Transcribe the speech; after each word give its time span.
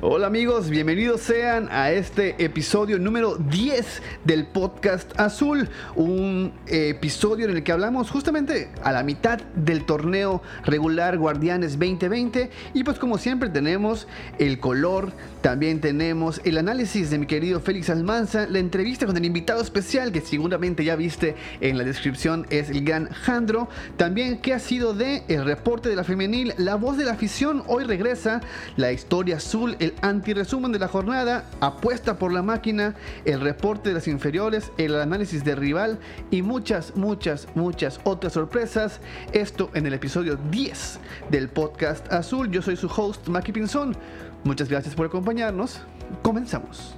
Hola 0.00 0.26
amigos, 0.26 0.70
bienvenidos 0.70 1.20
sean 1.20 1.68
a 1.70 1.92
este 1.92 2.42
episodio 2.44 2.98
número 2.98 3.36
10 3.36 4.02
del 4.24 4.44
podcast 4.44 5.18
Azul, 5.20 5.68
un 5.94 6.52
episodio 6.66 7.48
en 7.48 7.56
el 7.56 7.62
que 7.62 7.70
hablamos 7.70 8.10
justamente 8.10 8.70
a 8.82 8.90
la 8.90 9.04
mitad 9.04 9.38
del 9.54 9.86
torneo 9.86 10.42
regular 10.64 11.16
Guardianes 11.16 11.78
2020 11.78 12.50
y 12.74 12.82
pues 12.82 12.98
como 12.98 13.18
siempre 13.18 13.50
tenemos 13.50 14.08
el 14.38 14.58
color, 14.58 15.12
también 15.42 15.80
tenemos 15.80 16.40
el 16.44 16.58
análisis 16.58 17.10
de 17.10 17.18
mi 17.18 17.26
querido 17.26 17.60
Félix 17.60 17.88
Almanza, 17.88 18.48
la 18.48 18.58
entrevista 18.58 19.06
con 19.06 19.16
el 19.16 19.24
invitado 19.24 19.62
especial 19.62 20.10
que 20.10 20.22
seguramente 20.22 20.84
ya 20.84 20.96
viste 20.96 21.36
en 21.60 21.78
la 21.78 21.84
descripción 21.84 22.46
es 22.50 22.68
el 22.68 22.84
gran 22.84 23.10
Jandro, 23.10 23.68
también 23.96 24.38
qué 24.38 24.54
ha 24.54 24.58
sido 24.58 24.92
de 24.92 25.22
el 25.28 25.44
reporte 25.44 25.88
de 25.88 25.96
la 25.96 26.04
femenil, 26.04 26.52
la 26.58 26.74
voz 26.74 26.96
de 26.96 27.04
la 27.04 27.12
afición, 27.12 27.62
hoy 27.68 27.84
regresa 27.84 28.40
la 28.76 28.90
historia 28.90 29.36
azul, 29.36 29.76
el 29.84 29.94
antiresumen 30.00 30.72
de 30.72 30.78
la 30.78 30.88
jornada, 30.88 31.44
apuesta 31.60 32.18
por 32.18 32.32
la 32.32 32.42
máquina, 32.42 32.94
el 33.26 33.40
reporte 33.40 33.90
de 33.90 33.94
las 33.94 34.08
inferiores, 34.08 34.72
el 34.78 34.98
análisis 34.98 35.44
de 35.44 35.54
rival 35.54 35.98
y 36.30 36.40
muchas, 36.40 36.96
muchas, 36.96 37.46
muchas 37.54 38.00
otras 38.04 38.32
sorpresas. 38.32 39.00
Esto 39.32 39.70
en 39.74 39.86
el 39.86 39.92
episodio 39.92 40.36
10 40.50 40.98
del 41.30 41.48
podcast 41.48 42.10
azul. 42.12 42.50
Yo 42.50 42.62
soy 42.62 42.76
su 42.76 42.86
host, 42.86 43.28
Maki 43.28 43.52
Pinzón. 43.52 43.94
Muchas 44.42 44.68
gracias 44.70 44.94
por 44.94 45.06
acompañarnos. 45.06 45.82
Comenzamos. 46.22 46.94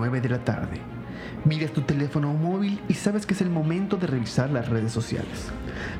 5.59 0.00 0.20
de 0.20 0.28
la 0.28 0.44
tarde. 0.44 0.80
Miras 1.44 1.72
tu 1.72 1.82
teléfono 1.82 2.32
móvil 2.34 2.80
y 2.88 2.94
sabes 2.94 3.24
que 3.24 3.34
es 3.34 3.40
el 3.40 3.50
momento 3.50 3.96
de 3.96 4.06
revisar 4.06 4.50
las 4.50 4.68
redes 4.68 4.92
sociales. 4.92 5.50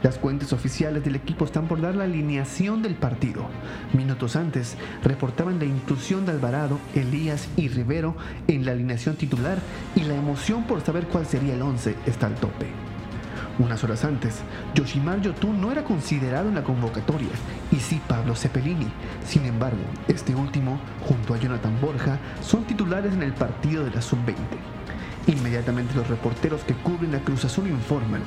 Las 0.02 0.18
cuentas 0.18 0.52
oficiales 0.52 1.02
del 1.02 1.16
equipo 1.16 1.44
están 1.44 1.66
por 1.66 1.80
dar 1.80 1.94
la 1.94 2.04
alineación 2.04 2.82
del 2.82 2.94
partido. 2.94 3.46
Minutos 3.94 4.36
antes, 4.36 4.76
reportaban 5.02 5.58
la 5.58 5.64
inclusión 5.64 6.26
de 6.26 6.32
Alvarado, 6.32 6.78
Elías 6.94 7.48
y 7.56 7.68
Rivero 7.68 8.16
en 8.48 8.66
la 8.66 8.72
alineación 8.72 9.16
titular 9.16 9.58
y 9.96 10.02
la 10.02 10.14
emoción 10.14 10.64
por 10.64 10.82
saber 10.82 11.06
cuál 11.06 11.26
sería 11.26 11.54
el 11.54 11.62
11 11.62 11.96
está 12.06 12.26
al 12.26 12.34
tope. 12.34 12.89
Unas 13.58 13.84
horas 13.84 14.04
antes, 14.04 14.40
Yoshimar 14.74 15.20
Yotun 15.20 15.60
no 15.60 15.70
era 15.70 15.84
considerado 15.84 16.48
en 16.48 16.54
la 16.54 16.64
convocatoria, 16.64 17.28
y 17.70 17.76
sí 17.76 18.00
Pablo 18.06 18.34
Cepelini. 18.34 18.88
Sin 19.26 19.44
embargo, 19.44 19.82
este 20.08 20.34
último, 20.34 20.80
junto 21.06 21.34
a 21.34 21.38
Jonathan 21.38 21.78
Borja, 21.80 22.18
son 22.42 22.64
titulares 22.64 23.12
en 23.12 23.22
el 23.22 23.32
partido 23.32 23.84
de 23.84 23.90
la 23.90 24.00
Sub-20. 24.00 24.34
Inmediatamente 25.26 25.94
los 25.94 26.08
reporteros 26.08 26.62
que 26.62 26.74
cubren 26.74 27.14
a 27.14 27.20
Cruz 27.20 27.44
Azul 27.44 27.68
informan, 27.68 28.22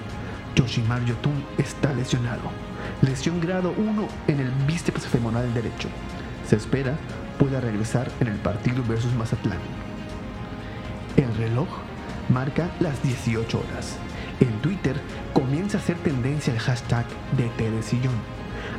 Yoshimar 0.55 1.03
Yotun 1.05 1.44
está 1.57 1.94
lesionado. 1.94 2.41
Lesión 3.01 3.41
grado 3.41 3.73
1 3.77 4.07
en 4.27 4.39
el 4.39 4.51
bíceps 4.67 5.07
femoral 5.07 5.51
derecho. 5.53 5.89
Se 6.47 6.55
espera 6.57 6.95
pueda 7.39 7.59
regresar 7.59 8.09
en 8.19 8.27
el 8.27 8.38
partido 8.38 8.83
versus 8.88 9.13
Mazatlán. 9.16 9.59
El 11.17 11.35
reloj 11.35 11.67
marca 12.29 12.69
las 12.79 13.01
18 13.03 13.59
horas. 13.59 13.97
En 14.39 14.62
Twitter 14.62 14.95
comienza 15.34 15.78
a 15.78 15.81
hacer 15.81 15.97
tendencia 15.97 16.53
el 16.53 16.59
hashtag 16.59 17.06
de 17.38 17.84
Sillón. 17.84 18.13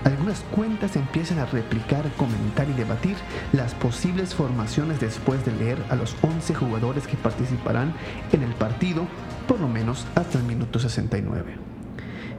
Algunas 0.04 0.40
cuentas 0.50 0.96
empiezan 0.96 1.38
a 1.38 1.46
replicar, 1.46 2.04
comentar 2.16 2.68
y 2.68 2.74
debatir 2.74 3.16
las 3.52 3.74
posibles 3.74 4.34
formaciones 4.34 5.00
después 5.00 5.44
de 5.46 5.52
leer 5.52 5.78
a 5.88 5.96
los 5.96 6.14
11 6.22 6.54
jugadores 6.54 7.06
que 7.06 7.16
participarán 7.16 7.94
en 8.32 8.42
el 8.42 8.54
partido, 8.54 9.06
por 9.48 9.60
lo 9.60 9.68
menos 9.68 10.06
hasta 10.14 10.38
el 10.38 10.44
minuto 10.44 10.78
69. 10.78 11.56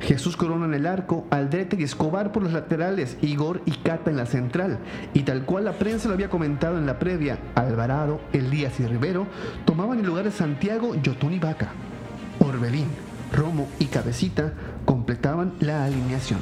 Jesús 0.01 0.37
Corona 0.37 0.65
en 0.65 0.75
el 0.75 0.85
arco, 0.85 1.25
Aldrete 1.31 1.77
y 1.79 1.83
Escobar 1.83 2.31
por 2.31 2.43
los 2.43 2.53
laterales, 2.53 3.17
Igor 3.21 3.61
y 3.65 3.71
Cata 3.71 4.11
en 4.11 4.17
la 4.17 4.27
central. 4.27 4.77
Y 5.13 5.23
tal 5.23 5.45
cual 5.45 5.65
la 5.65 5.73
prensa 5.73 6.07
lo 6.07 6.13
había 6.13 6.29
comentado 6.29 6.77
en 6.77 6.85
la 6.85 6.99
previa, 6.99 7.39
Alvarado, 7.55 8.19
Elías 8.33 8.79
y 8.79 8.85
Rivero 8.85 9.25
tomaban 9.65 9.99
el 9.99 10.05
lugar 10.05 10.25
de 10.25 10.31
Santiago, 10.31 10.93
Yotun 11.01 11.33
y 11.33 11.39
Vaca. 11.39 11.69
Orbelín, 12.39 12.87
Romo 13.31 13.67
y 13.79 13.85
Cabecita 13.85 14.53
completaban 14.85 15.53
la 15.59 15.85
alineación. 15.85 16.39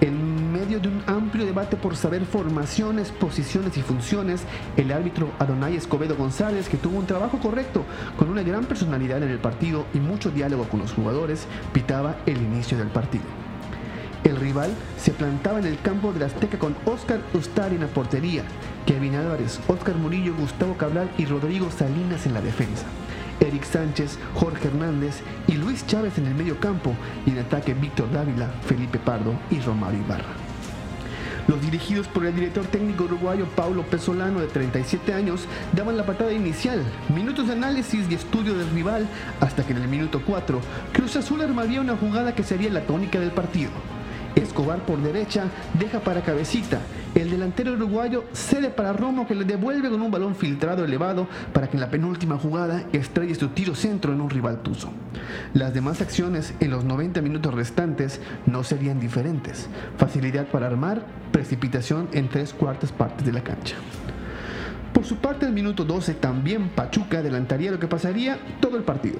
En 0.00 0.52
medio 0.52 0.78
de 0.78 0.88
un 0.88 1.02
amplio 1.06 1.46
debate 1.46 1.76
por 1.76 1.96
saber 1.96 2.26
formaciones, 2.26 3.10
posiciones 3.12 3.78
y 3.78 3.82
funciones, 3.82 4.42
el 4.76 4.92
árbitro 4.92 5.30
Adonai 5.38 5.74
Escobedo 5.74 6.16
González, 6.16 6.68
que 6.68 6.76
tuvo 6.76 6.98
un 6.98 7.06
trabajo 7.06 7.38
correcto, 7.38 7.82
con 8.18 8.28
una 8.28 8.42
gran 8.42 8.64
personalidad 8.64 9.22
en 9.22 9.30
el 9.30 9.38
partido 9.38 9.86
y 9.94 9.98
mucho 9.98 10.30
diálogo 10.30 10.64
con 10.64 10.80
los 10.80 10.92
jugadores, 10.92 11.46
pitaba 11.72 12.16
el 12.26 12.36
inicio 12.36 12.76
del 12.76 12.88
partido. 12.88 13.24
El 14.22 14.36
rival 14.36 14.72
se 14.98 15.12
plantaba 15.12 15.60
en 15.60 15.66
el 15.66 15.80
campo 15.80 16.12
de 16.12 16.20
la 16.20 16.26
Azteca 16.26 16.58
con 16.58 16.76
Oscar 16.84 17.20
Ustari 17.32 17.76
en 17.76 17.82
la 17.82 17.86
portería, 17.86 18.42
Kevin 18.84 19.14
Álvarez, 19.14 19.60
Oscar 19.68 19.94
Murillo, 19.94 20.34
Gustavo 20.34 20.76
Cabral 20.76 21.08
y 21.16 21.24
Rodrigo 21.24 21.70
Salinas 21.70 22.26
en 22.26 22.34
la 22.34 22.42
defensa. 22.42 22.84
Eric 23.40 23.64
Sánchez, 23.64 24.18
Jorge 24.34 24.68
Hernández 24.68 25.20
y 25.46 25.52
Luis 25.52 25.86
Chávez 25.86 26.18
en 26.18 26.26
el 26.26 26.34
medio 26.34 26.58
campo 26.58 26.94
y 27.26 27.30
en 27.30 27.38
ataque 27.38 27.74
Víctor 27.74 28.10
Dávila, 28.12 28.48
Felipe 28.66 28.98
Pardo 28.98 29.34
y 29.50 29.60
Romario 29.60 30.00
Ibarra. 30.00 30.34
Los 31.48 31.60
dirigidos 31.60 32.08
por 32.08 32.26
el 32.26 32.34
director 32.34 32.64
técnico 32.66 33.04
uruguayo 33.04 33.46
Paulo 33.54 33.84
Pesolano, 33.84 34.40
de 34.40 34.48
37 34.48 35.14
años, 35.14 35.46
daban 35.72 35.96
la 35.96 36.04
patada 36.04 36.32
inicial, 36.32 36.82
minutos 37.14 37.46
de 37.46 37.52
análisis 37.52 38.06
y 38.10 38.14
estudio 38.14 38.54
del 38.54 38.70
rival, 38.70 39.06
hasta 39.40 39.64
que 39.64 39.72
en 39.72 39.82
el 39.82 39.88
minuto 39.88 40.20
4, 40.26 40.60
Cruz 40.92 41.14
Azul 41.14 41.42
armaría 41.42 41.80
una 41.80 41.96
jugada 41.96 42.34
que 42.34 42.42
sería 42.42 42.70
la 42.70 42.80
tónica 42.80 43.20
del 43.20 43.30
partido. 43.30 43.70
Escobar 44.36 44.84
por 44.84 45.02
derecha 45.02 45.46
deja 45.78 46.00
para 46.00 46.22
cabecita. 46.22 46.80
El 47.14 47.30
delantero 47.30 47.72
uruguayo 47.72 48.24
cede 48.32 48.68
para 48.68 48.92
Romo 48.92 49.26
que 49.26 49.34
le 49.34 49.44
devuelve 49.44 49.88
con 49.88 50.02
un 50.02 50.10
balón 50.10 50.36
filtrado 50.36 50.84
elevado 50.84 51.26
para 51.54 51.68
que 51.68 51.76
en 51.76 51.80
la 51.80 51.90
penúltima 51.90 52.38
jugada 52.38 52.84
estrelle 52.92 53.34
su 53.34 53.48
tiro 53.48 53.74
centro 53.74 54.12
en 54.12 54.20
un 54.20 54.28
rival 54.28 54.62
tuzo. 54.62 54.90
Las 55.54 55.72
demás 55.72 56.02
acciones 56.02 56.52
en 56.60 56.70
los 56.70 56.84
90 56.84 57.22
minutos 57.22 57.54
restantes 57.54 58.20
no 58.44 58.62
serían 58.62 59.00
diferentes. 59.00 59.68
Facilidad 59.96 60.46
para 60.48 60.66
armar, 60.66 61.06
precipitación 61.32 62.08
en 62.12 62.28
tres 62.28 62.52
cuartas 62.52 62.92
partes 62.92 63.24
de 63.24 63.32
la 63.32 63.42
cancha. 63.42 63.76
Por 64.96 65.04
su 65.04 65.16
parte, 65.16 65.44
el 65.44 65.52
minuto 65.52 65.84
12 65.84 66.14
también 66.14 66.70
Pachuca 66.70 67.18
adelantaría 67.18 67.70
lo 67.70 67.78
que 67.78 67.86
pasaría 67.86 68.38
todo 68.62 68.78
el 68.78 68.82
partido 68.82 69.18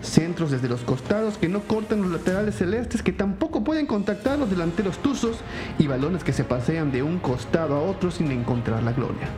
centros 0.00 0.50
desde 0.50 0.70
los 0.70 0.80
costados 0.80 1.36
que 1.36 1.50
no 1.50 1.60
cortan 1.60 2.00
los 2.00 2.10
laterales 2.10 2.54
celestes, 2.54 3.02
que 3.02 3.12
tampoco 3.12 3.62
pueden 3.62 3.84
contactar 3.84 4.38
los 4.38 4.48
delanteros 4.48 4.96
tuzos 4.98 5.40
y 5.78 5.86
balones 5.86 6.24
que 6.24 6.32
se 6.32 6.44
pasean 6.44 6.92
de 6.92 7.02
un 7.02 7.18
costado 7.18 7.74
a 7.74 7.82
otro 7.82 8.10
sin 8.10 8.32
encontrar 8.32 8.82
la 8.82 8.92
gloria. 8.92 9.28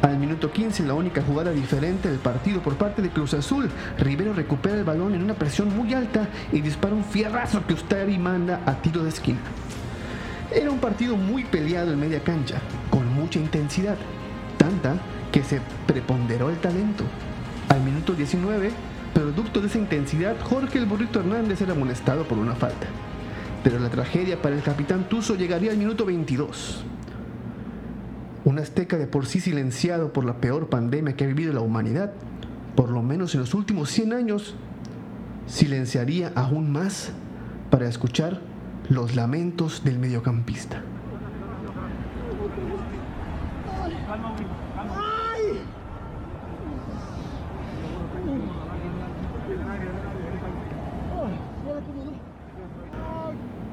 Al 0.00 0.16
minuto 0.16 0.50
15, 0.50 0.84
la 0.84 0.94
única 0.94 1.20
jugada 1.20 1.50
diferente 1.50 2.08
del 2.08 2.20
partido 2.20 2.62
por 2.62 2.76
parte 2.76 3.02
de 3.02 3.10
Cruz 3.10 3.34
Azul, 3.34 3.68
Rivero 3.98 4.32
recupera 4.32 4.76
el 4.76 4.84
balón 4.84 5.14
en 5.14 5.22
una 5.22 5.34
presión 5.34 5.76
muy 5.76 5.92
alta 5.92 6.28
y 6.50 6.62
dispara 6.62 6.94
un 6.94 7.04
fierrazo 7.04 7.66
que 7.66 7.74
Ustari 7.74 8.16
manda 8.16 8.62
a 8.64 8.80
tiro 8.80 9.02
de 9.02 9.10
esquina. 9.10 9.40
Era 10.54 10.70
un 10.70 10.78
partido 10.78 11.16
muy 11.16 11.44
peleado 11.44 11.92
en 11.92 12.00
media 12.00 12.22
cancha, 12.22 12.62
con 12.90 13.12
mucha 13.12 13.38
intensidad, 13.38 13.98
tanta 14.62 14.94
que 15.32 15.42
se 15.42 15.60
preponderó 15.88 16.48
el 16.48 16.56
talento. 16.58 17.02
Al 17.68 17.82
minuto 17.82 18.12
19, 18.12 18.70
Producto 19.12 19.60
de 19.60 19.66
esa 19.66 19.78
intensidad, 19.78 20.36
Jorge 20.40 20.78
el 20.78 20.86
Burrito 20.86 21.20
Hernández 21.20 21.60
era 21.60 21.72
amonestado 21.72 22.24
por 22.24 22.38
una 22.38 22.54
falta. 22.54 22.86
Pero 23.62 23.78
la 23.78 23.90
tragedia 23.90 24.40
para 24.40 24.54
el 24.54 24.62
capitán 24.62 25.08
Tuzo 25.08 25.34
llegaría 25.34 25.70
al 25.70 25.76
minuto 25.76 26.06
22. 26.06 26.84
Un 28.44 28.58
azteca 28.58 28.96
de 28.96 29.06
por 29.06 29.26
sí 29.26 29.40
silenciado 29.40 30.12
por 30.12 30.24
la 30.24 30.40
peor 30.40 30.68
pandemia 30.68 31.14
que 31.14 31.24
ha 31.24 31.26
vivido 31.26 31.52
la 31.52 31.60
humanidad, 31.60 32.12
por 32.74 32.88
lo 32.88 33.02
menos 33.02 33.34
en 33.34 33.40
los 33.40 33.52
últimos 33.52 33.90
100 33.90 34.14
años, 34.14 34.54
silenciaría 35.46 36.32
aún 36.34 36.72
más 36.72 37.12
para 37.70 37.88
escuchar 37.88 38.40
los 38.88 39.14
lamentos 39.14 39.84
del 39.84 39.98
mediocampista. 39.98 40.82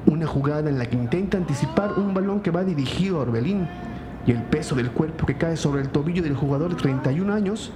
Una 0.06 0.26
jugada 0.40 0.70
en 0.70 0.78
la 0.78 0.86
que 0.86 0.96
intenta 0.96 1.36
anticipar 1.36 1.98
un 1.98 2.14
balón 2.14 2.40
que 2.40 2.50
va 2.50 2.64
dirigido 2.64 3.18
a 3.18 3.22
Orbelín 3.24 3.68
y 4.26 4.30
el 4.30 4.42
peso 4.44 4.74
del 4.74 4.90
cuerpo 4.90 5.26
que 5.26 5.36
cae 5.36 5.54
sobre 5.58 5.82
el 5.82 5.90
tobillo 5.90 6.22
del 6.22 6.34
jugador 6.34 6.70
de 6.70 6.76
31 6.76 7.30
años, 7.30 7.72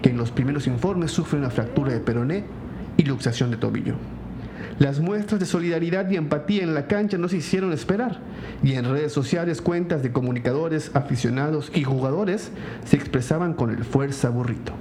que 0.00 0.10
en 0.10 0.16
los 0.16 0.30
primeros 0.30 0.68
informes 0.68 1.10
sufre 1.10 1.40
una 1.40 1.50
fractura 1.50 1.92
de 1.92 1.98
peroné 1.98 2.44
y 2.96 3.02
luxación 3.02 3.50
de 3.50 3.56
tobillo. 3.56 3.94
Las 4.78 5.00
muestras 5.00 5.40
de 5.40 5.46
solidaridad 5.46 6.08
y 6.08 6.14
empatía 6.14 6.62
en 6.62 6.74
la 6.74 6.86
cancha 6.86 7.18
no 7.18 7.28
se 7.28 7.38
hicieron 7.38 7.72
esperar 7.72 8.20
y 8.62 8.74
en 8.74 8.84
redes 8.84 9.12
sociales 9.12 9.60
cuentas 9.60 10.04
de 10.04 10.12
comunicadores, 10.12 10.92
aficionados 10.94 11.72
y 11.74 11.82
jugadores 11.82 12.52
se 12.84 12.94
expresaban 12.94 13.54
con 13.54 13.70
el 13.70 13.84
fuerza 13.84 14.28
burrito. 14.28 14.72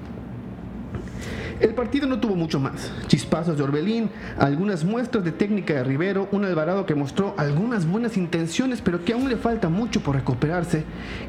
El 1.60 1.74
partido 1.74 2.08
no 2.08 2.20
tuvo 2.20 2.36
mucho 2.36 2.60
más. 2.60 2.92
Chispazos 3.08 3.58
de 3.58 3.64
Orbelín, 3.64 4.10
algunas 4.38 4.84
muestras 4.84 5.24
de 5.24 5.32
técnica 5.32 5.74
de 5.74 5.84
Rivero, 5.84 6.28
un 6.32 6.46
Alvarado 6.46 6.86
que 6.86 6.96
mostró 6.96 7.36
algunas 7.38 7.86
buenas 7.86 8.18
intenciones, 8.18 8.82
pero 8.82 9.04
que 9.04 9.14
aún 9.14 9.30
le 9.30 9.38
falta 9.38 9.70
mucho 9.70 10.02
por 10.02 10.16
recuperarse. 10.16 10.84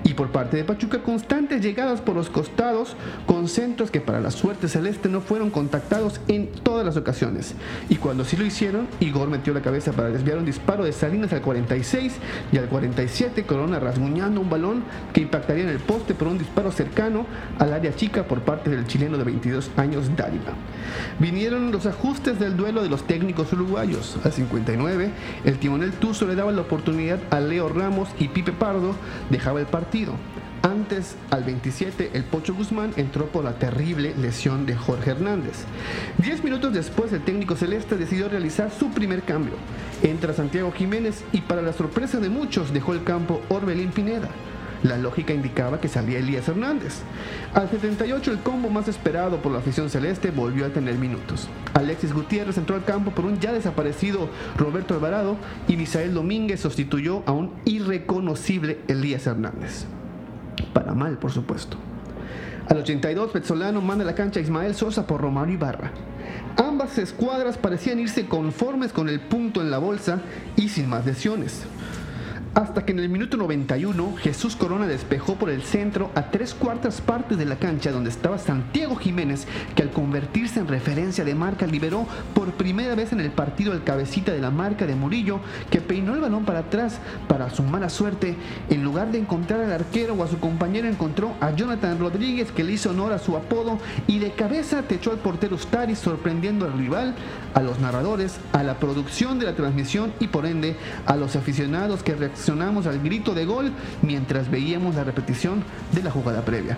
Y 0.04 0.14
por 0.14 0.30
parte 0.30 0.56
de 0.56 0.64
Pachuca, 0.64 1.02
constantes 1.02 1.62
llegadas 1.62 2.00
por 2.00 2.16
los 2.16 2.30
costados 2.30 2.96
con 3.26 3.48
centros 3.48 3.90
que 3.90 4.00
para 4.00 4.20
la 4.20 4.30
suerte 4.30 4.68
celeste 4.68 5.08
no 5.08 5.20
fueron 5.20 5.50
contactados 5.50 6.20
en 6.28 6.48
todas 6.48 6.84
las 6.84 6.96
ocasiones. 6.96 7.54
Y 7.88 7.96
cuando 7.96 8.24
sí 8.24 8.36
lo 8.36 8.44
hicieron, 8.44 8.88
Igor 9.00 9.28
metió 9.28 9.52
la 9.54 9.62
cabeza 9.62 9.92
para 9.92 10.10
desviar 10.10 10.38
un 10.38 10.44
disparo 10.44 10.84
de 10.84 10.92
Salinas 10.92 11.32
al 11.32 11.42
46 11.42 12.14
y 12.52 12.58
al 12.58 12.66
47 12.68 13.44
Corona 13.44 13.78
rasguñando 13.78 14.40
un 14.40 14.50
balón 14.50 14.84
que 15.12 15.20
impactaría 15.20 15.64
en 15.64 15.70
el 15.70 15.78
poste 15.78 16.14
por 16.14 16.28
un 16.28 16.38
disparo 16.38 16.70
cercano 16.70 17.26
al 17.58 17.72
área 17.72 17.94
chica 17.94 18.24
por 18.24 18.40
parte 18.42 18.70
del 18.70 18.86
chileno 18.86 19.18
de 19.18 19.24
22 19.24 19.70
años 19.76 20.13
Vinieron 21.18 21.72
los 21.72 21.86
ajustes 21.86 22.38
del 22.38 22.56
duelo 22.56 22.82
de 22.82 22.88
los 22.88 23.06
técnicos 23.06 23.52
uruguayos. 23.52 24.16
Al 24.24 24.32
59, 24.32 25.10
el 25.44 25.58
timonel 25.58 25.92
Tuzo 25.92 26.26
le 26.26 26.34
daba 26.34 26.52
la 26.52 26.62
oportunidad 26.62 27.18
a 27.30 27.40
Leo 27.40 27.68
Ramos 27.68 28.08
y 28.18 28.28
Pipe 28.28 28.52
Pardo 28.52 28.94
dejaba 29.30 29.60
el 29.60 29.66
partido. 29.66 30.14
Antes, 30.62 31.16
al 31.30 31.44
27, 31.44 32.12
el 32.14 32.24
Pocho 32.24 32.54
Guzmán 32.54 32.92
entró 32.96 33.26
por 33.26 33.44
la 33.44 33.58
terrible 33.58 34.14
lesión 34.16 34.64
de 34.64 34.74
Jorge 34.74 35.10
Hernández. 35.10 35.64
Diez 36.16 36.42
minutos 36.42 36.72
después, 36.72 37.12
el 37.12 37.22
técnico 37.22 37.54
celeste 37.54 37.98
decidió 37.98 38.30
realizar 38.30 38.70
su 38.70 38.88
primer 38.88 39.24
cambio. 39.24 39.52
Entra 40.02 40.32
Santiago 40.32 40.72
Jiménez 40.72 41.22
y 41.32 41.42
para 41.42 41.60
la 41.60 41.74
sorpresa 41.74 42.18
de 42.18 42.30
muchos 42.30 42.72
dejó 42.72 42.94
el 42.94 43.04
campo 43.04 43.42
Orbelín 43.50 43.90
Pineda. 43.90 44.30
La 44.84 44.98
lógica 44.98 45.32
indicaba 45.32 45.80
que 45.80 45.88
salía 45.88 46.18
Elías 46.18 46.46
Hernández. 46.46 47.00
Al 47.54 47.70
78 47.70 48.30
el 48.30 48.40
combo 48.40 48.68
más 48.68 48.86
esperado 48.86 49.38
por 49.40 49.50
la 49.50 49.60
afición 49.60 49.88
celeste 49.88 50.30
volvió 50.30 50.66
a 50.66 50.68
tener 50.68 50.96
minutos. 50.96 51.48
Alexis 51.72 52.12
Gutiérrez 52.12 52.58
entró 52.58 52.76
al 52.76 52.84
campo 52.84 53.10
por 53.10 53.24
un 53.24 53.40
ya 53.40 53.54
desaparecido 53.54 54.28
Roberto 54.58 54.92
Alvarado 54.92 55.38
y 55.68 55.78
Misael 55.78 56.12
Domínguez 56.12 56.60
sustituyó 56.60 57.22
a 57.24 57.32
un 57.32 57.54
irreconocible 57.64 58.78
Elías 58.86 59.26
Hernández. 59.26 59.86
Para 60.74 60.92
mal, 60.92 61.16
por 61.16 61.32
supuesto. 61.32 61.78
Al 62.68 62.76
82 62.76 63.30
Petzolano 63.30 63.80
manda 63.80 64.04
a 64.04 64.06
la 64.06 64.14
cancha 64.14 64.38
a 64.38 64.42
Ismael 64.42 64.74
Sosa 64.74 65.06
por 65.06 65.22
Romario 65.22 65.54
Ibarra. 65.54 65.92
Ambas 66.58 66.98
escuadras 66.98 67.56
parecían 67.56 68.00
irse 68.00 68.26
conformes 68.26 68.92
con 68.92 69.08
el 69.08 69.20
punto 69.20 69.62
en 69.62 69.70
la 69.70 69.78
bolsa 69.78 70.20
y 70.56 70.68
sin 70.68 70.90
más 70.90 71.06
lesiones 71.06 71.64
hasta 72.54 72.84
que 72.84 72.92
en 72.92 73.00
el 73.00 73.08
minuto 73.08 73.36
91 73.36 74.14
Jesús 74.16 74.54
Corona 74.54 74.86
despejó 74.86 75.34
por 75.34 75.50
el 75.50 75.62
centro 75.62 76.10
a 76.14 76.30
tres 76.30 76.54
cuartas 76.54 77.00
partes 77.00 77.36
de 77.36 77.44
la 77.44 77.56
cancha 77.56 77.90
donde 77.90 78.10
estaba 78.10 78.38
Santiago 78.38 78.94
Jiménez, 78.94 79.46
que 79.74 79.82
al 79.82 79.90
convertirse 79.90 80.60
en 80.60 80.68
referencia 80.68 81.24
de 81.24 81.34
marca 81.34 81.66
liberó 81.66 82.06
por 82.32 82.52
primera 82.52 82.94
vez 82.94 83.12
en 83.12 83.20
el 83.20 83.32
partido 83.32 83.72
el 83.72 83.82
cabecita 83.82 84.32
de 84.32 84.40
la 84.40 84.52
marca 84.52 84.86
de 84.86 84.94
Murillo, 84.94 85.40
que 85.70 85.80
peinó 85.80 86.14
el 86.14 86.20
balón 86.20 86.44
para 86.44 86.60
atrás 86.60 87.00
para 87.26 87.50
su 87.50 87.64
mala 87.64 87.88
suerte. 87.88 88.36
En 88.70 88.84
lugar 88.84 89.10
de 89.10 89.18
encontrar 89.18 89.60
al 89.60 89.72
arquero 89.72 90.14
o 90.14 90.22
a 90.22 90.28
su 90.28 90.38
compañero, 90.38 90.88
encontró 90.88 91.34
a 91.40 91.50
Jonathan 91.50 91.98
Rodríguez, 91.98 92.52
que 92.52 92.62
le 92.62 92.72
hizo 92.72 92.90
honor 92.90 93.12
a 93.12 93.18
su 93.18 93.36
apodo, 93.36 93.78
y 94.06 94.20
de 94.20 94.32
cabeza 94.32 94.82
techó 94.82 95.10
al 95.10 95.18
portero 95.18 95.56
Ustari, 95.56 95.96
sorprendiendo 95.96 96.66
al 96.66 96.74
rival, 96.74 97.14
a 97.54 97.62
los 97.62 97.80
narradores, 97.80 98.38
a 98.52 98.62
la 98.62 98.78
producción 98.78 99.38
de 99.38 99.46
la 99.46 99.54
transmisión 99.54 100.12
y 100.20 100.28
por 100.28 100.46
ende 100.46 100.76
a 101.06 101.16
los 101.16 101.36
aficionados 101.36 102.02
que 102.02 102.14
reaccionaron 102.14 102.43
reaccionamos 102.44 102.86
al 102.86 103.00
grito 103.00 103.32
de 103.32 103.46
gol 103.46 103.72
mientras 104.02 104.50
veíamos 104.50 104.94
la 104.94 105.02
repetición 105.02 105.64
de 105.92 106.02
la 106.02 106.10
jugada 106.10 106.44
previa. 106.44 106.76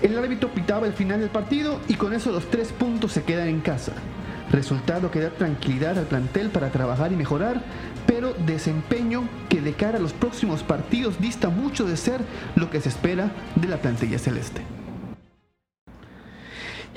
El 0.00 0.16
árbitro 0.16 0.48
pitaba 0.48 0.86
el 0.86 0.94
final 0.94 1.20
del 1.20 1.28
partido 1.28 1.80
y 1.86 1.94
con 1.94 2.14
eso 2.14 2.32
los 2.32 2.48
tres 2.48 2.72
puntos 2.72 3.12
se 3.12 3.24
quedan 3.24 3.48
en 3.48 3.60
casa. 3.60 3.92
Resultado 4.50 5.10
que 5.10 5.20
da 5.20 5.28
tranquilidad 5.28 5.98
al 5.98 6.06
plantel 6.06 6.48
para 6.48 6.70
trabajar 6.70 7.12
y 7.12 7.16
mejorar, 7.16 7.60
pero 8.06 8.32
desempeño 8.46 9.28
que 9.50 9.60
de 9.60 9.74
cara 9.74 9.98
a 9.98 10.00
los 10.00 10.14
próximos 10.14 10.62
partidos 10.62 11.20
dista 11.20 11.50
mucho 11.50 11.84
de 11.84 11.98
ser 11.98 12.22
lo 12.56 12.70
que 12.70 12.80
se 12.80 12.88
espera 12.88 13.30
de 13.54 13.68
la 13.68 13.76
plantilla 13.76 14.18
celeste. 14.18 14.62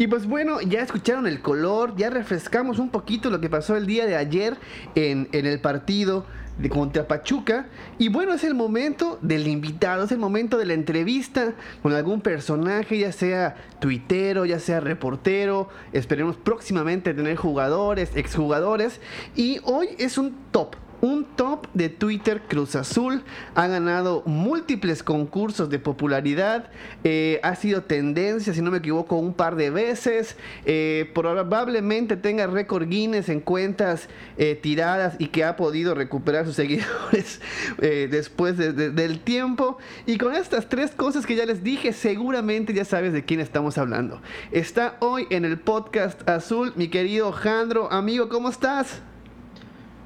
Y 0.01 0.07
pues 0.07 0.25
bueno, 0.25 0.61
ya 0.61 0.81
escucharon 0.81 1.27
el 1.27 1.43
color, 1.43 1.95
ya 1.95 2.09
refrescamos 2.09 2.79
un 2.79 2.89
poquito 2.89 3.29
lo 3.29 3.39
que 3.39 3.51
pasó 3.51 3.75
el 3.75 3.85
día 3.85 4.07
de 4.07 4.15
ayer 4.15 4.57
en, 4.95 5.29
en 5.31 5.45
el 5.45 5.61
partido 5.61 6.25
de 6.57 6.71
contra 6.71 7.07
Pachuca. 7.07 7.67
Y 7.99 8.09
bueno, 8.09 8.33
es 8.33 8.43
el 8.43 8.55
momento 8.55 9.19
del 9.21 9.45
invitado, 9.45 10.05
es 10.05 10.11
el 10.11 10.17
momento 10.17 10.57
de 10.57 10.65
la 10.65 10.73
entrevista 10.73 11.53
con 11.83 11.93
algún 11.93 12.21
personaje, 12.21 12.97
ya 12.97 13.11
sea 13.11 13.55
tuitero, 13.79 14.45
ya 14.45 14.57
sea 14.57 14.79
reportero. 14.79 15.69
Esperemos 15.93 16.35
próximamente 16.35 17.13
tener 17.13 17.35
jugadores, 17.35 18.09
exjugadores. 18.15 19.01
Y 19.35 19.59
hoy 19.65 19.89
es 19.99 20.17
un 20.17 20.35
top 20.49 20.77
un 21.01 21.25
top 21.35 21.67
de 21.73 21.89
Twitter 21.89 22.43
Cruz 22.47 22.75
Azul. 22.75 23.23
Ha 23.55 23.67
ganado 23.67 24.23
múltiples 24.25 25.03
concursos 25.03 25.69
de 25.69 25.79
popularidad. 25.79 26.69
Eh, 27.03 27.39
ha 27.43 27.55
sido 27.55 27.83
tendencia, 27.83 28.53
si 28.53 28.61
no 28.61 28.71
me 28.71 28.77
equivoco, 28.77 29.15
un 29.17 29.33
par 29.33 29.55
de 29.55 29.69
veces. 29.69 30.37
Eh, 30.65 31.11
probablemente 31.13 32.15
tenga 32.15 32.47
récord 32.47 32.87
Guinness 32.87 33.29
en 33.29 33.41
cuentas 33.41 34.07
eh, 34.37 34.55
tiradas 34.55 35.15
y 35.19 35.27
que 35.27 35.43
ha 35.43 35.55
podido 35.55 35.95
recuperar 35.95 36.45
sus 36.45 36.55
seguidores 36.61 37.41
después 37.81 38.57
del 38.57 39.19
tiempo. 39.19 39.77
Y 40.05 40.17
con 40.17 40.35
estas 40.35 40.69
tres 40.69 40.91
cosas 40.91 41.25
que 41.25 41.35
ya 41.35 41.45
les 41.45 41.63
dije, 41.63 41.93
seguramente 41.93 42.73
ya 42.73 42.85
sabes 42.85 43.13
de 43.13 43.25
quién 43.25 43.39
estamos 43.39 43.77
hablando. 43.77 44.21
Está 44.51 44.97
hoy 44.99 45.25
en 45.31 45.45
el 45.45 45.59
podcast 45.59 46.27
azul 46.29 46.73
mi 46.75 46.89
querido 46.89 47.31
Jandro. 47.31 47.91
Amigo, 47.91 48.29
¿cómo 48.29 48.49
estás? 48.49 49.01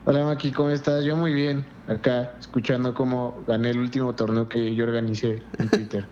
Hola 0.07 0.23
Maki, 0.23 0.51
¿cómo 0.51 0.69
estás? 0.69 1.03
Yo 1.03 1.15
muy 1.17 1.33
bien 1.33 1.74
acá 1.87 2.33
escuchando 2.39 2.93
cómo 2.93 3.43
gané 3.47 3.69
el 3.69 3.79
último 3.79 4.15
torneo 4.15 4.49
que 4.49 4.73
yo 4.75 4.85
organicé 4.85 5.43
en 5.59 5.69
Twitter. 5.69 6.05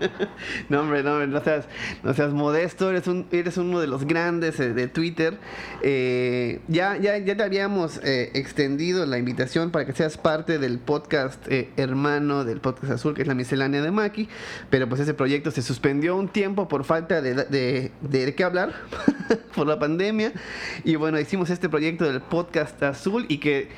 no, 0.68 0.80
hombre, 0.80 1.02
no, 1.02 1.26
no 1.26 1.40
seas, 1.42 1.66
no 2.02 2.14
seas 2.14 2.32
modesto, 2.32 2.90
eres, 2.90 3.06
un, 3.08 3.26
eres 3.32 3.56
uno 3.56 3.80
de 3.80 3.86
los 3.88 4.04
grandes 4.04 4.60
eh, 4.60 4.72
de 4.72 4.86
Twitter. 4.88 5.38
Eh, 5.82 6.60
ya, 6.68 6.96
ya, 6.96 7.18
ya 7.18 7.36
te 7.36 7.42
habíamos 7.42 7.98
eh, 8.04 8.30
extendido 8.34 9.06
la 9.06 9.18
invitación 9.18 9.70
para 9.70 9.86
que 9.86 9.92
seas 9.92 10.16
parte 10.18 10.58
del 10.58 10.78
podcast 10.78 11.46
hermano 11.76 12.44
del 12.44 12.60
podcast 12.60 12.92
azul, 12.92 13.14
que 13.14 13.22
es 13.22 13.28
la 13.28 13.34
miscelánea 13.34 13.82
de 13.82 13.90
Maki, 13.90 14.28
pero 14.70 14.88
pues 14.88 15.00
ese 15.00 15.14
proyecto 15.14 15.50
se 15.50 15.62
suspendió 15.62 16.16
un 16.16 16.28
tiempo 16.28 16.68
por 16.68 16.84
falta 16.84 17.20
de, 17.20 17.34
de, 17.34 17.92
de 18.00 18.34
qué 18.34 18.44
hablar, 18.44 18.72
por 19.54 19.66
la 19.66 19.78
pandemia. 19.78 20.32
Y 20.84 20.96
bueno, 20.96 21.18
hicimos 21.18 21.50
este 21.50 21.68
proyecto 21.68 22.04
del 22.04 22.20
podcast 22.20 22.82
azul 22.82 23.26
y 23.28 23.38
que 23.38 23.68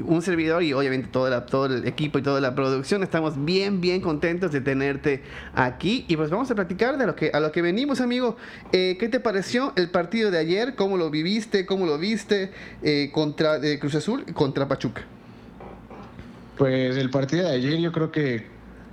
un 0.00 0.22
servidor 0.22 0.62
y 0.62 0.72
obviamente 0.72 1.08
todo, 1.08 1.42
todo 1.44 1.66
el 1.66 1.86
equipo 1.86 2.18
y 2.18 2.22
toda 2.22 2.40
la 2.40 2.54
producción 2.54 3.02
estamos 3.02 3.44
bien, 3.44 3.80
bien 3.80 4.00
contentos 4.00 4.50
de 4.50 4.60
tenerte 4.60 5.22
aquí. 5.54 6.04
Y 6.08 6.16
pues 6.16 6.30
vamos 6.30 6.50
a 6.50 6.54
platicar 6.54 6.98
de 6.98 7.06
lo 7.06 7.14
que, 7.14 7.30
a 7.32 7.40
lo 7.40 7.52
que 7.52 7.62
venimos, 7.62 8.00
amigo. 8.00 8.36
Eh, 8.72 8.96
¿Qué 8.98 9.08
te 9.08 9.20
pareció 9.20 9.72
el 9.76 9.90
partido 9.90 10.30
de 10.30 10.38
ayer? 10.38 10.74
¿Cómo 10.74 10.96
lo 10.96 11.10
viviste? 11.10 11.64
¿Cómo 11.66 11.86
lo 11.86 11.98
viste 11.98 12.50
eh, 12.82 13.10
contra 13.12 13.60
Cruz 13.78 13.94
Azul 13.94 14.24
contra 14.32 14.66
Pachuca? 14.66 15.02
Pues 16.58 16.96
el 16.96 17.10
partido 17.10 17.48
de 17.48 17.54
ayer 17.54 17.78
yo 17.78 17.92
creo 17.92 18.10
que, 18.10 18.46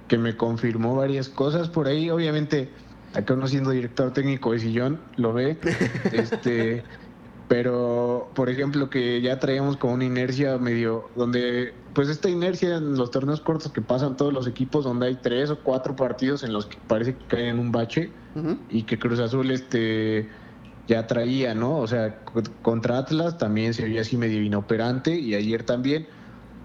que 0.07 0.17
me 0.17 0.35
confirmó 0.35 0.95
varias 0.95 1.29
cosas 1.29 1.69
por 1.69 1.87
ahí. 1.87 2.09
Obviamente, 2.09 2.69
acá 3.13 3.33
uno 3.33 3.47
siendo 3.47 3.71
director 3.71 4.13
técnico 4.13 4.51
de 4.51 4.59
Sillón, 4.59 4.99
lo 5.17 5.33
ve. 5.33 5.57
este 6.11 6.83
pero 7.51 8.31
por 8.33 8.49
ejemplo 8.49 8.89
que 8.89 9.19
ya 9.19 9.37
traíamos 9.39 9.75
como 9.75 9.95
una 9.95 10.05
inercia 10.05 10.57
medio 10.57 11.09
donde 11.17 11.73
pues 11.93 12.07
esta 12.07 12.29
inercia 12.29 12.77
en 12.77 12.95
los 12.95 13.11
torneos 13.11 13.41
cortos 13.41 13.73
que 13.73 13.81
pasan 13.81 14.15
todos 14.15 14.31
los 14.31 14.47
equipos 14.47 14.85
donde 14.85 15.07
hay 15.07 15.15
tres 15.15 15.49
o 15.49 15.59
cuatro 15.59 15.93
partidos 15.97 16.43
en 16.43 16.53
los 16.53 16.67
que 16.67 16.77
parece 16.87 17.13
que 17.13 17.25
caen 17.25 17.47
en 17.47 17.59
un 17.59 17.73
bache 17.73 18.09
y 18.69 18.83
que 18.83 18.97
Cruz 18.97 19.19
Azul 19.19 19.51
este 19.51 20.29
ya 20.87 21.07
traía, 21.07 21.53
¿no? 21.53 21.79
O 21.79 21.87
sea, 21.87 22.21
contra 22.61 22.99
Atlas 22.99 23.37
también 23.37 23.73
se 23.73 23.83
veía 23.83 23.99
así 23.99 24.15
medio 24.15 24.41
inoperante 24.41 25.19
y 25.19 25.35
ayer 25.35 25.63
también, 25.63 26.07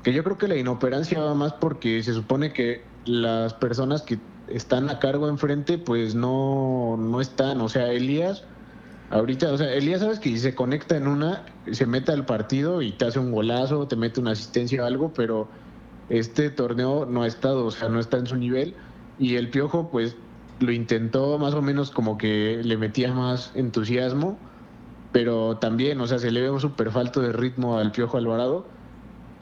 que 0.04 0.12
yo 0.12 0.22
creo 0.22 0.38
que 0.38 0.46
la 0.46 0.54
inoperancia 0.54 1.18
va 1.20 1.34
más 1.34 1.52
porque 1.54 2.00
se 2.04 2.12
supone 2.12 2.52
que 2.52 2.84
las 3.06 3.54
personas 3.54 4.02
que 4.02 4.20
están 4.46 4.88
a 4.88 5.00
cargo 5.00 5.28
enfrente 5.28 5.78
pues 5.78 6.14
no, 6.14 6.96
no 6.96 7.20
están, 7.20 7.60
o 7.60 7.68
sea, 7.68 7.90
Elías 7.90 8.44
Ahorita, 9.10 9.52
o 9.52 9.56
sea, 9.56 9.72
Elías 9.72 10.00
sabes 10.00 10.18
que 10.18 10.30
si 10.30 10.38
se 10.38 10.54
conecta 10.54 10.96
en 10.96 11.06
una, 11.06 11.44
se 11.70 11.86
mete 11.86 12.10
al 12.10 12.26
partido 12.26 12.82
y 12.82 12.92
te 12.92 13.04
hace 13.04 13.20
un 13.20 13.30
golazo, 13.30 13.86
te 13.86 13.94
mete 13.94 14.20
una 14.20 14.32
asistencia 14.32 14.82
o 14.82 14.86
algo, 14.86 15.12
pero 15.12 15.48
este 16.08 16.50
torneo 16.50 17.06
no 17.06 17.22
ha 17.22 17.26
estado, 17.28 17.66
o 17.66 17.70
sea, 17.70 17.88
no 17.88 18.00
está 18.00 18.18
en 18.18 18.26
su 18.26 18.36
nivel. 18.36 18.74
Y 19.18 19.36
el 19.36 19.50
Piojo, 19.50 19.90
pues, 19.90 20.16
lo 20.58 20.72
intentó 20.72 21.38
más 21.38 21.54
o 21.54 21.62
menos 21.62 21.90
como 21.90 22.18
que 22.18 22.60
le 22.64 22.76
metía 22.76 23.12
más 23.12 23.52
entusiasmo, 23.54 24.38
pero 25.12 25.58
también, 25.58 26.00
o 26.00 26.06
sea, 26.08 26.18
se 26.18 26.32
le 26.32 26.42
ve 26.42 26.50
un 26.50 26.60
súper 26.60 26.90
falto 26.90 27.20
de 27.20 27.32
ritmo 27.32 27.78
al 27.78 27.92
Piojo 27.92 28.16
Alvarado. 28.16 28.66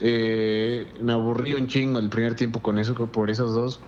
Eh, 0.00 0.92
me 1.00 1.12
aburrí 1.12 1.54
un 1.54 1.68
chingo 1.68 1.98
el 2.00 2.10
primer 2.10 2.34
tiempo 2.34 2.60
con 2.60 2.78
eso, 2.78 2.94
por 2.94 3.30
esos 3.30 3.54
dos 3.54 3.80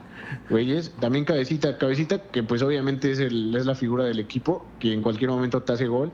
güeyes. 0.51 0.93
También 1.01 1.25
Cabecita, 1.25 1.79
Cabecita, 1.79 2.23
que 2.23 2.43
pues 2.43 2.63
obviamente 2.63 3.11
es, 3.11 3.19
el, 3.19 3.55
es 3.55 3.67
la 3.67 3.75
figura 3.75 4.05
del 4.05 4.19
equipo, 4.19 4.67
que 4.79 4.93
en 4.93 5.03
cualquier 5.03 5.31
momento 5.31 5.63
te 5.63 5.73
hace 5.73 5.87
gol, 5.87 6.13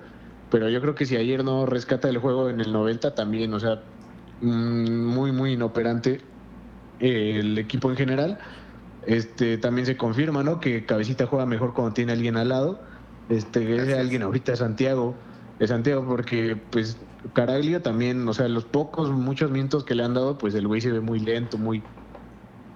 pero 0.50 0.68
yo 0.68 0.80
creo 0.80 0.94
que 0.94 1.06
si 1.06 1.16
ayer 1.16 1.44
no 1.44 1.66
rescata 1.66 2.08
el 2.08 2.18
juego 2.18 2.50
en 2.50 2.60
el 2.60 2.72
90 2.72 3.14
también, 3.14 3.52
o 3.54 3.60
sea, 3.60 3.82
mm, 4.40 5.04
muy, 5.06 5.32
muy 5.32 5.52
inoperante 5.52 6.20
eh, 7.00 7.38
el 7.40 7.58
equipo 7.58 7.90
en 7.90 7.96
general. 7.96 8.38
Este, 9.06 9.58
también 9.58 9.86
se 9.86 9.96
confirma, 9.96 10.44
¿no? 10.44 10.60
Que 10.60 10.86
Cabecita 10.86 11.26
juega 11.26 11.46
mejor 11.46 11.74
cuando 11.74 11.94
tiene 11.94 12.12
alguien 12.12 12.36
al 12.36 12.50
lado. 12.50 12.80
Este, 13.28 13.76
ese 13.76 13.98
alguien 13.98 14.22
ahorita 14.22 14.52
es 14.52 14.58
Santiago, 14.58 15.14
es 15.58 15.70
Santiago 15.70 16.04
porque 16.06 16.56
pues 16.70 16.98
Caraglio 17.32 17.82
también, 17.82 18.26
o 18.28 18.34
sea, 18.34 18.48
los 18.48 18.64
pocos, 18.64 19.10
muchos 19.10 19.50
minutos 19.50 19.84
que 19.84 19.94
le 19.94 20.04
han 20.04 20.14
dado, 20.14 20.38
pues 20.38 20.54
el 20.54 20.66
güey 20.66 20.80
se 20.80 20.90
ve 20.90 21.00
muy 21.00 21.20
lento, 21.20 21.58
muy... 21.58 21.82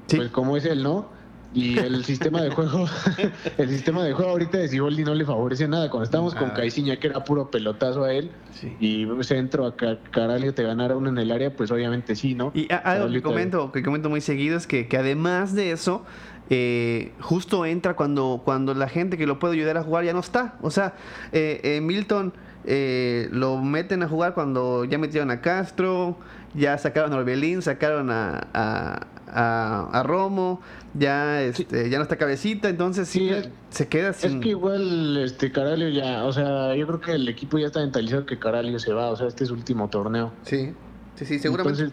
Pues 0.09 0.31
como 0.31 0.57
es 0.57 0.65
él, 0.65 0.83
¿no? 0.85 1.09
Y 1.57 1.79
el 1.79 2.05
sistema 2.05 2.43
de 2.43 2.51
juego, 2.51 2.87
el 3.57 3.69
sistema 3.71 4.05
de 4.05 4.13
juego 4.13 4.33
ahorita 4.33 4.59
de 4.59 4.69
Siboldi 4.69 5.05
no 5.05 5.15
le 5.15 5.25
favorece 5.25 5.67
nada. 5.67 5.89
Cuando 5.89 6.05
estábamos 6.05 6.35
con 6.35 6.51
Caiciña, 6.51 6.97
que 6.97 7.07
era 7.07 7.25
puro 7.25 7.51
pelotazo 7.51 8.05
a 8.05 8.13
él, 8.13 8.31
y 8.79 9.07
centro 9.23 9.65
a 9.65 9.75
Caralio 9.75 10.53
te 10.53 10.63
ganara 10.63 10.97
uno 10.97 11.09
en 11.09 11.17
el 11.17 11.33
área, 11.33 11.57
pues 11.57 11.71
obviamente 11.71 12.15
sí, 12.15 12.35
¿no? 12.35 12.53
Y 12.55 12.69
algo 12.71 13.11
que 13.11 13.23
comento, 13.23 13.73
que 13.73 13.83
comento 13.83 14.11
muy 14.11 14.21
seguido 14.21 14.59
es 14.59 14.67
que, 14.67 14.87
que 14.87 14.99
además 14.99 15.55
de 15.55 15.71
eso, 15.71 16.05
eh, 16.51 17.15
justo 17.21 17.65
entra 17.65 17.97
cuando, 17.97 18.43
cuando 18.45 18.75
la 18.75 18.91
gente 18.91 19.17
que 19.17 19.27
lo 19.27 19.39
puede 19.39 19.55
ayudar 19.55 19.79
a 19.79 19.83
jugar 19.83 20.05
ya 20.05 20.13
no 20.13 20.21
está. 20.21 20.59
O 20.61 20.71
sea, 20.71 20.93
eh, 21.33 21.61
eh 21.63 21.81
Milton 21.81 22.35
eh, 22.67 23.29
lo 23.33 23.63
meten 23.63 24.03
a 24.03 24.09
jugar 24.09 24.35
cuando 24.35 24.85
ya 24.85 24.99
metieron 24.99 25.31
a 25.31 25.41
Castro, 25.41 26.19
ya 26.53 26.77
sacaron 26.79 27.13
a 27.13 27.17
Orbelín, 27.17 27.63
sacaron 27.63 28.11
a, 28.11 28.49
a, 28.53 29.07
Romo, 29.27 30.61
ya 30.95 31.43
este, 31.43 31.91
ya 31.91 31.99
no 31.99 32.05
está 32.05 32.17
cabecita, 32.17 32.69
entonces 32.69 33.09
sí, 33.09 33.31
se 33.71 33.89
queda 33.89 34.13
sin... 34.13 34.37
Es 34.37 34.43
que 34.43 34.49
igual 34.51 35.17
este 35.19 35.51
Caralio 35.51 35.89
ya, 35.89 36.25
o 36.25 36.33
sea, 36.33 36.75
yo 36.75 36.87
creo 36.87 37.01
que 37.01 37.13
el 37.13 37.29
equipo 37.29 37.59
ya 37.59 37.67
está 37.67 37.81
mentalizado 37.81 38.25
que 38.25 38.39
Caralio 38.39 38.79
se 38.79 38.93
va, 38.93 39.11
o 39.11 39.17
sea, 39.17 39.27
este 39.27 39.45
es 39.45 39.49
su 39.49 39.55
último 39.55 39.89
torneo. 39.89 40.33
Sí, 40.43 40.73
sí, 41.17 41.25
sí, 41.25 41.39
seguramente. 41.39 41.93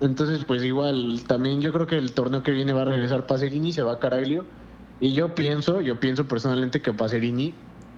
Entonces, 0.00 0.44
pues 0.44 0.64
igual, 0.64 1.22
también 1.28 1.60
yo 1.60 1.72
creo 1.72 1.86
que 1.86 1.96
el 1.96 2.12
torneo 2.12 2.42
que 2.42 2.50
viene 2.50 2.72
va 2.72 2.82
a 2.82 2.86
regresar 2.86 3.26
Pacerini, 3.26 3.72
se 3.72 3.82
va 3.82 3.92
a 3.92 3.98
Caraglio. 4.00 4.44
Y 4.98 5.12
yo 5.12 5.34
pienso, 5.34 5.80
yo 5.80 6.00
pienso 6.00 6.26
personalmente 6.26 6.82
que 6.82 6.92
Pacerini 6.92 7.54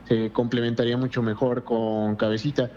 se 0.06 0.30
complementaría 0.30 0.98
mucho 0.98 1.22
mejor 1.22 1.64
con 1.64 2.16
Cabecita. 2.16 2.70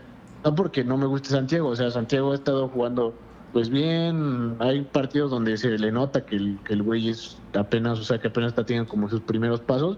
No 0.45 0.55
porque 0.55 0.85
no 0.85 0.95
me 0.97 1.07
guste 1.07 1.29
Santiago, 1.29 1.67
o 1.67 1.75
sea, 1.75 1.91
Santiago 1.91 2.31
ha 2.31 2.35
estado 2.35 2.69
jugando 2.69 3.15
pues 3.53 3.69
bien, 3.69 4.55
hay 4.59 4.81
partidos 4.81 5.31
donde 5.31 5.57
se 5.57 5.77
le 5.77 5.91
nota 5.91 6.25
que 6.25 6.35
el, 6.35 6.59
que 6.63 6.73
el 6.73 6.83
güey 6.83 7.09
es 7.09 7.37
apenas, 7.53 7.99
o 7.99 8.03
sea, 8.03 8.19
que 8.19 8.27
apenas 8.27 8.49
está 8.49 8.65
teniendo 8.65 8.89
como 8.89 9.09
sus 9.09 9.21
primeros 9.21 9.61
pasos, 9.61 9.97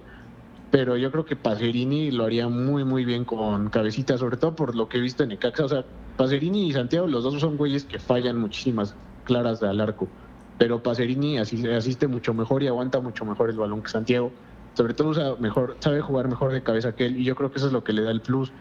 pero 0.71 0.97
yo 0.97 1.11
creo 1.11 1.25
que 1.25 1.35
Pacerini 1.35 2.11
lo 2.11 2.25
haría 2.25 2.47
muy, 2.47 2.83
muy 2.83 3.05
bien 3.05 3.25
con 3.25 3.69
Cabecita, 3.69 4.17
sobre 4.17 4.37
todo 4.37 4.55
por 4.55 4.75
lo 4.75 4.87
que 4.87 4.97
he 4.97 5.01
visto 5.01 5.23
en 5.23 5.31
Ecaxa, 5.31 5.65
o 5.65 5.69
sea, 5.69 5.85
Pacerini 6.17 6.67
y 6.67 6.73
Santiago, 6.73 7.07
los 7.07 7.23
dos 7.23 7.39
son 7.39 7.57
güeyes 7.57 7.85
que 7.85 7.99
fallan 7.99 8.39
muchísimas 8.39 8.95
claras 9.25 9.63
al 9.63 9.81
arco, 9.81 10.07
pero 10.57 10.83
Pacerini 10.83 11.37
asiste 11.37 12.07
mucho 12.07 12.33
mejor 12.33 12.63
y 12.63 12.67
aguanta 12.67 12.99
mucho 12.99 13.25
mejor 13.25 13.49
el 13.49 13.57
balón 13.57 13.81
que 13.81 13.89
Santiago, 13.89 14.31
sobre 14.73 14.93
todo 14.93 15.37
mejor, 15.37 15.77
sabe 15.79 16.01
jugar 16.01 16.27
mejor 16.27 16.51
de 16.51 16.61
cabeza 16.61 16.95
que 16.95 17.05
él 17.05 17.17
y 17.17 17.23
yo 17.23 17.35
creo 17.35 17.51
que 17.51 17.57
eso 17.57 17.67
es 17.67 17.73
lo 17.73 17.83
que 17.83 17.93
le 17.93 18.01
da 18.01 18.11
el 18.11 18.21
plus. 18.21 18.51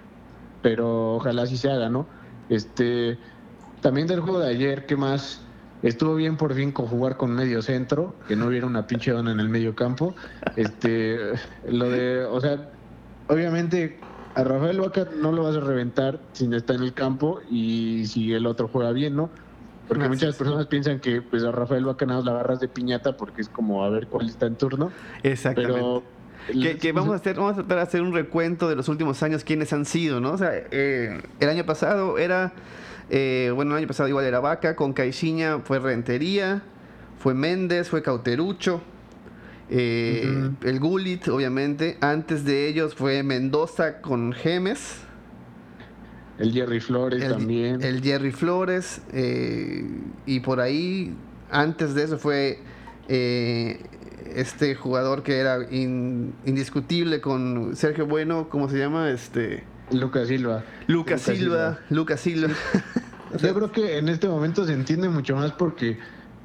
Pero 0.62 1.14
ojalá 1.14 1.42
así 1.42 1.56
se 1.56 1.70
haga, 1.70 1.88
¿no? 1.88 2.06
Este, 2.48 3.18
también 3.80 4.06
del 4.06 4.20
juego 4.20 4.40
de 4.40 4.50
ayer, 4.50 4.86
¿qué 4.86 4.96
más? 4.96 5.40
Estuvo 5.82 6.16
bien 6.16 6.36
por 6.36 6.54
fin 6.54 6.72
con 6.72 6.86
jugar 6.86 7.16
con 7.16 7.30
medio 7.32 7.62
centro, 7.62 8.14
que 8.26 8.34
no 8.34 8.46
hubiera 8.46 8.66
una 8.66 8.86
pinche 8.86 9.12
dona 9.12 9.30
en 9.30 9.40
el 9.40 9.48
medio 9.48 9.74
campo. 9.76 10.14
Este, 10.56 11.18
lo 11.68 11.88
de, 11.88 12.24
o 12.24 12.40
sea, 12.40 12.70
obviamente 13.28 13.98
a 14.34 14.44
Rafael 14.44 14.80
Vaca 14.80 15.06
no 15.20 15.32
lo 15.32 15.44
vas 15.44 15.56
a 15.56 15.60
reventar 15.60 16.20
si 16.32 16.48
no 16.48 16.56
está 16.56 16.74
en 16.74 16.82
el 16.82 16.94
campo 16.94 17.40
y 17.50 18.06
si 18.06 18.32
el 18.32 18.46
otro 18.46 18.68
juega 18.68 18.92
bien, 18.92 19.16
¿no? 19.16 19.30
Porque 19.86 20.08
muchas 20.08 20.36
personas 20.36 20.66
piensan 20.66 21.00
que 21.00 21.22
pues 21.22 21.44
a 21.44 21.50
Rafael 21.50 21.84
Bacanas 21.84 22.24
la 22.24 22.32
agarras 22.32 22.60
de 22.60 22.68
piñata 22.68 23.16
porque 23.16 23.40
es 23.40 23.48
como 23.48 23.84
a 23.84 23.88
ver 23.88 24.06
cuál 24.06 24.28
está 24.28 24.46
en 24.46 24.56
turno. 24.56 24.92
Exactamente. 25.22 26.02
que, 26.78 26.92
vamos 26.92 27.14
a 27.14 27.16
hacer 27.16 27.36
vamos 27.36 27.52
a 27.52 27.54
tratar 27.56 27.78
de 27.78 27.82
hacer 27.82 28.02
un 28.02 28.12
recuento 28.12 28.68
de 28.68 28.76
los 28.76 28.88
últimos 28.88 29.22
años 29.22 29.44
quiénes 29.44 29.72
han 29.72 29.86
sido, 29.86 30.20
¿no? 30.20 30.32
O 30.32 30.38
sea, 30.38 30.50
eh, 30.54 31.22
el 31.40 31.48
año 31.48 31.64
pasado 31.64 32.18
era 32.18 32.52
eh, 33.10 33.52
bueno, 33.54 33.72
el 33.72 33.78
año 33.78 33.86
pasado 33.86 34.08
igual 34.08 34.24
era 34.24 34.40
Vaca, 34.40 34.76
con 34.76 34.92
Caixinha 34.92 35.60
fue 35.64 35.78
Rentería, 35.78 36.62
fue 37.18 37.34
Méndez, 37.34 37.88
fue 37.88 38.02
Cauterucho, 38.02 38.82
eh, 39.70 40.50
el 40.62 40.80
Gulit, 40.80 41.28
obviamente. 41.28 41.98
Antes 42.00 42.44
de 42.44 42.68
ellos 42.68 42.94
fue 42.94 43.22
Mendoza 43.22 44.00
con 44.00 44.32
Gemes. 44.32 45.02
El 46.38 46.52
Jerry 46.52 46.80
Flores 46.80 47.26
también. 47.28 47.82
El 47.82 48.02
Jerry 48.02 48.30
Flores. 48.30 49.02
Eh, 49.12 49.84
y 50.26 50.40
por 50.40 50.60
ahí, 50.60 51.14
antes 51.50 51.94
de 51.94 52.04
eso 52.04 52.18
fue 52.18 52.60
eh, 53.08 53.82
este 54.34 54.74
jugador 54.74 55.22
que 55.22 55.38
era 55.38 55.58
indiscutible 55.70 57.20
con 57.20 57.74
Sergio 57.76 58.06
Bueno, 58.06 58.48
¿cómo 58.48 58.68
se 58.68 58.78
llama? 58.78 59.10
Este... 59.10 59.64
Lucas 59.90 60.28
Silva. 60.28 60.64
Lucas, 60.86 61.22
Silva, 61.22 61.78
Lucas 61.90 62.20
Silva. 62.20 62.48
Yo 63.40 63.54
creo 63.54 63.72
que 63.72 63.98
en 63.98 64.08
este 64.08 64.28
momento 64.28 64.64
se 64.64 64.72
entiende 64.72 65.08
mucho 65.08 65.36
más 65.36 65.52
porque 65.52 65.98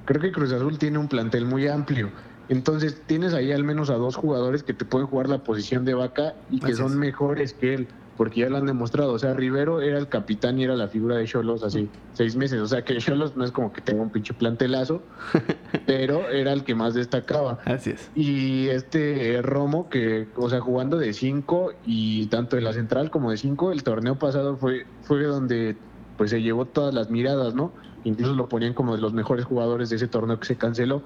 creo 0.05 0.21
que 0.21 0.31
Cruz 0.31 0.51
Azul 0.51 0.77
tiene 0.77 0.97
un 0.97 1.07
plantel 1.07 1.45
muy 1.45 1.67
amplio. 1.67 2.12
Entonces 2.50 3.01
tienes 3.05 3.33
ahí 3.33 3.51
al 3.51 3.63
menos 3.63 3.89
a 3.89 3.93
dos 3.93 4.15
jugadores 4.15 4.63
que 4.63 4.73
te 4.73 4.83
pueden 4.83 5.07
jugar 5.07 5.29
la 5.29 5.43
posición 5.43 5.85
de 5.85 5.93
vaca 5.93 6.35
y 6.51 6.59
que 6.59 6.75
son 6.75 6.97
mejores 7.00 7.53
que 7.53 7.73
él 7.73 7.88
porque 8.17 8.41
ya 8.41 8.50
lo 8.50 8.58
han 8.58 8.65
demostrado. 8.65 9.13
O 9.13 9.20
sea, 9.20 9.34
Rivero 9.34 9.82
era 9.82 9.98
el 9.98 10.08
capitán 10.08 10.60
y 10.60 10.63
era 10.63 10.75
la 10.75 10.88
figura 10.88 11.17
de 11.17 11.25
Cholos 11.25 11.63
así, 11.63 11.89
seis 12.13 12.36
meses. 12.36 12.60
O 12.60 12.67
sea, 12.67 12.84
que 12.84 12.98
Cholos 12.98 13.36
no 13.36 13.43
es 13.43 13.51
como 13.51 13.74
que 13.74 13.82
tenga 13.82 14.01
un 14.01 14.10
pinche 14.10 14.34
plantelazo, 14.34 15.01
pero 15.86 16.29
era 16.29 16.53
el 16.53 16.63
que 16.63 16.75
más 16.75 16.93
destacaba. 16.93 17.60
Así 17.65 17.91
es. 17.91 18.12
Y 18.15 18.67
este 18.70 19.41
Romo, 19.41 19.89
que, 19.89 20.27
o 20.36 20.50
sea, 20.50 20.60
jugando 20.60 20.98
de 20.98 21.13
cinco 21.13 21.74
y 21.86 22.27
tanto 22.27 22.55
de 22.55 22.62
la 22.62 22.74
central 22.74 23.10
como 23.10 23.32
de 23.32 23.38
cinco, 23.38 23.72
el 23.72 23.84
torneo 23.84 24.17
pasado 24.17 24.58
fue, 24.58 24.86
fue 25.01 25.24
donde 25.24 25.75
pues 26.17 26.29
se 26.29 26.41
llevó 26.41 26.65
todas 26.65 26.93
las 26.93 27.10
miradas, 27.10 27.55
¿no? 27.55 27.72
Incluso 28.03 28.34
lo 28.34 28.50
ponían 28.50 28.74
como 28.74 28.96
de 28.96 29.01
los 29.01 29.13
mejores 29.13 29.46
jugadores 29.46 29.89
de 29.89 29.96
ese 29.96 30.08
torneo 30.08 30.39
que 30.39 30.46
se 30.46 30.58
canceló. 30.58 31.03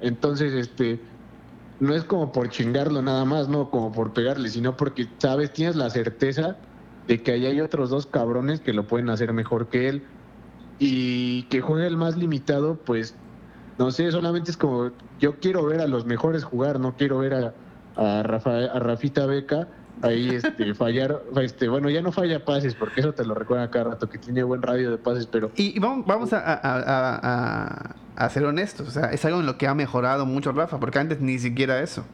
Entonces, 0.00 0.54
este 0.54 1.00
no 1.80 1.94
es 1.94 2.04
como 2.04 2.30
por 2.30 2.50
chingarlo 2.50 3.02
nada 3.02 3.24
más, 3.24 3.48
no 3.48 3.70
como 3.70 3.90
por 3.90 4.12
pegarle, 4.12 4.50
sino 4.50 4.76
porque 4.76 5.08
sabes, 5.18 5.52
tienes 5.52 5.76
la 5.76 5.88
certeza 5.90 6.56
de 7.08 7.22
que 7.22 7.32
ahí 7.32 7.46
hay 7.46 7.60
otros 7.60 7.90
dos 7.90 8.06
cabrones 8.06 8.60
que 8.60 8.72
lo 8.72 8.86
pueden 8.86 9.08
hacer 9.08 9.32
mejor 9.32 9.68
que 9.68 9.88
él. 9.88 10.06
Y 10.78 11.42
que 11.44 11.60
juegue 11.60 11.86
el 11.86 11.96
más 11.96 12.16
limitado, 12.16 12.76
pues 12.76 13.14
no 13.78 13.90
sé, 13.90 14.10
solamente 14.10 14.50
es 14.50 14.56
como 14.56 14.92
yo 15.18 15.38
quiero 15.40 15.64
ver 15.66 15.80
a 15.80 15.86
los 15.86 16.06
mejores 16.06 16.44
jugar, 16.44 16.80
no 16.80 16.96
quiero 16.96 17.18
ver 17.18 17.34
a, 17.34 17.54
a, 17.96 18.20
a 18.20 18.78
Rafita 18.78 19.26
Beca 19.26 19.68
ahí 20.02 20.30
este, 20.30 20.74
fallar, 20.74 21.22
este, 21.40 21.68
bueno, 21.68 21.90
ya 21.90 22.02
no 22.02 22.12
falla 22.12 22.44
pases, 22.44 22.74
porque 22.74 23.00
eso 23.00 23.12
te 23.12 23.24
lo 23.24 23.34
recuerda 23.34 23.70
cada 23.70 23.90
rato, 23.90 24.08
que 24.08 24.18
tiene 24.18 24.42
buen 24.42 24.62
radio 24.62 24.90
de 24.90 24.98
pases, 24.98 25.26
pero... 25.26 25.50
Y, 25.56 25.78
vamos, 25.78 26.06
vamos 26.06 26.32
a, 26.32 27.94
a, 28.16 28.28
ser 28.30 28.44
honestos, 28.44 28.88
o 28.88 28.90
sea, 28.90 29.06
es 29.06 29.24
algo 29.24 29.40
en 29.40 29.46
lo 29.46 29.58
que 29.58 29.66
ha 29.66 29.74
mejorado 29.74 30.26
mucho 30.26 30.52
Rafa, 30.52 30.78
porque 30.78 30.98
antes 30.98 31.20
ni 31.20 31.38
siquiera 31.38 31.80
eso. 31.80 32.04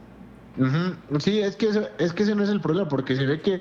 Sí, 1.19 1.41
es 1.41 1.57
que, 1.57 1.69
es 1.99 2.13
que 2.13 2.23
ese 2.23 2.35
no 2.35 2.43
es 2.43 2.49
el 2.49 2.61
problema, 2.61 2.89
porque 2.89 3.15
se 3.15 3.27
ve 3.27 3.41
que, 3.41 3.61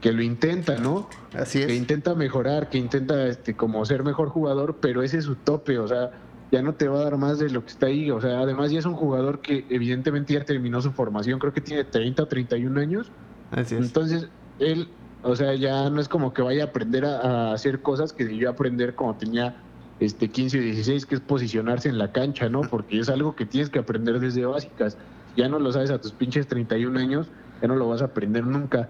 que 0.00 0.12
lo 0.12 0.22
intenta, 0.22 0.76
¿no? 0.76 1.08
Así 1.34 1.60
es. 1.60 1.66
Que 1.66 1.74
intenta 1.74 2.14
mejorar, 2.14 2.68
que 2.68 2.78
intenta 2.78 3.26
este, 3.26 3.56
como 3.56 3.84
ser 3.84 4.04
mejor 4.04 4.28
jugador, 4.28 4.76
pero 4.80 5.02
ese 5.02 5.18
es 5.18 5.24
su 5.24 5.34
tope, 5.34 5.78
o 5.78 5.88
sea, 5.88 6.12
ya 6.52 6.62
no 6.62 6.74
te 6.74 6.88
va 6.88 7.00
a 7.00 7.04
dar 7.04 7.16
más 7.16 7.38
de 7.38 7.50
lo 7.50 7.64
que 7.64 7.70
está 7.70 7.86
ahí, 7.86 8.10
o 8.10 8.20
sea, 8.20 8.40
además 8.40 8.70
ya 8.70 8.78
es 8.78 8.86
un 8.86 8.94
jugador 8.94 9.40
que 9.40 9.66
evidentemente 9.70 10.34
ya 10.34 10.44
terminó 10.44 10.80
su 10.80 10.92
formación, 10.92 11.38
creo 11.38 11.52
que 11.52 11.60
tiene 11.60 11.84
30 11.84 12.22
o 12.22 12.26
31 12.26 12.80
años 12.80 13.10
entonces, 13.52 14.28
él, 14.58 14.88
o 15.22 15.34
sea, 15.36 15.54
ya 15.54 15.90
no 15.90 16.00
es 16.00 16.08
como 16.08 16.32
que 16.32 16.42
vaya 16.42 16.64
a 16.64 16.66
aprender 16.66 17.04
a, 17.04 17.52
hacer 17.52 17.82
cosas 17.82 18.12
que 18.12 18.24
debió 18.24 18.50
aprender 18.50 18.94
cuando 18.94 19.18
tenía 19.18 19.56
este 19.98 20.28
15 20.28 20.58
o 20.58 20.62
16, 20.62 21.06
que 21.06 21.14
es 21.16 21.20
posicionarse 21.20 21.88
en 21.88 21.98
la 21.98 22.12
cancha, 22.12 22.48
¿no? 22.48 22.62
Porque 22.62 22.98
es 22.98 23.08
algo 23.08 23.36
que 23.36 23.46
tienes 23.46 23.70
que 23.70 23.78
aprender 23.78 24.20
desde 24.20 24.46
básicas. 24.46 24.96
Ya 25.36 25.48
no 25.48 25.58
lo 25.58 25.72
sabes 25.72 25.90
a 25.90 26.00
tus 26.00 26.12
pinches 26.12 26.46
31 26.46 26.98
años, 26.98 27.28
ya 27.60 27.68
no 27.68 27.76
lo 27.76 27.88
vas 27.88 28.02
a 28.02 28.06
aprender 28.06 28.46
nunca. 28.46 28.88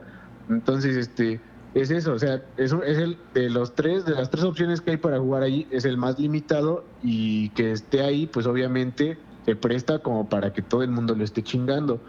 Entonces, 0.48 0.96
este, 0.96 1.40
es 1.74 1.90
eso, 1.90 2.12
o 2.12 2.18
sea, 2.18 2.42
eso 2.56 2.82
es 2.82 2.98
el 2.98 3.16
de 3.34 3.48
los 3.50 3.74
tres, 3.74 4.04
de 4.04 4.12
las 4.12 4.30
tres 4.30 4.44
opciones 4.44 4.80
que 4.80 4.92
hay 4.92 4.96
para 4.96 5.18
jugar 5.18 5.42
ahí, 5.42 5.66
es 5.70 5.84
el 5.84 5.96
más 5.96 6.18
limitado 6.18 6.84
y 7.02 7.50
que 7.50 7.72
esté 7.72 8.02
ahí, 8.02 8.26
pues 8.26 8.46
obviamente 8.46 9.18
se 9.44 9.56
presta 9.56 10.00
como 10.00 10.28
para 10.28 10.52
que 10.52 10.62
todo 10.62 10.82
el 10.82 10.90
mundo 10.90 11.14
lo 11.14 11.24
esté 11.24 11.42
chingando. 11.42 12.00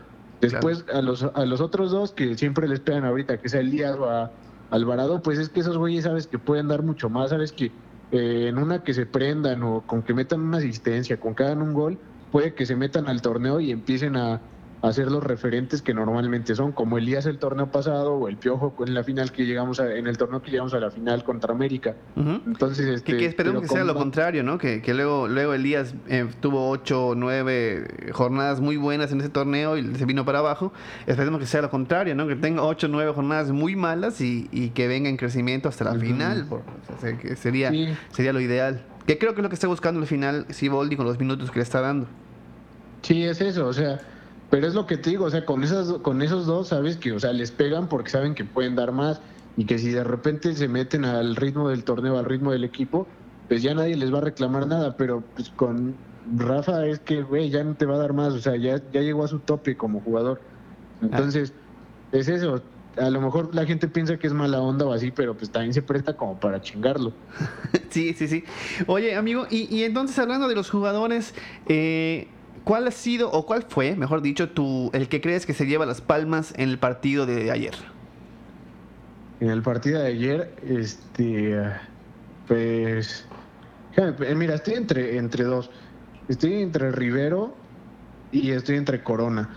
Después 0.41 0.85
a 0.91 1.01
los 1.01 1.23
a 1.23 1.45
los 1.45 1.61
otros 1.61 1.91
dos 1.91 2.11
que 2.11 2.35
siempre 2.37 2.67
les 2.67 2.79
pegan 2.79 3.05
ahorita, 3.05 3.37
que 3.37 3.47
sea 3.47 3.61
Elías 3.61 3.95
o 3.97 4.09
a 4.09 4.31
Alvarado, 4.71 5.21
pues 5.21 5.37
es 5.37 5.49
que 5.49 5.59
esos 5.59 5.77
güeyes 5.77 6.05
sabes 6.05 6.27
que 6.27 6.39
pueden 6.39 6.67
dar 6.67 6.81
mucho 6.81 7.09
más, 7.09 7.29
sabes 7.29 7.51
que 7.51 7.71
eh, 8.11 8.47
en 8.47 8.57
una 8.57 8.83
que 8.83 8.93
se 8.93 9.05
prendan 9.05 9.63
o 9.63 9.81
con 9.81 10.01
que 10.01 10.13
metan 10.13 10.41
una 10.41 10.57
asistencia, 10.57 11.19
con 11.19 11.35
que 11.35 11.43
hagan 11.43 11.61
un 11.61 11.73
gol, 11.73 11.97
puede 12.31 12.53
que 12.53 12.65
se 12.65 12.75
metan 12.75 13.07
al 13.07 13.21
torneo 13.21 13.59
y 13.59 13.71
empiecen 13.71 14.15
a, 14.17 14.41
hacer 14.81 15.11
los 15.11 15.23
referentes 15.23 15.81
que 15.81 15.93
normalmente 15.93 16.55
son, 16.55 16.71
como 16.71 16.97
Elías 16.97 17.25
el 17.25 17.37
torneo 17.37 17.71
pasado 17.71 18.13
o 18.13 18.27
el 18.27 18.37
Piojo 18.37 18.73
en 18.85 18.93
la 18.93 19.03
final 19.03 19.31
que 19.31 19.45
llegamos 19.45 19.79
a, 19.79 19.95
en 19.95 20.07
el 20.07 20.17
torneo 20.17 20.41
que 20.41 20.49
llegamos 20.49 20.73
a 20.73 20.79
la 20.79 20.89
final 20.89 21.23
contra 21.23 21.53
América. 21.53 21.95
Entonces, 22.15 22.87
este, 22.87 23.17
que, 23.17 23.25
esperemos 23.25 23.61
que 23.61 23.67
sea 23.67 23.83
lo 23.83 23.93
contrario, 23.93 24.43
¿no? 24.43 24.57
Que, 24.57 24.81
que, 24.81 24.93
luego, 24.93 25.27
luego 25.27 25.53
Elías 25.53 25.93
eh, 26.07 26.27
tuvo 26.39 26.69
ocho 26.69 27.07
o 27.07 27.15
nueve 27.15 28.11
jornadas 28.11 28.59
muy 28.59 28.77
buenas 28.77 29.11
en 29.11 29.19
ese 29.19 29.29
torneo 29.29 29.77
y 29.77 29.95
se 29.95 30.05
vino 30.05 30.25
para 30.25 30.39
abajo. 30.39 30.73
Esperemos 31.05 31.39
que 31.39 31.45
sea 31.45 31.61
lo 31.61 31.69
contrario, 31.69 32.15
¿no? 32.15 32.27
Que 32.27 32.35
tenga 32.35 32.63
ocho 32.63 32.87
o 32.87 32.89
nueve 32.89 33.11
jornadas 33.13 33.51
muy 33.51 33.75
malas 33.75 34.19
y, 34.21 34.49
y, 34.51 34.69
que 34.69 34.87
venga 34.87 35.09
en 35.09 35.17
crecimiento 35.17 35.69
hasta 35.69 35.83
la 35.83 35.95
final. 35.95 36.47
sería, 37.35 37.71
sería 38.11 38.33
lo 38.33 38.39
ideal. 38.39 38.83
Que 39.05 39.17
creo 39.17 39.33
que 39.33 39.41
es 39.41 39.43
lo 39.43 39.49
que 39.49 39.55
está 39.55 39.67
buscando 39.67 39.99
el 39.99 40.07
final 40.07 40.45
Siboldi 40.49 40.95
con 40.95 41.05
los 41.05 41.19
minutos 41.19 41.51
que 41.51 41.59
le 41.59 41.63
está 41.63 41.81
dando. 41.81 42.07
Sí, 43.01 43.23
es 43.23 43.41
eso, 43.41 43.67
o 43.67 43.73
sea, 43.73 43.99
pero 44.51 44.67
es 44.67 44.75
lo 44.75 44.85
que 44.85 44.97
te 44.97 45.09
digo, 45.09 45.25
o 45.25 45.29
sea, 45.29 45.45
con, 45.45 45.63
esas, 45.63 45.93
con 45.93 46.21
esos 46.21 46.45
dos, 46.45 46.67
sabes 46.67 46.97
que, 46.97 47.13
o 47.13 47.19
sea, 47.19 47.31
les 47.31 47.51
pegan 47.51 47.87
porque 47.87 48.11
saben 48.11 48.35
que 48.35 48.43
pueden 48.43 48.75
dar 48.75 48.91
más 48.91 49.21
y 49.55 49.65
que 49.65 49.79
si 49.79 49.91
de 49.91 50.03
repente 50.03 50.53
se 50.53 50.67
meten 50.67 51.05
al 51.05 51.37
ritmo 51.37 51.69
del 51.69 51.85
torneo, 51.85 52.17
al 52.17 52.25
ritmo 52.25 52.51
del 52.51 52.65
equipo, 52.65 53.07
pues 53.47 53.63
ya 53.63 53.73
nadie 53.73 53.95
les 53.95 54.13
va 54.13 54.17
a 54.17 54.21
reclamar 54.21 54.67
nada, 54.67 54.97
pero 54.97 55.23
pues 55.35 55.49
con 55.51 55.95
Rafa 56.35 56.85
es 56.85 56.99
que, 56.99 57.23
güey, 57.23 57.49
ya 57.49 57.63
no 57.63 57.75
te 57.75 57.85
va 57.85 57.95
a 57.95 57.97
dar 57.97 58.11
más, 58.11 58.33
o 58.33 58.39
sea, 58.39 58.57
ya, 58.57 58.81
ya 58.91 58.99
llegó 58.99 59.23
a 59.23 59.29
su 59.29 59.39
tope 59.39 59.77
como 59.77 60.01
jugador. 60.01 60.41
Entonces, 61.01 61.53
es 62.11 62.27
eso. 62.27 62.61
A 62.97 63.09
lo 63.09 63.21
mejor 63.21 63.55
la 63.55 63.65
gente 63.65 63.87
piensa 63.87 64.17
que 64.17 64.27
es 64.27 64.33
mala 64.33 64.59
onda 64.59 64.85
o 64.85 64.91
así, 64.91 65.11
pero 65.11 65.33
pues 65.33 65.49
también 65.49 65.73
se 65.73 65.81
presta 65.81 66.17
como 66.17 66.37
para 66.37 66.61
chingarlo. 66.61 67.13
sí, 67.89 68.13
sí, 68.13 68.27
sí. 68.27 68.43
Oye, 68.85 69.15
amigo, 69.15 69.47
y, 69.49 69.73
y 69.73 69.85
entonces 69.85 70.19
hablando 70.19 70.49
de 70.49 70.55
los 70.55 70.69
jugadores, 70.69 71.33
eh, 71.67 72.27
¿Cuál 72.63 72.87
ha 72.87 72.91
sido, 72.91 73.31
o 73.31 73.45
cuál 73.45 73.63
fue, 73.63 73.95
mejor 73.95 74.21
dicho, 74.21 74.49
tu, 74.49 74.91
el 74.93 75.07
que 75.07 75.19
crees 75.19 75.45
que 75.45 75.53
se 75.53 75.65
lleva 75.65 75.85
las 75.85 76.01
palmas 76.01 76.53
en 76.57 76.69
el 76.69 76.77
partido 76.77 77.25
de 77.25 77.51
ayer? 77.51 77.73
En 79.39 79.49
el 79.49 79.63
partido 79.63 79.99
de 79.99 80.07
ayer, 80.07 80.53
este, 80.63 81.57
pues, 82.47 83.25
eh, 83.97 84.35
mira, 84.35 84.55
estoy 84.55 84.75
entre, 84.75 85.17
entre 85.17 85.43
dos. 85.43 85.71
Estoy 86.27 86.61
entre 86.61 86.91
Rivero 86.91 87.55
y 88.31 88.51
estoy 88.51 88.77
entre 88.77 89.03
Corona. 89.03 89.49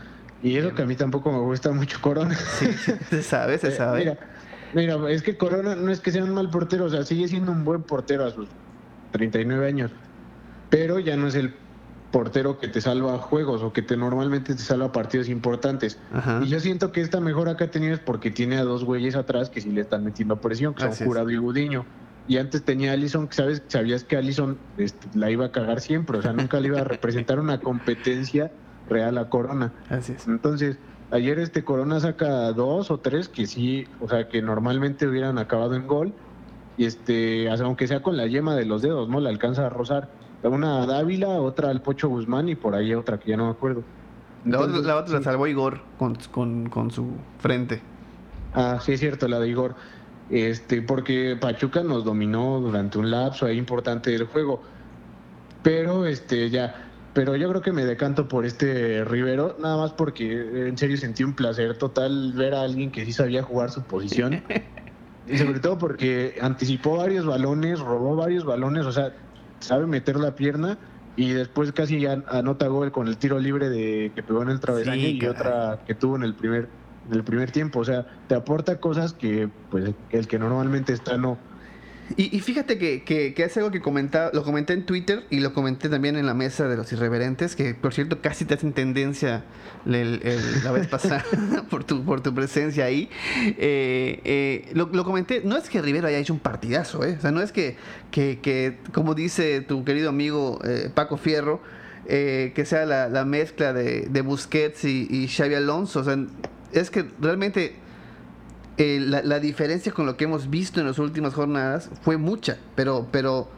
Y 0.42 0.56
eso 0.56 0.75
que 0.75 0.82
a 0.82 0.87
mí 0.87 0.96
tampoco 0.96 1.30
me 1.30 1.38
gusta 1.38 1.73
mucho 1.73 2.00
Corona. 2.00 2.37
Sí, 2.58 2.66
se 3.11 3.23
sabe, 3.23 3.58
se 3.58 3.68
eh, 3.70 3.73
sabe. 3.73 3.99
Mira, 4.00 4.18
mira, 4.96 5.11
es 5.11 5.23
que 5.23 5.37
Corona 5.37 5.75
no 5.75 5.90
es 5.92 6.00
que 6.00 6.11
sea 6.11 6.25
un 6.25 6.32
mal 6.32 6.49
portero, 6.50 6.87
o 6.87 6.88
sea, 6.88 7.04
sigue 7.04 7.28
siendo 7.28 7.52
un 7.52 7.64
buen 7.64 7.82
portero 7.82 8.25
a 8.25 8.30
sus 8.30 8.49
39 9.12 9.66
años. 9.66 9.90
Pero 10.70 10.99
ya 10.99 11.16
no 11.16 11.28
es 11.28 11.34
el 11.34 11.54
portero 12.14 12.61
que 12.61 12.68
te 12.68 12.80
salva 12.80 13.18
juegos 13.18 13.64
o 13.64 13.73
que 13.73 13.83
te 13.83 13.97
normalmente 13.97 14.54
te 14.54 14.62
salva 14.62 14.92
partidos 14.92 15.28
importantes. 15.28 15.99
Y 16.42 16.47
yo 16.47 16.61
siento 16.61 16.92
que 16.92 17.00
esta 17.00 17.18
mejora 17.18 17.56
que 17.56 17.64
ha 17.64 17.71
tenido 17.73 17.92
es 17.92 17.99
porque 17.99 18.30
tiene 18.30 18.56
a 18.56 18.62
dos 18.62 18.85
güeyes 18.85 19.16
atrás 19.16 19.50
que 19.50 19.61
sí 19.61 19.73
le 19.73 19.80
están 19.80 20.04
metiendo 20.04 20.40
presión, 20.40 20.75
que 20.75 20.83
son 20.83 21.09
Jurado 21.09 21.30
y 21.30 21.38
Gudiño. 21.38 21.85
Y 22.28 22.37
antes 22.37 22.62
tenía 22.62 22.92
a 22.92 22.94
Allison, 22.94 23.26
que 23.26 23.35
sabes, 23.35 23.64
sabías 23.66 24.04
que 24.04 24.16
Allison 24.16 24.56
este, 24.78 25.09
la 25.18 25.28
iba 25.33 25.47
a 25.47 25.50
cagar 25.50 25.80
siempre, 25.80 26.16
o 26.16 26.23
sea, 26.23 26.33
nunca 26.33 26.61
le 26.61 26.68
iba 26.68 26.83
a 26.83 26.85
representar 26.85 27.40
una 27.40 27.59
competencia 27.59 28.52
real 28.88 29.18
a 29.18 29.28
Corona. 29.28 29.73
Así 29.90 30.12
es. 30.12 30.28
Entonces, 30.28 30.78
ayer 31.11 31.40
este 31.40 31.64
Corona 31.64 31.99
saca 31.99 32.53
dos 32.53 32.92
o 32.92 32.98
tres 32.98 33.29
que 33.29 33.46
sí, 33.46 33.88
o 34.00 34.09
sea, 34.09 34.29
que 34.29 34.40
normalmente 34.40 35.09
hubieran 35.09 35.37
acabado 35.38 35.74
en 35.74 35.88
gol. 35.88 36.14
Y 36.77 36.85
este, 36.85 37.50
aunque 37.50 37.88
sea 37.88 38.03
con 38.03 38.16
la 38.16 38.29
yema 38.29 38.55
de 38.55 38.66
los 38.66 38.83
dedos, 38.83 39.09
¿no? 39.09 39.18
La 39.18 39.31
alcanza 39.31 39.66
a 39.66 39.68
rozar 39.68 40.11
una 40.52 40.87
Dávila, 40.87 41.28
otra 41.28 41.70
al 41.70 41.80
Pocho 41.80 42.09
Guzmán 42.09 42.48
y 42.48 42.54
por 42.54 42.74
ahí 42.74 42.94
otra 42.94 43.18
que 43.18 43.30
ya 43.30 43.37
no 43.37 43.46
me 43.46 43.50
acuerdo. 43.52 43.83
la, 44.44 44.61
otra, 44.61 45.18
la 45.18 45.22
salvó 45.22 45.46
Igor 45.46 45.80
con, 45.98 46.18
su 46.90 47.07
frente. 47.38 47.80
Ah, 48.52 48.78
sí, 48.80 48.92
es 48.92 49.00
cierto, 49.00 49.26
la 49.28 49.40
de 49.40 49.48
Igor. 49.48 49.74
Este, 50.30 50.83
porque 50.83 51.37
Pachuca 51.40 51.83
nos 51.83 52.04
dominó 52.04 52.61
durante 52.61 52.98
un 52.98 53.11
lapso 53.11 53.46
ahí 53.46 53.59
importante 53.59 54.11
del 54.11 54.24
juego. 54.24 54.62
Pero 55.62 56.07
este 56.07 56.50
ya, 56.50 56.88
pero 57.14 57.37
yo 57.37 57.48
creo 57.48 57.62
que 57.62 57.72
me 57.72 57.85
decanto 57.85 58.28
por 58.28 58.44
este 58.44 59.04
Rivero, 59.04 59.57
nada 59.61 59.76
más 59.76 59.92
porque 59.92 60.68
en 60.68 60.76
serio 60.76 60.96
sentí 60.96 61.24
un 61.24 61.35
placer 61.35 61.78
total 61.78 62.33
ver 62.35 62.54
a 62.54 62.62
alguien 62.62 62.90
que 62.90 63.04
sí 63.04 63.12
sabía 63.12 63.42
jugar 63.42 63.70
su 63.70 63.83
posición. 63.83 64.42
y 65.28 65.38
sobre 65.38 65.61
todo 65.61 65.78
porque 65.78 66.37
anticipó 66.40 66.98
varios 66.98 67.24
balones, 67.24 67.80
robó 67.80 68.16
varios 68.16 68.44
balones, 68.44 68.85
o 68.85 68.92
sea, 68.92 69.14
sabe 69.64 69.87
meter 69.87 70.16
la 70.16 70.35
pierna 70.35 70.79
y 71.16 71.31
después 71.31 71.72
casi 71.72 72.00
ya 72.00 72.22
anota 72.29 72.66
gol 72.68 72.92
con 72.92 73.09
el 73.09 73.18
tiro 73.18 73.38
libre 73.38 73.68
de 73.70 74.12
que 74.14 74.22
pegó 74.22 74.42
en 74.42 74.50
el 74.50 74.61
travesaño 74.61 75.09
y 75.09 75.27
otra 75.27 75.81
que 75.87 75.94
tuvo 75.94 76.16
en 76.16 76.22
el 76.22 76.35
primer 76.35 76.70
en 77.07 77.12
el 77.12 77.24
primer 77.24 77.50
tiempo, 77.50 77.81
o 77.81 77.85
sea, 77.85 78.07
te 78.29 78.35
aporta 78.35 78.81
cosas 78.81 79.12
que 79.12 79.50
pues 79.70 79.94
el 80.11 80.27
que 80.27 80.38
normalmente 80.38 80.92
está 80.94 81.18
no 81.18 81.38
y, 82.16 82.38
fíjate 82.40 82.78
que, 82.78 83.02
que, 83.02 83.34
es 83.36 83.56
algo 83.56 83.70
que 83.70 83.80
comentaba, 83.80 84.30
lo 84.32 84.44
comenté 84.44 84.72
en 84.72 84.84
Twitter 84.84 85.24
y 85.30 85.40
lo 85.40 85.52
comenté 85.52 85.88
también 85.88 86.16
en 86.16 86.26
la 86.26 86.34
mesa 86.34 86.68
de 86.68 86.76
los 86.76 86.92
irreverentes, 86.92 87.56
que 87.56 87.74
por 87.74 87.94
cierto 87.94 88.20
casi 88.20 88.44
te 88.44 88.54
hacen 88.54 88.72
tendencia 88.72 89.44
la 89.84 90.72
vez 90.72 90.86
pasada 90.86 91.24
por, 91.70 91.84
tu, 91.84 92.04
por 92.04 92.20
tu 92.20 92.34
presencia 92.34 92.84
ahí. 92.84 93.08
Eh, 93.42 94.20
eh, 94.24 94.70
lo, 94.74 95.04
comenté, 95.04 95.42
no 95.44 95.56
es 95.56 95.68
que 95.68 95.80
Rivero 95.82 96.06
haya 96.06 96.18
hecho 96.18 96.34
un 96.34 96.40
partidazo, 96.40 97.04
¿eh? 97.04 97.16
o 97.18 97.20
sea, 97.20 97.30
no 97.32 97.40
es 97.40 97.52
que, 97.52 97.76
que, 98.10 98.78
como 98.92 99.14
dice 99.14 99.62
tu 99.62 99.84
querido 99.84 100.10
amigo 100.10 100.60
eh, 100.64 100.90
Paco 100.94 101.16
Fierro, 101.16 101.60
que 102.06 102.64
sea 102.66 102.84
la, 102.84 103.24
mezcla 103.24 103.72
de, 103.72 104.02
de 104.02 104.20
Busquets 104.20 104.84
y, 104.84 105.08
y 105.10 105.26
Xavi 105.26 105.54
Alonso, 105.54 106.00
o 106.00 106.04
sea, 106.04 106.18
es 106.72 106.90
que 106.90 107.06
realmente 107.18 107.84
eh, 108.76 108.98
la, 109.00 109.38
diferencia 109.38 109.92
con 109.92 110.06
lo 110.06 110.16
que 110.16 110.24
hemos 110.24 110.50
visto 110.50 110.80
en 110.80 110.87
las 110.87 110.98
últimas 110.98 111.34
jornadas 111.34 111.90
fue 112.02 112.16
mucha, 112.16 112.58
pero, 112.74 113.06
pero 113.12 113.48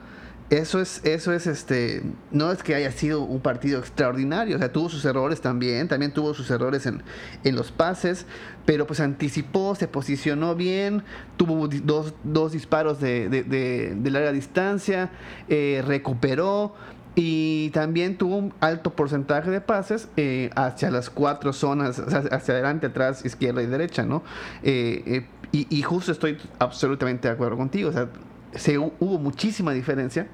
eso 0.50 0.80
es, 0.80 1.04
eso 1.04 1.32
es 1.32 1.46
este, 1.46 2.02
no 2.30 2.52
es 2.52 2.62
que 2.62 2.74
haya 2.74 2.92
sido 2.92 3.22
un 3.22 3.40
partido 3.40 3.80
extraordinario, 3.80 4.56
o 4.56 4.58
sea, 4.58 4.70
tuvo 4.70 4.88
sus 4.88 5.04
errores 5.04 5.40
también, 5.40 5.88
también 5.88 6.12
tuvo 6.12 6.34
sus 6.34 6.50
errores 6.50 6.86
en, 6.86 7.02
en 7.44 7.56
los 7.56 7.72
pases, 7.72 8.26
pero 8.66 8.86
pues 8.86 9.00
anticipó, 9.00 9.74
se 9.74 9.88
posicionó 9.88 10.54
bien, 10.54 11.02
tuvo 11.36 11.66
dos, 11.66 12.14
dos 12.22 12.52
disparos 12.52 13.00
de, 13.00 13.28
de, 13.28 14.10
larga 14.10 14.32
distancia, 14.32 15.10
eh, 15.48 15.82
recuperó, 15.86 16.74
y 17.18 17.70
también 17.70 18.18
tuvo 18.18 18.36
un 18.36 18.54
alto 18.60 18.94
porcentaje 18.94 19.50
de 19.50 19.62
pases 19.62 20.08
eh, 20.18 20.50
hacia 20.54 20.90
las 20.90 21.08
cuatro 21.08 21.54
zonas, 21.54 21.98
hacia 21.98 22.54
adelante, 22.54 22.88
atrás, 22.88 23.24
izquierda 23.24 23.62
y 23.62 23.66
derecha, 23.66 24.04
¿no? 24.04 24.22
Eh, 24.62 25.02
eh, 25.06 25.26
y, 25.52 25.80
justo 25.80 26.12
estoy 26.12 26.36
absolutamente 26.58 27.28
de 27.28 27.34
acuerdo 27.34 27.56
contigo, 27.56 27.88
o 27.88 27.92
sea, 27.92 28.10
se, 28.52 28.76
hubo 28.76 29.18
muchísima 29.18 29.72
diferencia 29.72 30.28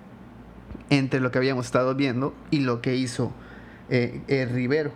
entre 0.91 1.21
lo 1.21 1.31
que 1.31 1.39
habíamos 1.39 1.67
estado 1.67 1.95
viendo 1.95 2.35
y 2.51 2.59
lo 2.61 2.83
que 2.83 2.97
hizo 2.97 3.33
Rivero. 3.89 4.91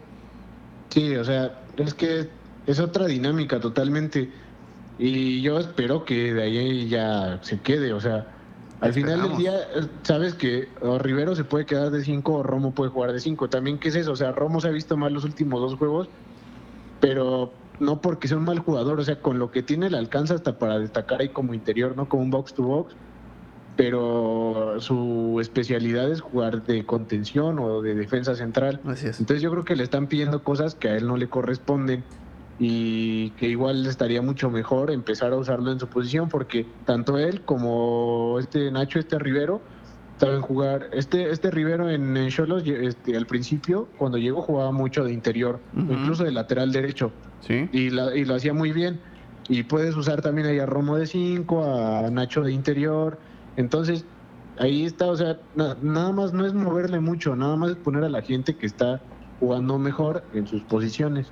Sí, 0.88 1.14
o 1.14 1.24
sea, 1.24 1.60
es 1.76 1.94
que 1.94 2.28
es 2.66 2.80
otra 2.80 3.06
dinámica 3.06 3.60
totalmente. 3.60 4.30
Y 4.98 5.42
yo 5.42 5.60
espero 5.60 6.04
que 6.04 6.34
de 6.34 6.42
ahí 6.42 6.88
ya 6.88 7.38
se 7.42 7.60
quede, 7.60 7.92
o 7.92 8.00
sea, 8.00 8.26
al 8.80 8.92
final 8.92 9.22
del 9.22 9.36
día, 9.38 9.54
sabes 10.02 10.34
que 10.34 10.68
Rivero 11.00 11.34
se 11.34 11.44
puede 11.44 11.64
quedar 11.64 11.90
de 11.90 12.04
5 12.04 12.32
o 12.32 12.42
Romo 12.42 12.72
puede 12.72 12.90
jugar 12.90 13.12
de 13.12 13.20
5. 13.20 13.48
También, 13.48 13.78
¿qué 13.78 13.88
es 13.88 13.96
eso? 13.96 14.12
O 14.12 14.16
sea, 14.16 14.32
Romo 14.32 14.60
se 14.60 14.68
ha 14.68 14.70
visto 14.70 14.96
mal 14.96 15.14
los 15.14 15.24
últimos 15.24 15.60
dos 15.60 15.76
juegos, 15.76 16.08
pero 17.00 17.52
no 17.80 18.00
porque 18.00 18.28
sea 18.28 18.36
un 18.36 18.44
mal 18.44 18.58
jugador. 18.58 19.00
O 19.00 19.04
sea, 19.04 19.20
con 19.20 19.38
lo 19.38 19.50
que 19.50 19.62
tiene 19.62 19.88
le 19.88 19.96
alcanza 19.96 20.34
hasta 20.34 20.58
para 20.58 20.78
destacar 20.78 21.20
ahí 21.20 21.30
como 21.30 21.54
interior, 21.54 21.96
no 21.96 22.08
como 22.08 22.22
un 22.22 22.30
box 22.30 22.54
to 22.54 22.62
box. 22.62 22.94
Pero 23.76 24.76
su 24.78 25.38
especialidad 25.40 26.10
es 26.10 26.22
jugar 26.22 26.64
de 26.64 26.86
contención 26.86 27.58
o 27.58 27.82
de 27.82 27.94
defensa 27.94 28.34
central. 28.34 28.80
Entonces, 28.84 29.42
yo 29.42 29.50
creo 29.50 29.64
que 29.64 29.76
le 29.76 29.82
están 29.82 30.06
pidiendo 30.06 30.42
cosas 30.42 30.74
que 30.74 30.88
a 30.88 30.96
él 30.96 31.06
no 31.06 31.16
le 31.16 31.28
corresponden 31.28 32.02
y 32.58 33.30
que 33.30 33.48
igual 33.48 33.86
estaría 33.86 34.22
mucho 34.22 34.50
mejor 34.50 34.90
empezar 34.90 35.32
a 35.32 35.36
usarlo 35.36 35.72
en 35.72 35.78
su 35.78 35.88
posición 35.88 36.28
porque 36.28 36.66
tanto 36.84 37.18
él 37.18 37.42
como 37.42 38.38
este 38.38 38.70
Nacho, 38.70 38.98
este 38.98 39.18
Rivero, 39.18 39.60
saben 40.18 40.40
jugar. 40.40 40.88
Este, 40.92 41.30
este 41.30 41.50
Rivero 41.50 41.90
en 41.90 42.28
Cholos, 42.28 42.62
este, 42.66 43.16
al 43.16 43.26
principio, 43.26 43.88
cuando 43.98 44.18
llegó, 44.18 44.42
jugaba 44.42 44.72
mucho 44.72 45.04
de 45.04 45.12
interior, 45.12 45.60
incluso 45.76 46.24
de 46.24 46.32
lateral 46.32 46.72
derecho. 46.72 47.12
Y, 47.48 47.78
y 47.78 47.90
lo 47.90 48.34
hacía 48.34 48.54
muy 48.54 48.72
bien. 48.72 49.00
y 49.48 49.62
puedes 49.62 49.94
usar 49.96 50.22
también 50.22 50.46
ahí 50.48 50.58
a 50.58 50.66
Romo 50.66 50.96
de 50.96 51.06
5, 51.06 51.64
a 51.64 52.10
Nacho 52.10 52.42
de 52.42 52.52
interior. 52.52 53.18
Entonces, 53.56 54.04
ahí 54.58 54.84
está, 54.84 55.06
o 55.06 55.16
sea, 55.16 55.38
nada 55.54 56.12
más 56.12 56.32
no 56.32 56.46
es 56.46 56.54
moverle 56.54 57.00
mucho, 57.00 57.36
nada 57.36 57.56
más 57.56 57.70
es 57.70 57.76
poner 57.76 58.04
a 58.04 58.08
la 58.08 58.22
gente 58.22 58.56
que 58.56 58.66
está 58.66 59.00
jugando 59.40 59.78
mejor 59.78 60.24
en 60.32 60.46
sus 60.46 60.62
posiciones. 60.62 61.30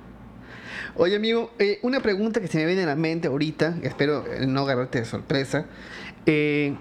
Oye, 0.95 1.15
amigo, 1.15 1.51
eh, 1.59 1.79
una 1.81 1.99
pregunta 1.99 2.41
que 2.41 2.47
se 2.47 2.57
me 2.57 2.65
viene 2.65 2.83
a 2.83 2.85
la 2.85 2.95
mente 2.95 3.27
ahorita, 3.27 3.77
espero 3.83 4.25
no 4.47 4.61
agarrarte 4.61 4.99
de 4.99 5.05
sorpresa. 5.05 5.65
Eh, 6.25 6.75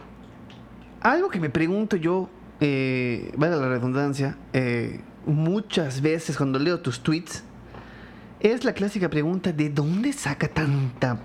algo 1.01 1.29
que 1.29 1.41
me 1.41 1.51
pregunto 1.51 1.97
yo, 1.97 2.31
eh, 2.61 3.33
vale 3.37 3.57
la 3.57 3.69
redundancia, 3.69 4.39
eh, 4.53 5.01
muchas 5.27 6.01
veces 6.01 6.37
cuando 6.37 6.59
leo 6.59 6.81
tus 6.81 7.03
tweets, 7.03 7.43
es 8.41 8.65
la 8.65 8.73
clásica 8.73 9.09
pregunta 9.09 9.53
de 9.53 9.69
dónde 9.71 10.13
saca 10.13 10.49
tanta... 10.49 11.19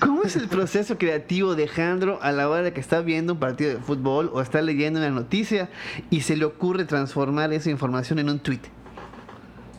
¿Cómo, 0.00 0.22
es 0.22 0.36
el 0.36 0.48
proceso 0.48 0.98
creativo 0.98 1.54
de 1.54 1.68
Jandro 1.68 2.18
a 2.22 2.32
la 2.32 2.48
hora 2.48 2.62
de 2.62 2.72
que 2.72 2.80
está 2.80 3.00
viendo 3.00 3.34
un 3.34 3.38
partido 3.38 3.70
de 3.70 3.78
fútbol 3.78 4.30
o 4.32 4.40
está 4.40 4.62
leyendo 4.62 4.98
una 5.00 5.10
noticia 5.10 5.68
y 6.10 6.22
se 6.22 6.36
le 6.36 6.44
ocurre 6.44 6.84
transformar 6.84 7.52
esa 7.52 7.70
información 7.70 8.18
en 8.18 8.30
un 8.30 8.38
tweet? 8.38 8.60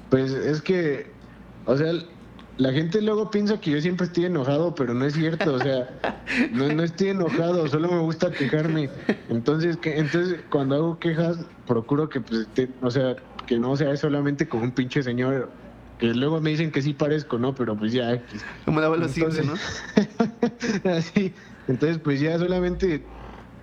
Pues 0.09 0.31
es 0.31 0.61
que, 0.61 1.11
o 1.65 1.77
sea, 1.77 1.91
la 2.57 2.73
gente 2.73 3.01
luego 3.01 3.31
piensa 3.31 3.59
que 3.59 3.71
yo 3.71 3.81
siempre 3.81 4.07
estoy 4.07 4.25
enojado, 4.25 4.75
pero 4.75 4.93
no 4.93 5.05
es 5.05 5.13
cierto, 5.13 5.53
o 5.53 5.59
sea, 5.59 5.89
no, 6.51 6.83
estoy 6.83 7.09
enojado, 7.09 7.67
solo 7.67 7.89
me 7.89 7.99
gusta 7.99 8.31
quejarme. 8.31 8.89
Entonces, 9.29 9.77
entonces 9.83 10.41
cuando 10.49 10.75
hago 10.75 10.99
quejas, 10.99 11.37
procuro 11.65 12.09
que, 12.09 12.21
pues, 12.21 12.47
o 12.81 12.91
sea, 12.91 13.15
que 13.47 13.57
no 13.57 13.75
sea 13.77 13.95
solamente 13.95 14.47
como 14.47 14.63
un 14.63 14.71
pinche 14.71 15.01
señor, 15.03 15.49
que 15.99 16.07
luego 16.13 16.41
me 16.41 16.49
dicen 16.49 16.71
que 16.71 16.81
sí 16.81 16.93
parezco, 16.93 17.37
¿no? 17.37 17.53
Pero 17.53 17.77
pues 17.77 17.91
ya... 17.91 18.23
Como 18.65 18.79
la 18.79 18.87
abuelo 18.87 19.07
Simpson, 19.07 19.47
¿no? 19.47 19.53
así, 20.91 21.33
entonces 21.67 21.99
pues 21.99 22.19
ya 22.19 22.39
solamente 22.39 23.03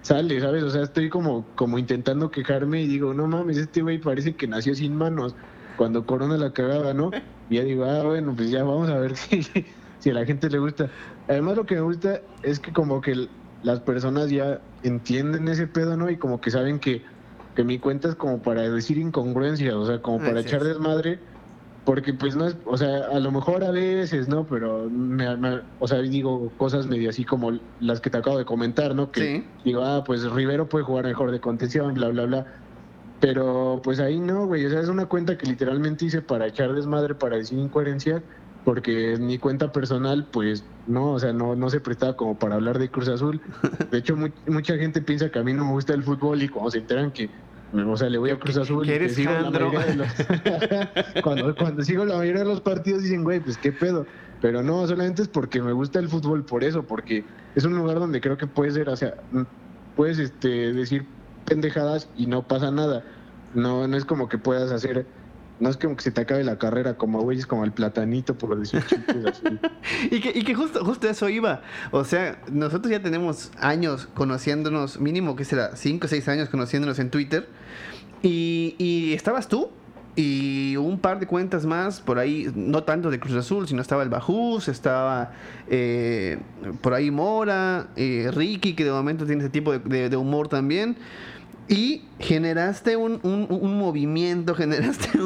sale, 0.03 0.41
¿sabes? 0.41 0.63
O 0.63 0.71
sea, 0.71 0.83
estoy 0.83 1.09
como, 1.09 1.47
como 1.57 1.79
intentando 1.79 2.31
quejarme 2.31 2.83
y 2.83 2.87
digo, 2.87 3.13
no 3.15 3.27
mames, 3.27 3.57
este 3.57 3.83
güey 3.83 3.99
parece 3.99 4.37
que 4.37 4.47
nació 4.47 4.75
sin 4.75 4.95
manos 4.95 5.35
cuando 5.77 6.07
Corona 6.07 6.37
la 6.37 6.53
cagaba, 6.53 6.95
¿no? 6.95 7.11
Y 7.51 7.57
ya 7.57 7.65
digo, 7.65 7.85
ah, 7.85 8.03
bueno, 8.03 8.35
pues 8.37 8.51
ya 8.51 8.63
vamos 8.63 8.89
a 8.91 8.99
ver 8.99 9.17
si, 9.17 9.43
si 9.99 10.11
a 10.11 10.15
la 10.15 10.25
gente 10.25 10.49
le 10.51 10.59
gusta. 10.59 10.91
Además, 11.29 11.57
lo 11.57 11.67
que 11.67 11.75
me 11.77 11.81
gusta 11.81 12.21
es 12.43 12.61
que 12.61 12.73
como 12.73 13.01
que 13.01 13.29
las 13.63 13.81
personas 13.81 14.31
ya 14.31 14.61
entienden 14.83 15.49
ese 15.49 15.67
pedo, 15.67 15.97
¿no? 15.97 16.11
Y 16.11 16.17
como 16.17 16.41
que 16.41 16.51
saben 16.51 16.79
que, 16.79 17.03
que 17.55 17.65
mi 17.65 17.79
cuenta 17.79 18.09
es 18.09 18.15
como 18.15 18.43
para 18.43 18.63
decir 18.63 18.99
incongruencia, 18.99 19.77
o 19.77 19.87
sea, 19.87 20.03
como 20.03 20.19
para 20.19 20.41
echar 20.41 20.63
desmadre. 20.63 21.19
Porque 21.87 22.13
pues 22.13 22.35
no 22.35 22.49
es, 22.49 22.57
o 22.65 22.77
sea, 22.77 23.07
a 23.13 23.21
lo 23.21 23.31
mejor 23.31 23.63
a 23.63 23.71
veces, 23.71 24.29
¿no? 24.29 24.45
Pero, 24.45 24.91
me, 24.91 25.63
o 25.79 25.87
sea, 25.87 26.03
digo 26.03 26.53
cosas 26.59 26.89
medio 26.89 27.09
así 27.09 27.25
como 27.25 27.53
las 27.79 28.01
que 28.01 28.11
te 28.11 28.19
acabo 28.19 28.37
de 28.37 28.45
comentar, 28.45 28.95
¿no? 28.95 29.13
Que 29.13 29.45
digo, 29.65 29.83
ah, 29.83 30.03
pues 30.05 30.29
Rivero 30.31 30.69
puede 30.69 30.85
jugar 30.85 31.05
mejor 31.05 31.31
de 31.31 31.41
contención, 31.41 31.95
bla, 31.95 32.09
bla, 32.09 32.25
bla. 32.25 32.47
Pero 33.21 33.81
pues 33.85 34.01
ahí 34.01 34.19
no, 34.19 34.47
güey. 34.47 34.67
O 34.67 34.71
sea, 34.71 34.81
es 34.81 34.89
una 34.89 35.07
cuenta 35.07 35.39
que 35.39 35.47
literalmente 35.47 36.05
hice 36.07 36.23
para 36.23 36.49
echar 36.49 36.75
desmadre, 36.75 37.15
para 37.15 37.37
decir 37.37 37.57
incoherencia, 37.57 38.21
porque 38.65 39.17
mi 39.21 39.39
cuenta 39.39 39.71
personal, 39.71 40.27
pues 40.33 40.65
no, 40.89 41.13
o 41.13 41.21
sea, 41.21 41.33
no, 41.33 41.55
no 41.55 41.71
se 41.71 41.79
prestaba 41.79 42.17
como 42.17 42.37
para 42.37 42.57
hablar 42.57 42.81
de 42.81 42.91
Cruz 42.91 43.09
Azul. 43.09 43.41
De 43.93 43.99
hecho, 43.99 44.17
mucha 44.49 44.77
gente 44.77 45.01
piensa 45.01 45.31
que 45.31 45.39
a 45.39 45.45
mí 45.45 45.53
no 45.53 45.65
me 45.65 45.71
gusta 45.71 45.95
el 45.95 46.03
fútbol 46.03 46.43
y 46.43 46.49
cuando 46.49 46.73
se 46.73 46.79
enteran 46.79 47.13
que, 47.13 47.31
o 47.75 47.97
sea, 47.97 48.09
le 48.09 48.19
voy 48.19 48.31
a 48.31 48.39
Cruz 48.39 48.57
Azul. 48.57 48.87
la 48.87 49.87
de 49.87 49.97
los... 49.97 50.09
cuando, 51.23 51.55
cuando 51.55 51.83
sigo 51.83 52.05
la 52.05 52.17
mayoría 52.17 52.43
de 52.43 52.49
los 52.49 52.61
partidos 52.61 53.03
dicen, 53.03 53.25
güey, 53.25 53.41
pues 53.41 53.59
qué 53.59 53.73
pedo. 53.73 54.07
Pero 54.41 54.63
no, 54.63 54.87
solamente 54.87 55.23
es 55.23 55.29
porque 55.29 55.63
me 55.63 55.73
gusta 55.73 55.99
el 55.99 56.09
fútbol 56.09 56.45
por 56.45 56.63
eso, 56.63 56.83
porque 56.83 57.25
es 57.55 57.65
un 57.65 57.77
lugar 57.77 57.99
donde 57.99 58.21
creo 58.21 58.37
que 58.37 58.47
puedes 58.47 58.75
ser, 58.75 58.89
o 58.89 58.97
sea, 58.97 59.15
puedes 59.97 60.19
este, 60.19 60.73
decir 60.73 61.07
pendejadas 61.47 62.09
y 62.17 62.27
no 62.27 62.43
pasa 62.43 62.71
nada. 62.71 63.03
No, 63.55 63.89
no 63.89 63.97
es 63.97 64.05
como 64.05 64.29
que 64.29 64.39
puedas 64.39 64.71
hacer, 64.71 65.07
no 65.59 65.71
es 65.71 65.77
que 65.77 65.95
se 65.99 66.11
te 66.11 66.21
acabe 66.21 66.45
la 66.45 66.59
carrera 66.59 66.95
como 66.95 67.21
güeyes 67.23 67.47
como 67.47 67.65
el 67.65 67.73
platanito 67.73 68.37
por 68.37 68.63
chistes 68.63 69.01
así. 69.27 69.59
y 70.11 70.21
que, 70.21 70.39
y 70.39 70.45
que 70.45 70.55
justo, 70.55 70.85
justo 70.85 71.09
eso 71.09 71.29
iba. 71.29 71.63
O 71.91 72.05
sea, 72.05 72.41
nosotros 72.51 72.91
ya 72.91 73.03
tenemos 73.03 73.51
años 73.59 74.09
conociéndonos, 74.15 75.01
mínimo 75.01 75.37
que 75.37 75.45
será, 75.45 75.75
cinco 75.77 76.07
o 76.07 76.09
seis 76.09 76.29
años 76.29 76.49
conociéndonos 76.49 76.99
en 76.99 77.11
Twitter. 77.11 77.49
Y, 78.23 78.75
y 78.79 79.15
estabas 79.15 79.49
tú, 79.49 79.71
y 80.15 80.77
un 80.77 80.99
par 80.99 81.21
de 81.21 81.27
cuentas 81.27 81.67
más 81.67 82.01
por 82.01 82.19
ahí, 82.19 82.51
no 82.55 82.83
tanto 82.85 83.11
de 83.11 83.21
Cruz 83.21 83.37
Azul, 83.37 83.69
sino 83.69 83.83
estaba 83.83 84.03
el 84.03 84.09
Bajús, 84.09 84.69
estaba 84.69 85.33
eh, 85.69 86.39
por 86.81 86.95
ahí 86.95 87.11
Mora, 87.11 87.89
eh, 87.97 88.31
Ricky, 88.33 88.75
que 88.75 88.85
de 88.85 88.91
momento 88.91 89.27
tiene 89.27 89.43
ese 89.43 89.51
tipo 89.51 89.79
de 89.79 90.17
humor 90.17 90.49
también. 90.49 90.97
Y 91.69 92.05
generaste 92.21 92.97
un, 92.97 93.19
un, 93.23 93.79
movimiento, 93.79 94.55
generaste 94.57 95.19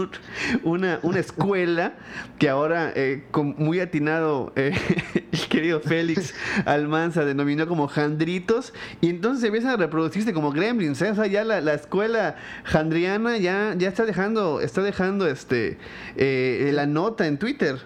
una, 0.65 0.99
una, 1.03 1.19
escuela 1.19 1.95
que 2.39 2.49
ahora, 2.49 2.93
eh, 2.95 3.25
con 3.31 3.55
muy 3.59 3.81
atinado, 3.81 4.53
eh, 4.57 4.73
el 5.33 5.49
querido 5.49 5.81
Félix 5.81 6.35
Almanza 6.65 7.27
denominó 7.27 7.69
como 7.69 7.89
Jandritos, 7.89 8.73
y 9.03 9.11
entonces 9.11 9.45
empiezan 9.45 9.73
a 9.73 9.77
reproducirse 9.77 10.33
como 10.33 10.51
gremlins, 10.51 11.03
¿eh? 11.03 11.11
o 11.11 11.15
sea, 11.15 11.27
ya 11.27 11.45
la, 11.45 11.61
la, 11.61 11.75
escuela 11.75 12.37
jandriana 12.65 13.37
ya, 13.37 13.75
ya 13.77 13.89
está 13.89 14.07
dejando, 14.07 14.63
está 14.63 14.83
dejando 14.83 15.27
este 15.27 15.79
la 16.17 16.87
nota 16.87 17.27
en 17.27 17.39
Twitter. 17.39 17.77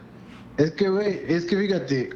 Es 0.57 0.71
que, 0.73 0.89
güey, 0.89 1.23
es 1.27 1.45
que 1.47 1.57
fíjate, 1.57 2.11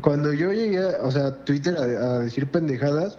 cuando 0.00 0.32
yo 0.32 0.52
llegué, 0.52 0.82
o 1.02 1.10
sea, 1.10 1.44
Twitter 1.44 1.76
a 1.76 2.20
decir 2.20 2.46
pendejadas, 2.46 3.18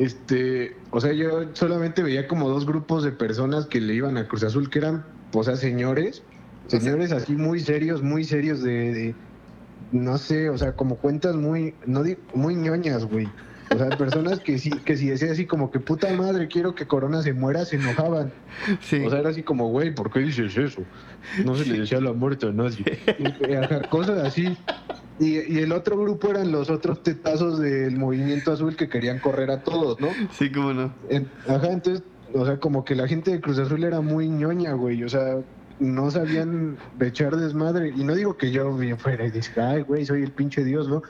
este, 0.00 0.78
o 0.92 1.00
sea, 1.00 1.12
yo 1.12 1.50
solamente 1.52 2.02
veía 2.02 2.26
como 2.26 2.48
dos 2.48 2.64
grupos 2.64 3.04
de 3.04 3.12
personas 3.12 3.66
que 3.66 3.82
le 3.82 3.92
iban 3.92 4.16
a 4.16 4.26
Cruz 4.26 4.42
Azul, 4.44 4.70
que 4.70 4.78
eran, 4.78 5.04
o 5.34 5.44
sea, 5.44 5.56
señores, 5.56 6.22
señores 6.68 7.12
así 7.12 7.34
muy 7.34 7.60
serios, 7.60 8.02
muy 8.02 8.24
serios 8.24 8.62
de, 8.62 9.14
no 9.92 10.16
sé, 10.16 10.48
o 10.48 10.56
sea, 10.56 10.72
como 10.72 10.96
cuentas 10.96 11.36
muy, 11.36 11.74
no 11.84 12.02
muy 12.32 12.54
ñoñas, 12.54 13.04
güey. 13.04 13.28
O 13.72 13.76
sea, 13.76 13.90
personas 13.90 14.40
que 14.40 14.58
sí, 14.58 14.70
que 14.70 14.96
si 14.96 15.08
decía 15.08 15.32
así 15.32 15.44
como 15.44 15.70
que 15.70 15.80
puta 15.80 16.10
madre, 16.14 16.48
quiero 16.48 16.74
que 16.74 16.86
Corona 16.86 17.20
se 17.22 17.34
muera, 17.34 17.66
se 17.66 17.76
enojaban. 17.76 18.32
Sí. 18.80 19.04
O 19.04 19.10
sea, 19.10 19.20
era 19.20 19.28
así 19.28 19.42
como, 19.42 19.68
güey, 19.68 19.94
¿por 19.94 20.10
qué 20.10 20.20
dices 20.20 20.56
eso? 20.56 20.82
No 21.44 21.54
se 21.54 21.66
le 21.66 21.78
decía 21.80 22.00
la 22.00 22.14
muerte 22.14 22.46
a 22.46 22.52
nadie. 22.52 22.98
cosas 23.90 24.24
así. 24.24 24.56
Y, 25.18 25.58
el 25.58 25.72
otro 25.72 25.98
grupo 25.98 26.30
eran 26.30 26.50
los 26.50 26.70
otros 26.70 27.02
tetazos 27.02 27.58
del 27.58 27.96
movimiento 27.96 28.52
azul 28.52 28.74
que 28.76 28.88
querían 28.88 29.18
correr 29.18 29.50
a 29.50 29.62
todos, 29.62 30.00
¿no? 30.00 30.08
Sí, 30.32 30.50
cómo 30.50 30.72
no. 30.72 30.92
ajá, 31.46 31.72
entonces, 31.72 32.02
o 32.32 32.46
sea, 32.46 32.58
como 32.58 32.84
que 32.84 32.94
la 32.94 33.06
gente 33.06 33.30
de 33.30 33.40
Cruz 33.40 33.58
Azul 33.58 33.84
era 33.84 34.00
muy 34.00 34.28
ñoña, 34.28 34.72
güey. 34.72 35.04
O 35.04 35.08
sea, 35.08 35.38
no 35.78 36.10
sabían 36.10 36.78
echar 37.00 37.36
desmadre. 37.36 37.92
Y 37.96 38.04
no 38.04 38.14
digo 38.14 38.36
que 38.36 38.50
yo 38.50 38.76
fuera 38.98 39.26
y 39.26 39.30
dije, 39.30 39.60
ay, 39.60 39.82
güey, 39.82 40.06
soy 40.06 40.22
el 40.22 40.32
pinche 40.32 40.64
Dios, 40.64 40.88
¿no? 40.88 41.02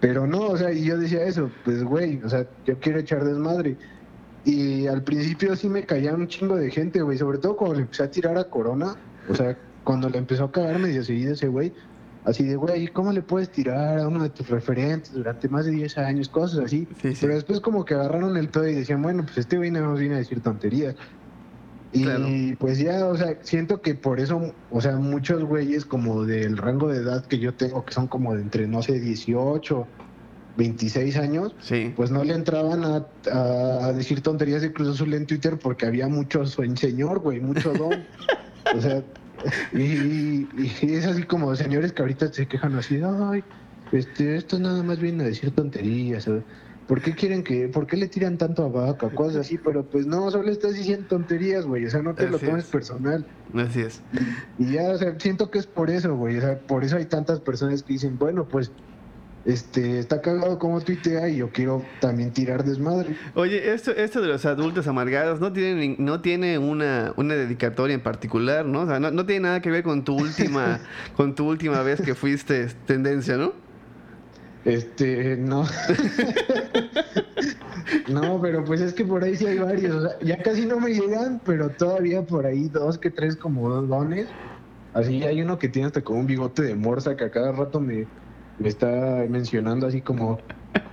Pero 0.00 0.26
no, 0.26 0.40
o 0.48 0.56
sea, 0.56 0.72
y 0.72 0.84
yo 0.84 0.96
decía 0.96 1.24
eso, 1.24 1.50
pues, 1.64 1.82
güey, 1.82 2.22
o 2.22 2.28
sea, 2.28 2.46
yo 2.66 2.78
quiero 2.78 3.00
echar 3.00 3.24
desmadre. 3.24 3.76
Y 4.44 4.86
al 4.86 5.02
principio 5.02 5.56
sí 5.56 5.68
me 5.68 5.84
caía 5.84 6.14
un 6.14 6.28
chingo 6.28 6.56
de 6.56 6.70
gente, 6.70 7.02
güey, 7.02 7.18
sobre 7.18 7.38
todo 7.38 7.56
cuando 7.56 7.76
le 7.76 7.82
empecé 7.82 8.04
a 8.04 8.10
tirar 8.10 8.38
a 8.38 8.44
Corona. 8.44 8.96
O 9.28 9.34
sea, 9.34 9.56
cuando 9.84 10.08
le 10.08 10.18
empezó 10.18 10.44
a 10.44 10.52
cagar 10.52 10.78
medio 10.78 11.02
seguido 11.02 11.32
ese 11.32 11.48
güey 11.48 11.72
Así 12.28 12.44
de, 12.44 12.56
güey, 12.56 12.88
¿cómo 12.88 13.10
le 13.10 13.22
puedes 13.22 13.50
tirar 13.50 14.00
a 14.00 14.06
uno 14.06 14.22
de 14.22 14.28
tus 14.28 14.50
referentes 14.50 15.14
durante 15.14 15.48
más 15.48 15.64
de 15.64 15.70
10 15.70 15.96
años? 15.96 16.28
Cosas 16.28 16.66
así. 16.66 16.86
Pero 17.00 17.34
después 17.34 17.58
como 17.60 17.86
que 17.86 17.94
agarraron 17.94 18.36
el 18.36 18.50
todo 18.50 18.68
y 18.68 18.74
decían, 18.74 19.00
bueno, 19.00 19.24
pues 19.24 19.38
este 19.38 19.56
güey 19.56 19.70
no 19.70 19.94
viene 19.94 20.16
a 20.16 20.18
decir 20.18 20.42
tonterías. 20.42 20.94
Y 21.90 22.54
pues 22.56 22.78
ya, 22.80 23.06
o 23.06 23.16
sea, 23.16 23.38
siento 23.40 23.80
que 23.80 23.94
por 23.94 24.20
eso, 24.20 24.52
o 24.70 24.80
sea, 24.82 24.96
muchos 24.96 25.42
güeyes 25.42 25.86
como 25.86 26.26
del 26.26 26.58
rango 26.58 26.88
de 26.88 26.98
edad 26.98 27.24
que 27.24 27.38
yo 27.38 27.54
tengo, 27.54 27.82
que 27.86 27.94
son 27.94 28.08
como 28.08 28.34
de 28.34 28.42
entre, 28.42 28.68
no 28.68 28.82
sé, 28.82 29.00
18, 29.00 29.86
26 30.58 31.16
años, 31.16 31.54
pues 31.96 32.10
no 32.10 32.24
le 32.24 32.34
entraban 32.34 32.84
a, 32.84 33.06
a, 33.32 33.92
decir 33.94 34.20
tonterías 34.20 34.60
de 34.60 34.70
Cruz 34.70 34.88
Azul 34.88 35.14
en 35.14 35.24
Twitter 35.24 35.58
porque 35.58 35.86
había 35.86 36.08
mucho 36.08 36.44
señor, 36.44 37.20
güey, 37.20 37.40
mucho 37.40 37.72
don. 37.72 38.04
o 38.76 38.80
sea, 38.82 39.02
y, 39.72 40.46
es 40.82 41.06
así 41.06 41.22
como 41.22 41.54
señores 41.56 41.92
que 41.92 42.02
ahorita 42.02 42.32
se 42.32 42.46
quejan 42.46 42.74
así, 42.74 43.00
ay, 43.04 43.44
este, 43.92 44.36
esto 44.36 44.58
nada 44.58 44.82
más 44.82 44.98
viene 44.98 45.24
a 45.24 45.26
decir 45.26 45.50
tonterías. 45.50 46.28
¿Por 46.86 47.02
qué 47.02 47.14
quieren 47.14 47.44
que, 47.44 47.68
por 47.68 47.86
qué 47.86 47.98
le 47.98 48.08
tiran 48.08 48.38
tanto 48.38 48.64
a 48.64 48.68
vaca? 48.68 49.10
Cosas 49.14 49.42
así, 49.42 49.58
pero 49.58 49.84
pues 49.84 50.06
no, 50.06 50.30
solo 50.30 50.50
estás 50.50 50.74
diciendo 50.74 51.06
tonterías, 51.06 51.66
güey. 51.66 51.84
O 51.84 51.90
sea, 51.90 52.02
no 52.02 52.14
te 52.14 52.28
lo 52.28 52.38
tomes 52.38 52.64
personal. 52.64 53.26
Así 53.54 53.80
es. 53.80 54.00
Y, 54.58 54.72
ya, 54.72 54.90
o 54.90 54.96
sea, 54.96 55.14
siento 55.18 55.50
que 55.50 55.58
es 55.58 55.66
por 55.66 55.90
eso, 55.90 56.16
güey. 56.16 56.38
O 56.38 56.40
sea, 56.40 56.58
por 56.58 56.84
eso 56.84 56.96
hay 56.96 57.04
tantas 57.04 57.40
personas 57.40 57.82
que 57.82 57.92
dicen, 57.92 58.18
bueno, 58.18 58.48
pues 58.48 58.72
este, 59.48 59.98
está 59.98 60.20
cagado 60.20 60.58
como 60.58 60.78
tuitea 60.82 61.30
y 61.30 61.38
yo 61.38 61.48
quiero 61.48 61.82
también 62.00 62.32
tirar 62.32 62.64
desmadre. 62.64 63.16
Oye, 63.34 63.72
esto, 63.72 63.92
esto 63.92 64.20
de 64.20 64.28
los 64.28 64.44
adultos 64.44 64.86
amargados 64.86 65.40
no 65.40 65.54
tiene, 65.54 65.96
no 65.98 66.20
tiene 66.20 66.58
una, 66.58 67.14
una 67.16 67.34
dedicatoria 67.34 67.94
en 67.94 68.02
particular, 68.02 68.66
¿no? 68.66 68.82
O 68.82 68.86
sea, 68.86 69.00
no, 69.00 69.10
no 69.10 69.24
tiene 69.24 69.44
nada 69.44 69.62
que 69.62 69.70
ver 69.70 69.82
con 69.82 70.04
tu 70.04 70.16
última, 70.16 70.80
con 71.16 71.34
tu 71.34 71.48
última 71.48 71.82
vez 71.82 72.02
que 72.02 72.14
fuiste 72.14 72.66
tendencia, 72.86 73.38
¿no? 73.38 73.54
Este, 74.66 75.38
no. 75.38 75.64
no, 78.10 78.42
pero 78.42 78.62
pues 78.66 78.82
es 78.82 78.92
que 78.92 79.06
por 79.06 79.24
ahí 79.24 79.34
sí 79.34 79.46
hay 79.46 79.60
varios. 79.60 79.94
O 79.94 80.02
sea, 80.02 80.18
ya 80.20 80.42
casi 80.42 80.66
no 80.66 80.78
me 80.78 80.92
llegan, 80.92 81.40
pero 81.46 81.70
todavía 81.70 82.20
por 82.20 82.44
ahí 82.44 82.68
dos 82.68 82.98
que 82.98 83.10
tres 83.10 83.34
como 83.34 83.70
dos 83.70 83.88
dones. 83.88 84.26
Así 84.92 85.22
hay 85.22 85.40
uno 85.40 85.58
que 85.58 85.70
tiene 85.70 85.86
hasta 85.86 86.02
como 86.02 86.20
un 86.20 86.26
bigote 86.26 86.60
de 86.60 86.74
morsa 86.74 87.16
que 87.16 87.24
a 87.24 87.30
cada 87.30 87.52
rato 87.52 87.80
me, 87.80 88.06
me 88.58 88.68
está 88.68 89.24
mencionando 89.28 89.86
así 89.86 90.00
como, 90.00 90.38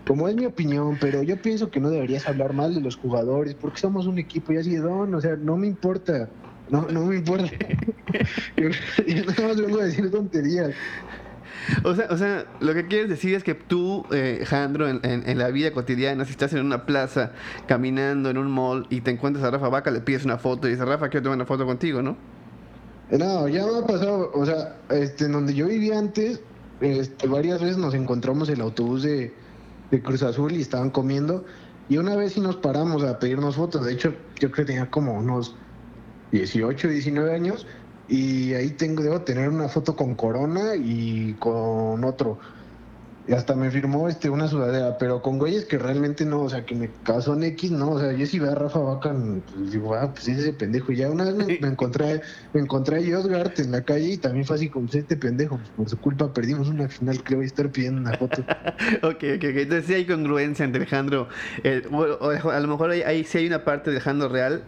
como 0.08 0.28
es 0.28 0.36
mi 0.36 0.45
opinión, 0.45 0.97
pero 0.99 1.23
yo 1.23 1.41
pienso 1.41 1.71
que 1.71 1.80
no 1.80 1.89
deberías 1.89 2.28
hablar 2.28 2.54
mal 2.54 2.73
de 2.73 2.82
los 2.82 2.95
jugadores 2.95 3.56
porque 3.56 3.80
somos 3.80 4.08
un 4.08 4.19
equipo 4.19 4.54
y 4.54 4.58
así, 4.58 4.75
don, 4.75 5.13
o 5.13 5.21
sea, 5.21 5.36
no 5.36 5.58
me 5.58 5.67
importa, 5.67 6.30
no, 6.69 6.88
no 6.89 7.06
me 7.06 7.17
importa. 7.17 7.45
yo, 8.58 8.69
nada 9.25 9.47
más 9.47 9.62
vengo 9.62 9.80
a 9.80 9.86
decir 9.86 10.10
tonterías. 10.12 10.71
O 11.84 11.95
sea, 11.95 12.08
o 12.12 12.17
sea, 12.17 12.45
lo 12.60 12.73
que 12.75 12.86
quieres 12.86 13.10
decir 13.10 13.34
es 13.34 13.43
que 13.43 13.56
tú, 13.56 14.06
eh, 14.12 14.43
Jandro, 14.45 14.88
en, 14.88 14.99
en, 15.04 15.38
la 15.38 15.47
vida 15.49 15.71
cotidiana, 15.71 16.25
si 16.25 16.32
estás 16.32 16.54
en 16.54 16.63
una 16.63 16.86
plaza, 16.86 17.32
caminando 17.67 18.30
en 18.30 18.38
un 18.38 18.51
mall 18.51 18.86
y 18.91 19.01
te 19.01 19.10
encuentras 19.10 19.43
a 19.43 19.51
Rafa 19.51 19.69
Vaca, 19.69 19.89
le 19.89 20.01
pides 20.01 20.25
una 20.25 20.38
foto 20.38 20.67
y 20.67 20.71
dices, 20.71 20.86
Rafa, 20.86 21.10
quiero 21.10 21.23
tomar 21.23 21.38
una 21.38 21.45
foto 21.45 21.65
contigo, 21.65 22.04
¿no? 22.04 22.17
No, 23.12 23.47
ya 23.47 23.65
me 23.65 23.80
ha 23.80 23.86
pasado, 23.86 24.32
o 24.34 24.45
sea, 24.45 24.78
este, 24.89 25.25
en 25.25 25.32
donde 25.32 25.54
yo 25.54 25.67
vivía 25.67 25.97
antes, 25.97 26.41
este, 26.81 27.27
varias 27.27 27.61
veces 27.61 27.77
nos 27.77 27.93
encontramos 27.93 28.49
el 28.49 28.61
autobús 28.61 29.03
de, 29.03 29.33
Cruz 30.03 30.23
Azul 30.23 30.51
y 30.51 30.61
estaban 30.61 30.89
comiendo. 30.89 31.45
Y 31.88 31.97
una 31.97 32.15
vez 32.15 32.33
sí 32.33 32.41
nos 32.41 32.57
paramos 32.57 33.03
a 33.03 33.17
pedirnos 33.17 33.55
fotos. 33.55 33.85
De 33.85 33.93
hecho, 33.93 34.13
yo 34.39 34.51
creo 34.51 34.65
que 34.65 34.73
tenía 34.73 34.89
como 34.89 35.13
unos 35.13 35.55
18, 36.31 36.89
19 36.89 37.33
años. 37.33 37.65
Y 38.09 38.53
ahí 38.53 38.71
tengo, 38.71 39.03
debo 39.03 39.21
tener 39.21 39.49
una 39.49 39.69
foto 39.69 39.95
con 39.95 40.15
Corona 40.15 40.75
y 40.75 41.33
con 41.39 42.03
otro. 42.03 42.39
Y 43.27 43.33
hasta 43.33 43.55
me 43.55 43.71
firmó 43.71 44.07
este 44.07 44.29
una 44.29 44.47
sudadera, 44.47 44.99
pero 44.99 45.23
con 45.23 45.39
güeyes 45.39 45.65
que 45.65 45.79
realmente 45.79 46.25
no, 46.25 46.41
o 46.41 46.49
sea, 46.49 46.63
que 46.63 46.75
me 46.75 46.91
casó 47.03 47.33
en 47.33 47.43
X, 47.43 47.71
no, 47.71 47.91
o 47.91 47.99
sea, 47.99 48.11
yo 48.11 48.25
si 48.27 48.38
veo 48.38 48.51
a 48.51 48.55
Rafa 48.55 48.79
Vaca, 48.79 49.15
pues 49.55 49.71
digo, 49.71 49.95
ah, 49.95 50.13
pues 50.13 50.27
ese 50.27 50.53
pendejo. 50.53 50.91
Y 50.91 50.97
ya 50.97 51.09
una 51.09 51.23
vez 51.23 51.35
me, 51.35 51.53
encontré, 51.67 52.21
me 52.53 52.61
encontré 52.61 52.97
a 52.97 53.15
Josgart 53.15 53.57
en 53.59 53.71
la 53.71 53.81
calle 53.81 54.09
y 54.09 54.17
también 54.17 54.45
fue 54.45 54.57
así 54.57 54.69
como 54.69 54.85
pues, 54.85 54.97
este 54.97 55.17
pendejo, 55.17 55.57
pues 55.57 55.69
por 55.69 55.89
su 55.89 55.97
culpa 55.97 56.31
perdimos 56.33 56.67
una 56.67 56.88
final 56.88 57.23
que 57.23 57.35
voy 57.35 57.45
a 57.45 57.47
estar 57.47 57.71
pidiendo 57.71 58.01
una 58.01 58.15
foto. 58.15 58.41
ok, 59.01 59.23
ok, 59.38 59.43
ok. 59.43 59.57
Entonces 59.57 59.85
sí 59.88 59.93
hay 59.95 60.05
congruencia 60.05 60.63
entre 60.63 60.81
Alejandro. 60.81 61.27
Eh, 61.63 61.81
a 61.89 62.59
lo 62.59 62.67
mejor 62.67 62.91
ahí, 62.91 63.23
sí 63.23 63.39
hay 63.39 63.47
una 63.47 63.63
parte 63.63 63.89
de 63.89 63.97
Alejandro 63.97 64.29
real 64.29 64.63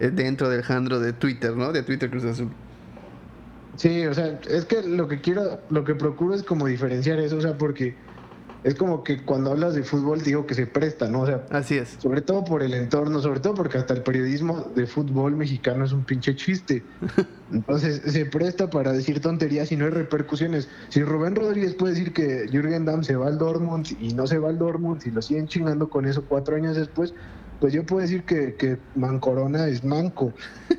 eh, 0.00 0.08
dentro 0.08 0.48
del 0.48 0.60
Alejandro 0.60 0.98
de 0.98 1.12
Twitter, 1.12 1.54
¿no? 1.54 1.72
De 1.72 1.82
Twitter 1.82 2.08
Cruz 2.08 2.24
Azul. 2.24 2.50
Sí, 3.78 4.04
o 4.06 4.12
sea, 4.12 4.40
es 4.50 4.64
que 4.64 4.82
lo 4.82 5.06
que 5.06 5.20
quiero, 5.20 5.60
lo 5.70 5.84
que 5.84 5.94
procuro 5.94 6.34
es 6.34 6.42
como 6.42 6.66
diferenciar 6.66 7.20
eso, 7.20 7.36
o 7.36 7.40
sea, 7.40 7.56
porque 7.56 7.94
es 8.64 8.74
como 8.74 9.04
que 9.04 9.24
cuando 9.24 9.52
hablas 9.52 9.76
de 9.76 9.84
fútbol 9.84 10.20
digo 10.20 10.46
que 10.46 10.54
se 10.54 10.66
presta, 10.66 11.08
¿no? 11.08 11.20
O 11.20 11.26
sea, 11.26 11.46
así 11.50 11.76
es. 11.76 11.90
Sobre 11.90 12.20
todo 12.20 12.44
por 12.44 12.64
el 12.64 12.74
entorno, 12.74 13.20
sobre 13.20 13.38
todo 13.38 13.54
porque 13.54 13.78
hasta 13.78 13.94
el 13.94 14.02
periodismo 14.02 14.72
de 14.74 14.88
fútbol 14.88 15.36
mexicano 15.36 15.84
es 15.84 15.92
un 15.92 16.04
pinche 16.04 16.34
chiste. 16.34 16.82
Entonces 17.52 18.02
se 18.04 18.26
presta 18.26 18.68
para 18.68 18.92
decir 18.92 19.20
tonterías 19.20 19.70
y 19.70 19.76
no 19.76 19.84
hay 19.84 19.92
repercusiones. 19.92 20.68
Si 20.88 21.00
Rubén 21.04 21.36
Rodríguez 21.36 21.76
puede 21.76 21.94
decir 21.94 22.12
que 22.12 22.48
Jürgen 22.50 22.84
Damm 22.84 23.04
se 23.04 23.14
va 23.14 23.28
al 23.28 23.38
Dortmund 23.38 23.86
y 24.00 24.12
no 24.12 24.26
se 24.26 24.38
va 24.38 24.48
al 24.48 24.58
Dortmund 24.58 25.02
y 25.06 25.12
lo 25.12 25.22
siguen 25.22 25.46
chingando 25.46 25.88
con 25.88 26.04
eso 26.04 26.24
cuatro 26.24 26.56
años 26.56 26.74
después, 26.74 27.14
pues 27.60 27.72
yo 27.72 27.86
puedo 27.86 28.02
decir 28.02 28.24
que, 28.24 28.56
que 28.56 28.78
Mancorona 28.96 29.68
es 29.68 29.84
manco. 29.84 30.34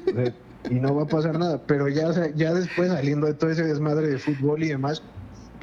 y 0.70 0.76
no 0.76 0.96
va 0.96 1.04
a 1.04 1.08
pasar 1.08 1.38
nada. 1.38 1.62
Pero 1.66 1.88
ya, 1.88 2.12
ya 2.36 2.54
después 2.54 2.90
saliendo 2.90 3.28
de 3.28 3.34
todo 3.34 3.50
ese 3.50 3.64
desmadre 3.64 4.08
de 4.08 4.18
fútbol 4.18 4.64
y 4.64 4.70
demás, 4.70 5.04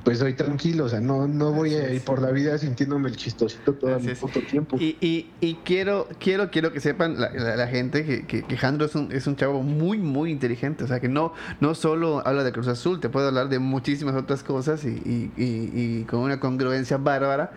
pues 0.07 0.21
soy 0.21 0.35
tranquilo, 0.35 0.85
o 0.85 0.89
sea, 0.89 1.01
no, 1.01 1.27
no 1.27 1.51
voy 1.51 1.75
a 1.75 1.93
ir 1.93 2.01
por 2.01 2.23
la 2.23 2.31
vida 2.31 2.57
sintiéndome 2.59 3.09
el 3.09 3.17
chistosito 3.17 3.75
todo 3.75 3.97
el 3.97 4.17
puto 4.17 4.41
tiempo. 4.41 4.77
Y, 4.79 4.97
y, 5.01 5.33
y, 5.41 5.55
quiero, 5.65 6.07
quiero, 6.21 6.49
quiero 6.53 6.73
que 6.73 6.79
sepan 6.79 7.17
la, 7.19 7.67
gente 7.67 8.05
que, 8.25 8.45
que, 8.45 8.57
Jandro 8.57 8.87
es 8.87 8.95
un, 8.95 9.11
es 9.11 9.27
un 9.27 9.35
chavo 9.35 9.65
muy, 9.65 9.99
muy 9.99 10.31
inteligente, 10.31 10.85
o 10.85 10.87
sea, 10.87 11.01
que 11.01 11.09
no, 11.09 11.33
no 11.59 11.75
solo 11.75 12.25
habla 12.25 12.45
de 12.45 12.53
Cruz 12.53 12.69
Azul, 12.69 13.01
te 13.01 13.09
puede 13.09 13.27
hablar 13.27 13.49
de 13.49 13.59
muchísimas 13.59 14.15
otras 14.15 14.45
cosas 14.45 14.85
y, 14.85 15.33
y 15.37 16.05
con 16.05 16.21
una 16.21 16.39
congruencia 16.39 16.99
bárbara. 16.99 17.51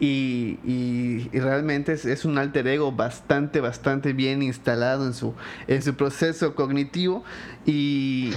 Y, 0.00 0.58
y, 0.64 1.38
realmente 1.38 1.92
es, 1.92 2.04
es, 2.06 2.24
un 2.24 2.36
alter 2.36 2.66
ego 2.66 2.90
bastante, 2.90 3.60
bastante 3.60 4.12
bien 4.12 4.42
instalado 4.42 5.06
en 5.06 5.14
su, 5.14 5.34
en 5.68 5.80
su 5.80 5.94
proceso 5.94 6.56
cognitivo 6.56 7.22
y, 7.64 8.32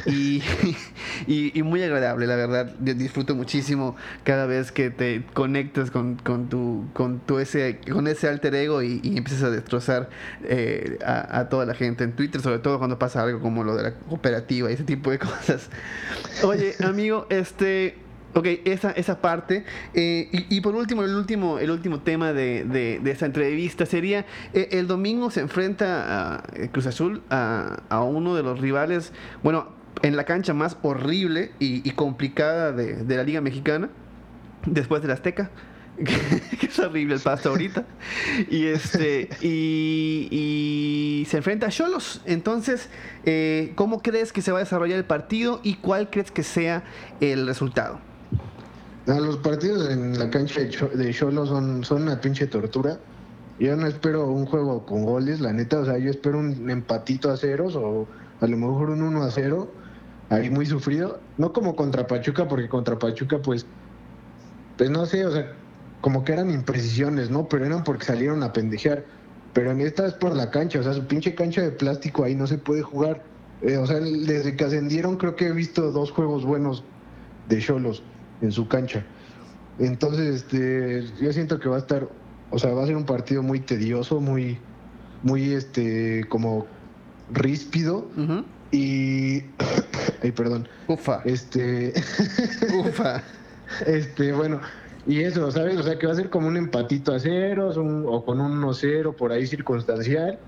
y, 1.26 1.64
muy 1.64 1.82
agradable, 1.82 2.28
la 2.28 2.36
verdad. 2.36 2.66
Disfruto 2.78 3.34
muchísimo 3.34 3.55
cada 4.24 4.46
vez 4.46 4.72
que 4.72 4.90
te 4.90 5.24
conectas 5.34 5.92
con, 5.92 6.16
con, 6.16 6.50
tu, 6.50 6.86
con, 6.94 7.20
tu 7.20 7.40
ese, 7.40 7.80
con 7.92 8.08
ese 8.08 8.28
alter 8.28 8.56
ego 8.56 8.82
y, 8.82 9.02
empiezas 9.04 9.44
a 9.44 9.50
destrozar 9.50 10.10
eh, 10.44 11.00
a, 11.06 11.48
toda 11.50 11.66
la 11.66 11.74
gente 11.74 12.04
en 12.04 12.14
Twitter, 12.14 12.42
sobre 12.42 12.60
todo 12.60 12.78
cuando 12.78 13.00
pasa 13.00 13.22
algo 13.24 13.40
como 13.40 13.64
lo 13.64 13.76
de 13.76 13.84
la 13.84 13.94
cooperativa 13.94 14.70
y 14.70 14.74
ese 14.74 14.84
tipo 14.84 15.12
de 15.12 15.20
cosas. 15.20 15.70
Oye, 16.44 16.76
amigo, 16.84 17.28
este 17.30 18.06
Ok, 18.38 18.48
esa, 18.66 18.92
esa 18.92 19.22
parte. 19.22 19.64
Eh, 19.94 20.28
y, 20.50 20.60
por 20.60 20.76
último, 20.76 21.04
el 21.04 21.16
último, 21.16 21.58
el 21.58 21.72
último 21.72 22.02
tema 22.02 22.34
de, 22.34 22.66
de, 22.66 23.10
esta 23.10 23.26
entrevista 23.26 23.86
sería, 23.86 24.26
eh, 24.54 24.68
el 24.72 24.88
domingo 24.88 25.32
se 25.32 25.40
enfrenta 25.40 26.36
a 26.36 26.44
Cruz 26.74 26.86
Azul 26.86 27.22
a, 27.30 27.84
a, 27.88 28.02
uno 28.02 28.36
de 28.36 28.44
los 28.44 28.60
rivales, 28.60 29.14
bueno, 29.42 29.75
en 30.02 30.16
la 30.16 30.26
cancha 30.26 30.54
más 30.54 30.78
horrible 30.82 31.52
y, 31.60 31.90
complicada 31.92 32.72
de, 32.72 33.04
la 33.04 33.24
Liga 33.24 33.42
Mexicana, 33.42 33.90
después 34.66 35.02
de 35.02 35.08
la 35.08 35.16
Azteca. 35.16 35.52
que 36.60 36.66
es 36.66 36.78
horrible 36.80 37.16
el 37.16 37.22
pasto 37.22 37.50
ahorita. 37.50 37.86
Y 38.50 38.66
este 38.66 39.30
y, 39.42 41.26
se 41.30 41.38
enfrenta 41.38 41.68
a 41.68 41.70
Cholos. 41.70 42.22
Entonces, 42.26 42.90
¿cómo 43.76 44.02
crees 44.02 44.34
que 44.34 44.42
se 44.42 44.52
va 44.52 44.60
a 44.60 44.64
desarrollar 44.64 44.98
el 44.98 45.06
partido 45.06 45.62
y 45.64 45.76
cuál 45.76 46.10
crees 46.10 46.32
que 46.32 46.44
sea 46.44 46.84
el 47.22 47.48
resultado? 47.48 48.00
los 49.08 49.38
partidos 49.38 49.90
en 49.92 50.18
la 50.18 50.32
cancha 50.32 50.62
de 50.62 51.14
Cholo 51.14 51.46
son, 51.46 51.84
son 51.84 52.04
una 52.04 52.20
pinche 52.20 52.48
tortura. 52.48 52.98
Yo 53.60 53.76
no 53.76 53.88
espero 53.88 54.28
un 54.28 54.46
juego 54.46 54.86
con 54.86 55.06
goles, 55.06 55.40
la 55.40 55.54
neta. 55.54 55.80
O 55.80 55.86
sea, 55.86 55.98
yo 55.98 56.10
espero 56.10 56.40
un 56.40 56.70
empatito 56.70 57.32
a 57.32 57.38
ceros 57.38 57.76
o 57.76 58.08
a 58.42 58.48
lo 58.48 58.58
mejor 58.58 58.90
un 58.90 59.02
1 59.02 59.24
a 59.24 59.32
0. 59.32 59.72
Ahí 60.30 60.50
muy 60.50 60.66
sufrido. 60.66 61.20
No 61.38 61.54
como 61.54 61.76
contra 61.76 62.08
Pachuca, 62.08 62.48
porque 62.48 62.68
contra 62.68 62.98
Pachuca, 62.98 63.42
pues, 63.42 63.66
pues 64.78 64.90
no 64.90 65.06
sé, 65.06 65.26
o 65.26 65.32
sea, 65.32 65.54
como 66.02 66.24
que 66.24 66.34
eran 66.34 66.50
imprecisiones, 66.52 67.30
¿no? 67.30 67.48
Pero 67.48 67.66
eran 67.66 67.84
porque 67.84 68.06
salieron 68.06 68.44
a 68.44 68.54
pendejear. 68.54 69.06
Pero 69.54 69.72
en 69.72 69.82
esta 69.82 70.06
es 70.06 70.14
por 70.14 70.36
la 70.36 70.52
cancha, 70.52 70.80
o 70.80 70.84
sea, 70.84 70.94
su 70.94 71.06
pinche 71.08 71.34
cancha 71.34 71.62
de 71.62 71.72
plástico 71.72 72.24
ahí 72.24 72.36
no 72.36 72.46
se 72.46 72.58
puede 72.58 72.82
jugar. 72.82 73.24
Eh, 73.62 73.78
o 73.78 73.88
sea, 73.88 74.00
desde 74.00 74.56
que 74.56 74.66
ascendieron 74.66 75.18
creo 75.18 75.36
que 75.36 75.48
he 75.48 75.52
visto 75.52 75.92
dos 75.92 76.12
juegos 76.12 76.44
buenos 76.44 76.84
de 77.48 77.60
Cholos 77.60 78.04
en 78.42 78.52
su 78.52 78.68
cancha. 78.68 79.06
Entonces, 79.80 80.44
este, 80.44 81.06
yo 81.22 81.32
siento 81.34 81.60
que 81.60 81.70
va 81.70 81.78
a 81.78 81.80
estar, 81.80 82.08
o 82.52 82.60
sea, 82.60 82.74
va 82.74 82.84
a 82.84 82.86
ser 82.86 82.96
un 82.96 83.06
partido 83.06 83.44
muy 83.44 83.60
tedioso, 83.60 84.20
muy, 84.20 84.60
muy, 85.24 85.54
este, 85.54 86.26
como 86.30 86.68
ríspido. 87.32 88.08
Y, 88.76 89.42
ay, 90.24 90.32
perdón. 90.36 90.68
Ufa. 90.88 91.22
Este, 91.24 91.94
ufa. 92.86 93.24
Este, 93.86 94.34
bueno, 94.34 94.60
y 95.08 95.22
eso, 95.22 95.50
¿sabes? 95.50 95.78
O 95.78 95.84
sea, 95.84 95.98
que 95.98 96.08
va 96.08 96.14
a 96.14 96.16
ser 96.16 96.30
como 96.30 96.48
un 96.50 96.58
empatito 96.58 97.14
a 97.14 97.20
ceros 97.20 97.78
o 97.78 98.26
con 98.26 98.42
un 98.42 98.62
1-0 98.62 99.16
por 99.16 99.32
ahí 99.32 99.48
circunstancial. 99.48 100.40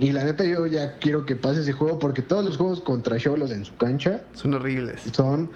Y 0.00 0.12
la 0.12 0.24
neta, 0.24 0.44
yo 0.44 0.66
ya 0.66 0.98
quiero 0.98 1.26
que 1.26 1.36
pase 1.36 1.60
ese 1.60 1.72
juego 1.72 1.98
porque 1.98 2.22
todos 2.22 2.44
los 2.44 2.56
juegos 2.56 2.80
contra 2.80 3.18
Cholos 3.18 3.52
en 3.52 3.64
su 3.64 3.76
cancha 3.76 4.22
son 4.34 4.54
horribles. 4.54 5.02
Son 5.12 5.50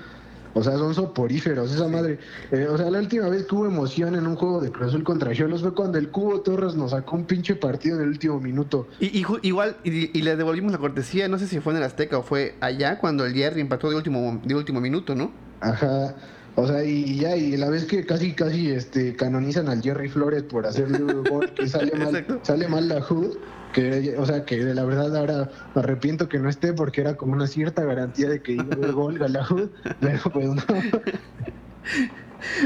o 0.54 0.62
sea, 0.62 0.76
son 0.76 0.94
soporíferos, 0.94 1.72
esa 1.72 1.88
madre. 1.88 2.18
Eh, 2.50 2.66
o 2.70 2.76
sea, 2.76 2.90
la 2.90 2.98
última 2.98 3.28
vez 3.28 3.46
que 3.46 3.54
hubo 3.54 3.66
emoción 3.66 4.14
en 4.14 4.26
un 4.26 4.36
juego 4.36 4.60
de 4.60 4.70
Cruz 4.70 4.88
Azul 4.88 5.04
contra 5.04 5.32
Cholos 5.32 5.62
fue 5.62 5.74
cuando 5.74 5.98
el 5.98 6.10
Cubo 6.10 6.40
Torres 6.40 6.74
nos 6.74 6.90
sacó 6.90 7.16
un 7.16 7.24
pinche 7.24 7.54
partido 7.54 7.96
en 7.96 8.02
el 8.02 8.08
último 8.08 8.38
minuto. 8.40 8.86
Y, 9.00 9.24
igual, 9.42 9.76
y, 9.84 10.22
le 10.22 10.36
devolvimos 10.36 10.72
la 10.72 10.78
cortesía, 10.78 11.28
no 11.28 11.38
sé 11.38 11.46
si 11.46 11.60
fue 11.60 11.72
en 11.72 11.78
el 11.78 11.84
Azteca 11.84 12.18
o 12.18 12.22
fue 12.22 12.54
allá 12.60 12.98
cuando 12.98 13.24
el 13.24 13.34
Jerry 13.34 13.60
empató 13.60 13.88
de 13.88 13.96
último, 13.96 14.40
de 14.44 14.54
último 14.54 14.80
minuto, 14.80 15.14
¿no? 15.14 15.32
Ajá. 15.60 16.14
O 16.54 16.66
sea, 16.66 16.84
y 16.84 17.16
ya, 17.16 17.34
y 17.34 17.56
la 17.56 17.70
vez 17.70 17.86
que 17.86 18.04
casi, 18.04 18.34
casi 18.34 18.70
este, 18.70 19.16
canonizan 19.16 19.68
al 19.68 19.80
Jerry 19.80 20.10
Flores 20.10 20.42
por 20.42 20.66
hacerle 20.66 21.02
un 21.02 21.24
gol 21.24 21.50
que 21.54 21.66
sale 21.66 21.92
mal, 21.96 22.40
sale 22.42 22.68
mal 22.68 22.88
la 22.88 23.00
Hood 23.00 23.36
que 23.72 24.14
o 24.18 24.26
sea 24.26 24.44
que 24.44 24.58
la 24.58 24.84
verdad 24.84 25.16
ahora 25.16 25.50
me 25.74 25.80
arrepiento 25.82 26.28
que 26.28 26.38
no 26.38 26.48
esté 26.48 26.72
porque 26.72 27.00
era 27.00 27.16
como 27.16 27.32
una 27.32 27.46
cierta 27.46 27.82
garantía 27.84 28.28
de 28.28 28.42
que 28.42 28.52
iba 28.52 28.64
a 28.88 28.92
gol 28.92 29.18
Galahud 29.18 29.70
pero 30.00 30.20
pues 30.32 30.48
no 30.48 30.62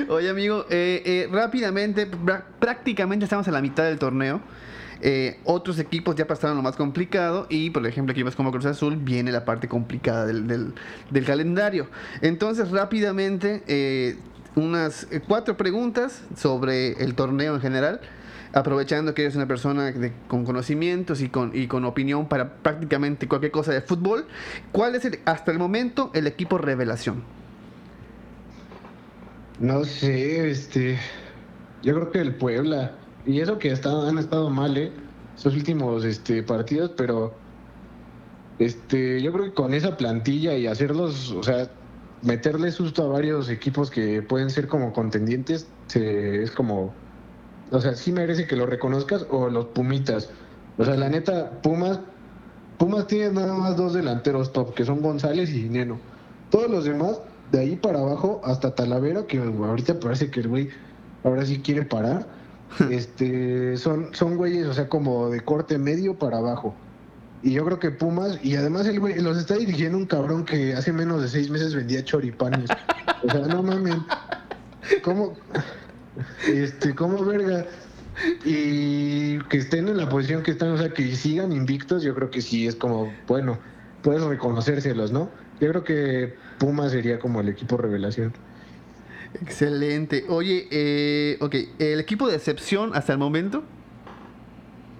Oye, 0.09 0.31
amigo, 0.31 0.65
eh, 0.71 1.03
eh, 1.05 1.29
rápidamente, 1.31 2.09
prácticamente 2.59 3.25
estamos 3.25 3.47
a 3.49 3.51
la 3.51 3.61
mitad 3.61 3.85
del 3.85 3.99
torneo. 3.99 4.41
Eh, 5.03 5.39
otros 5.45 5.79
equipos 5.79 6.17
ya 6.17 6.27
pasaron 6.27 6.57
lo 6.57 6.63
más 6.63 6.77
complicado 6.77 7.47
y, 7.51 7.69
por 7.69 7.87
ejemplo, 7.87 8.13
equipos 8.13 8.35
como 8.35 8.51
Cruz 8.51 8.65
Azul 8.65 8.97
viene 8.97 9.31
la 9.31 9.45
parte 9.45 9.69
complicada 9.69 10.25
del, 10.25 10.47
del, 10.47 11.25
calendario. 11.27 11.89
Entonces, 12.23 12.71
rápidamente, 12.71 14.17
unas 14.55 15.07
cuatro 15.29 15.59
preguntas 15.59 16.23
sobre 16.35 16.93
el 17.05 17.15
torneo 17.15 17.57
en 17.57 17.61
general 17.61 18.01
aprovechando 18.57 19.13
que 19.13 19.21
eres 19.21 19.37
una 19.37 19.47
persona 19.47 19.93
con 20.29 20.47
conocimientos 20.47 21.21
y 21.21 21.29
con, 21.29 21.51
y 21.55 21.67
con 21.67 21.85
opinión 21.85 22.27
para 22.27 22.55
prácticamente 22.55 23.29
cualquier 23.29 23.53
cosa 23.53 23.71
de 23.71 23.83
fútbol, 23.83 24.27
¿cuál 24.73 24.95
es 24.95 25.07
hasta 25.27 25.53
el 25.53 25.59
momento 25.59 26.11
el 26.15 26.27
equipo 26.27 26.57
revelación? 26.57 27.23
No 29.61 29.85
sé, 29.85 30.51
este, 30.51 30.99
yo 31.83 31.95
creo 31.97 32.11
que 32.11 32.19
el 32.21 32.35
Puebla, 32.35 32.93
y 33.27 33.41
eso 33.41 33.59
que 33.59 33.73
han 33.73 34.19
estado 34.19 34.49
mal, 34.49 34.75
¿eh? 34.79 34.91
Esos 35.37 35.55
últimos 35.55 36.07
este, 36.07 36.43
partidos, 36.43 36.93
pero 36.97 37.35
este, 38.59 39.21
yo 39.21 39.35
creo 39.35 39.45
que 39.45 39.53
con 39.53 39.75
esa 39.75 39.99
plantilla 39.99 40.55
y 40.55 40.67
hacerlos, 40.67 41.31
o 41.33 41.43
sea, 41.43 41.71
meterle 42.23 42.73
susto 42.73 43.05
a 43.05 43.09
varios 43.09 43.51
equipos 43.51 43.91
que 43.91 44.23
pueden 44.23 44.49
ser 44.49 44.67
como 44.67 44.95
contendientes, 44.95 45.69
es 45.95 46.51
como 46.53 46.95
o 47.71 47.81
sea, 47.81 47.95
sí 47.95 48.13
merece 48.13 48.47
que 48.47 48.57
lo 48.57 48.67
reconozcas 48.67 49.27
o 49.31 49.49
los 49.49 49.67
Pumitas. 49.67 50.31
O 50.79 50.85
sea, 50.85 50.97
la 50.97 51.09
neta, 51.09 51.51
Pumas, 51.63 52.01
Pumas 52.79 53.07
tiene 53.07 53.31
nada 53.31 53.55
más 53.55 53.77
dos 53.77 53.95
delanteros 53.95 54.53
top, 54.53 54.75
que 54.75 54.85
son 54.85 55.01
González 55.01 55.51
y 55.51 55.69
Neno. 55.69 55.99
Todos 56.51 56.71
los 56.71 56.85
demás, 56.85 57.21
de 57.51 57.61
ahí 57.61 57.77
para 57.77 58.01
abajo 58.01 58.41
hasta 58.45 58.75
Talavera, 58.75 59.27
que 59.27 59.39
ahorita 59.39 59.99
parece 59.99 60.31
que 60.31 60.41
el 60.41 60.49
güey 60.49 60.69
ahora 61.25 61.45
sí 61.45 61.61
quiere 61.61 61.85
parar. 61.85 62.27
este, 62.91 63.77
son, 63.77 64.09
son 64.13 64.37
güeyes, 64.37 64.67
o 64.67 64.75
sea, 64.75 64.89
como 64.89 65.31
de 65.31 65.41
corte 65.41 65.79
medio 65.79 66.19
para 66.19 66.39
abajo. 66.39 66.75
Y 67.43 67.53
yo 67.53 67.65
creo 67.65 67.79
que 67.79 67.91
Pumas, 67.91 68.39
y 68.43 68.57
además 68.57 68.87
el 68.87 69.01
güey 69.01 69.21
los 69.21 69.39
está 69.39 69.55
dirigiendo 69.55 69.99
un 69.99 70.07
cabrón 70.07 70.45
que 70.45 70.75
hace 70.75 70.93
menos 70.93 71.23
de 71.23 71.29
seis 71.29 71.51
meses 71.51 71.75
vendía 71.75 72.05
choripanes. 72.05 72.69
o 73.23 73.31
sea, 73.31 73.41
no 73.47 73.63
mames. 73.63 73.97
¿Cómo? 75.03 75.35
Este, 76.49 76.95
¿cómo 76.95 77.25
verga? 77.25 77.67
Y 78.45 79.39
que 79.45 79.59
estén 79.59 79.89
en 79.89 79.99
la 79.99 80.09
posición 80.09 80.43
que 80.43 80.53
están, 80.53 80.71
o 80.71 80.79
sea, 80.79 80.91
que 80.91 81.15
sigan 81.15 81.53
invictos, 81.53 82.03
yo 82.03 82.15
creo 82.15 82.31
que 82.31 82.41
sí 82.41 82.67
es 82.67 82.75
como, 82.75 83.13
bueno, 83.27 83.59
puedes 84.03 84.23
reconocérselos, 84.23 85.13
¿no? 85.13 85.31
Yo 85.61 85.69
creo 85.69 85.85
que 85.85 86.35
Puma 86.59 86.89
sería 86.89 87.19
como 87.19 87.41
el 87.41 87.49
equipo 87.49 87.77
revelación. 87.77 88.33
Excelente. 89.43 90.25
Oye, 90.29 90.67
eh, 90.71 91.37
ok, 91.41 91.55
¿el 91.79 92.01
equipo 92.01 92.29
de 92.29 92.37
excepción 92.37 92.93
hasta 92.95 93.13
el 93.13 93.19
momento? 93.19 93.63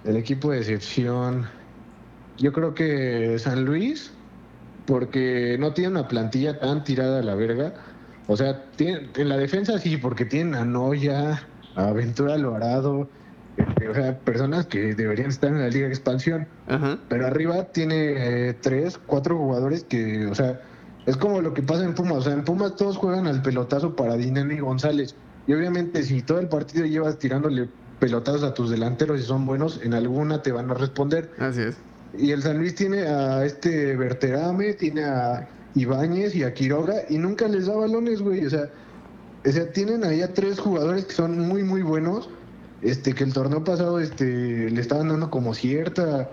El 0.03 0.15
equipo 0.15 0.51
de 0.51 0.59
excepción, 0.59 1.47
yo 2.37 2.53
creo 2.53 2.73
que 2.75 3.39
San 3.39 3.65
Luis, 3.65 4.11
porque 4.85 5.57
no 5.59 5.73
tiene 5.73 5.91
una 5.91 6.07
plantilla 6.07 6.59
tan 6.59 6.83
tirada 6.83 7.19
a 7.19 7.23
la 7.23 7.35
verga 7.35 7.73
o 8.27 8.37
sea, 8.37 8.63
en 8.77 9.29
la 9.29 9.37
defensa 9.37 9.79
sí, 9.79 9.97
porque 9.97 10.25
tienen 10.25 10.55
a 10.55 10.65
Noya, 10.65 11.47
a 11.75 11.91
Ventura 11.91 12.33
Alvarado, 12.33 13.09
este, 13.57 13.89
o 13.89 13.93
sea, 13.93 14.19
personas 14.19 14.67
que 14.67 14.93
deberían 14.93 15.29
estar 15.29 15.49
en 15.49 15.59
la 15.59 15.69
Liga 15.69 15.87
de 15.87 15.93
Expansión. 15.93 16.47
Pero 17.09 17.25
arriba 17.25 17.63
tiene 17.65 18.49
eh, 18.49 18.53
tres, 18.53 18.99
cuatro 19.05 19.37
jugadores 19.37 19.83
que, 19.83 20.27
o 20.27 20.35
sea, 20.35 20.61
es 21.05 21.17
como 21.17 21.41
lo 21.41 21.53
que 21.53 21.63
pasa 21.63 21.83
en 21.83 21.95
Pumas. 21.95 22.17
O 22.17 22.21
sea, 22.21 22.33
en 22.33 22.43
Pumas 22.43 22.75
todos 22.75 22.97
juegan 22.97 23.27
al 23.27 23.41
pelotazo 23.41 23.95
para 23.95 24.15
Dinero 24.15 24.53
y 24.53 24.59
González. 24.59 25.15
Y 25.47 25.53
obviamente, 25.53 26.03
si 26.03 26.21
todo 26.21 26.39
el 26.39 26.49
partido 26.49 26.85
llevas 26.85 27.17
tirándole 27.17 27.69
pelotazos 27.99 28.43
a 28.43 28.53
tus 28.53 28.69
delanteros 28.69 29.19
y 29.19 29.23
son 29.23 29.45
buenos, 29.45 29.79
en 29.83 29.93
alguna 29.93 30.41
te 30.41 30.51
van 30.51 30.69
a 30.69 30.75
responder. 30.75 31.31
Así 31.39 31.61
es. 31.61 31.77
Y 32.17 32.31
el 32.31 32.43
San 32.43 32.57
Luis 32.59 32.75
tiene 32.75 33.07
a 33.07 33.43
este 33.45 33.95
Verterame, 33.95 34.73
tiene 34.73 35.03
a 35.03 35.47
Ibáñez 35.79 36.35
y 36.35 36.43
a 36.43 36.53
Quiroga 36.53 36.95
y 37.09 37.17
nunca 37.17 37.47
les 37.47 37.67
da 37.67 37.75
balones, 37.75 38.21
güey. 38.21 38.45
O 38.45 38.49
sea, 38.49 38.69
o 39.45 39.51
sea, 39.51 39.71
tienen 39.71 40.03
ahí 40.03 40.21
a 40.21 40.33
tres 40.33 40.59
jugadores 40.59 41.05
que 41.05 41.13
son 41.13 41.39
muy, 41.39 41.63
muy 41.63 41.81
buenos. 41.81 42.29
Este, 42.81 43.13
que 43.13 43.23
el 43.23 43.33
torneo 43.33 43.63
pasado 43.63 43.99
este, 43.99 44.69
le 44.69 44.79
estaban 44.79 45.07
dando 45.07 45.31
como 45.31 45.55
cierta, 45.55 46.29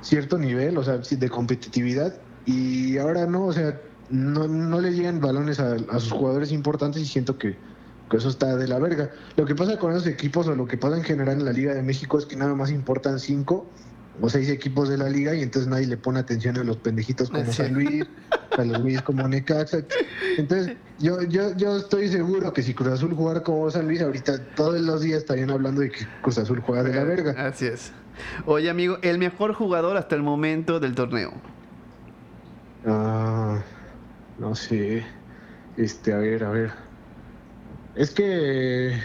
cierto 0.00 0.36
nivel, 0.36 0.78
o 0.78 0.82
sea, 0.82 0.98
de 0.98 1.28
competitividad. 1.28 2.14
Y 2.44 2.98
ahora 2.98 3.26
no, 3.26 3.46
o 3.46 3.52
sea, 3.52 3.80
no, 4.10 4.48
no 4.48 4.80
le 4.80 4.92
llegan 4.92 5.20
balones 5.20 5.60
a, 5.60 5.78
sus 6.00 6.12
jugadores 6.12 6.50
importantes 6.52 7.02
y 7.02 7.06
siento 7.06 7.38
que, 7.38 7.56
que, 8.10 8.16
eso 8.16 8.28
está 8.28 8.56
de 8.56 8.66
la 8.66 8.78
verga. 8.78 9.10
Lo 9.36 9.44
que 9.44 9.54
pasa 9.54 9.78
con 9.78 9.92
esos 9.92 10.06
equipos 10.06 10.48
o 10.48 10.54
lo 10.54 10.66
que 10.66 10.76
pasa 10.76 10.96
en 10.96 11.04
general 11.04 11.38
en 11.38 11.44
la 11.44 11.52
Liga 11.52 11.74
de 11.74 11.82
México 11.82 12.18
es 12.18 12.26
que 12.26 12.36
nada 12.36 12.54
más 12.54 12.70
importan 12.70 13.20
cinco 13.20 13.66
o 14.20 14.28
seis 14.30 14.48
equipos 14.48 14.88
de 14.88 14.96
la 14.96 15.08
liga 15.08 15.34
y 15.34 15.42
entonces 15.42 15.68
nadie 15.68 15.86
le 15.86 15.96
pone 15.96 16.20
atención 16.20 16.56
a 16.56 16.64
los 16.64 16.78
pendejitos 16.78 17.30
como 17.30 17.52
San 17.52 17.74
Luis, 17.74 18.04
a 18.56 18.64
los 18.64 18.80
Luis 18.80 19.02
como 19.02 19.26
Necaxa. 19.28 19.78
Entonces, 20.38 20.76
yo, 20.98 21.22
yo, 21.22 21.54
yo 21.56 21.76
estoy 21.76 22.08
seguro 22.08 22.52
que 22.52 22.62
si 22.62 22.72
Cruz 22.74 22.88
Azul 22.88 23.14
jugara 23.14 23.42
como 23.42 23.70
San 23.70 23.86
Luis, 23.86 24.00
ahorita 24.00 24.42
todos 24.54 24.80
los 24.80 25.02
días 25.02 25.18
estarían 25.18 25.50
hablando 25.50 25.82
de 25.82 25.90
que 25.90 26.06
Cruz 26.22 26.38
Azul 26.38 26.60
juega 26.60 26.82
de 26.82 26.94
la 26.94 27.04
verga. 27.04 27.46
Así 27.46 27.66
es. 27.66 27.92
Oye, 28.46 28.70
amigo, 28.70 28.98
el 29.02 29.18
mejor 29.18 29.52
jugador 29.52 29.96
hasta 29.96 30.14
el 30.14 30.22
momento 30.22 30.80
del 30.80 30.94
torneo. 30.94 31.34
Ah, 32.86 33.60
no 34.38 34.54
sé. 34.54 35.04
Este, 35.76 36.14
a 36.14 36.18
ver, 36.18 36.44
a 36.44 36.50
ver. 36.50 36.72
Es 37.94 38.10
que 38.10 38.98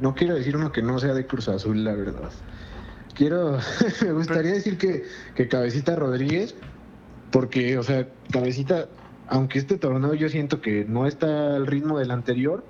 no 0.00 0.14
quiero 0.14 0.34
decir 0.34 0.56
uno 0.56 0.72
que 0.72 0.82
no 0.82 0.98
sea 0.98 1.14
de 1.14 1.26
Cruz 1.26 1.48
Azul, 1.48 1.84
la 1.84 1.94
verdad 1.94 2.30
quiero, 3.16 3.58
me 4.02 4.12
gustaría 4.12 4.52
decir 4.52 4.78
que, 4.78 5.04
que 5.34 5.48
Cabecita 5.48 5.96
Rodríguez, 5.96 6.54
porque, 7.30 7.78
o 7.78 7.82
sea, 7.82 8.08
Cabecita, 8.30 8.88
aunque 9.28 9.58
este 9.58 9.78
torneo 9.78 10.14
yo 10.14 10.28
siento 10.28 10.60
que 10.60 10.84
no 10.84 11.06
está 11.06 11.56
al 11.56 11.66
ritmo 11.66 11.98
del 11.98 12.10
anterior, 12.10 12.64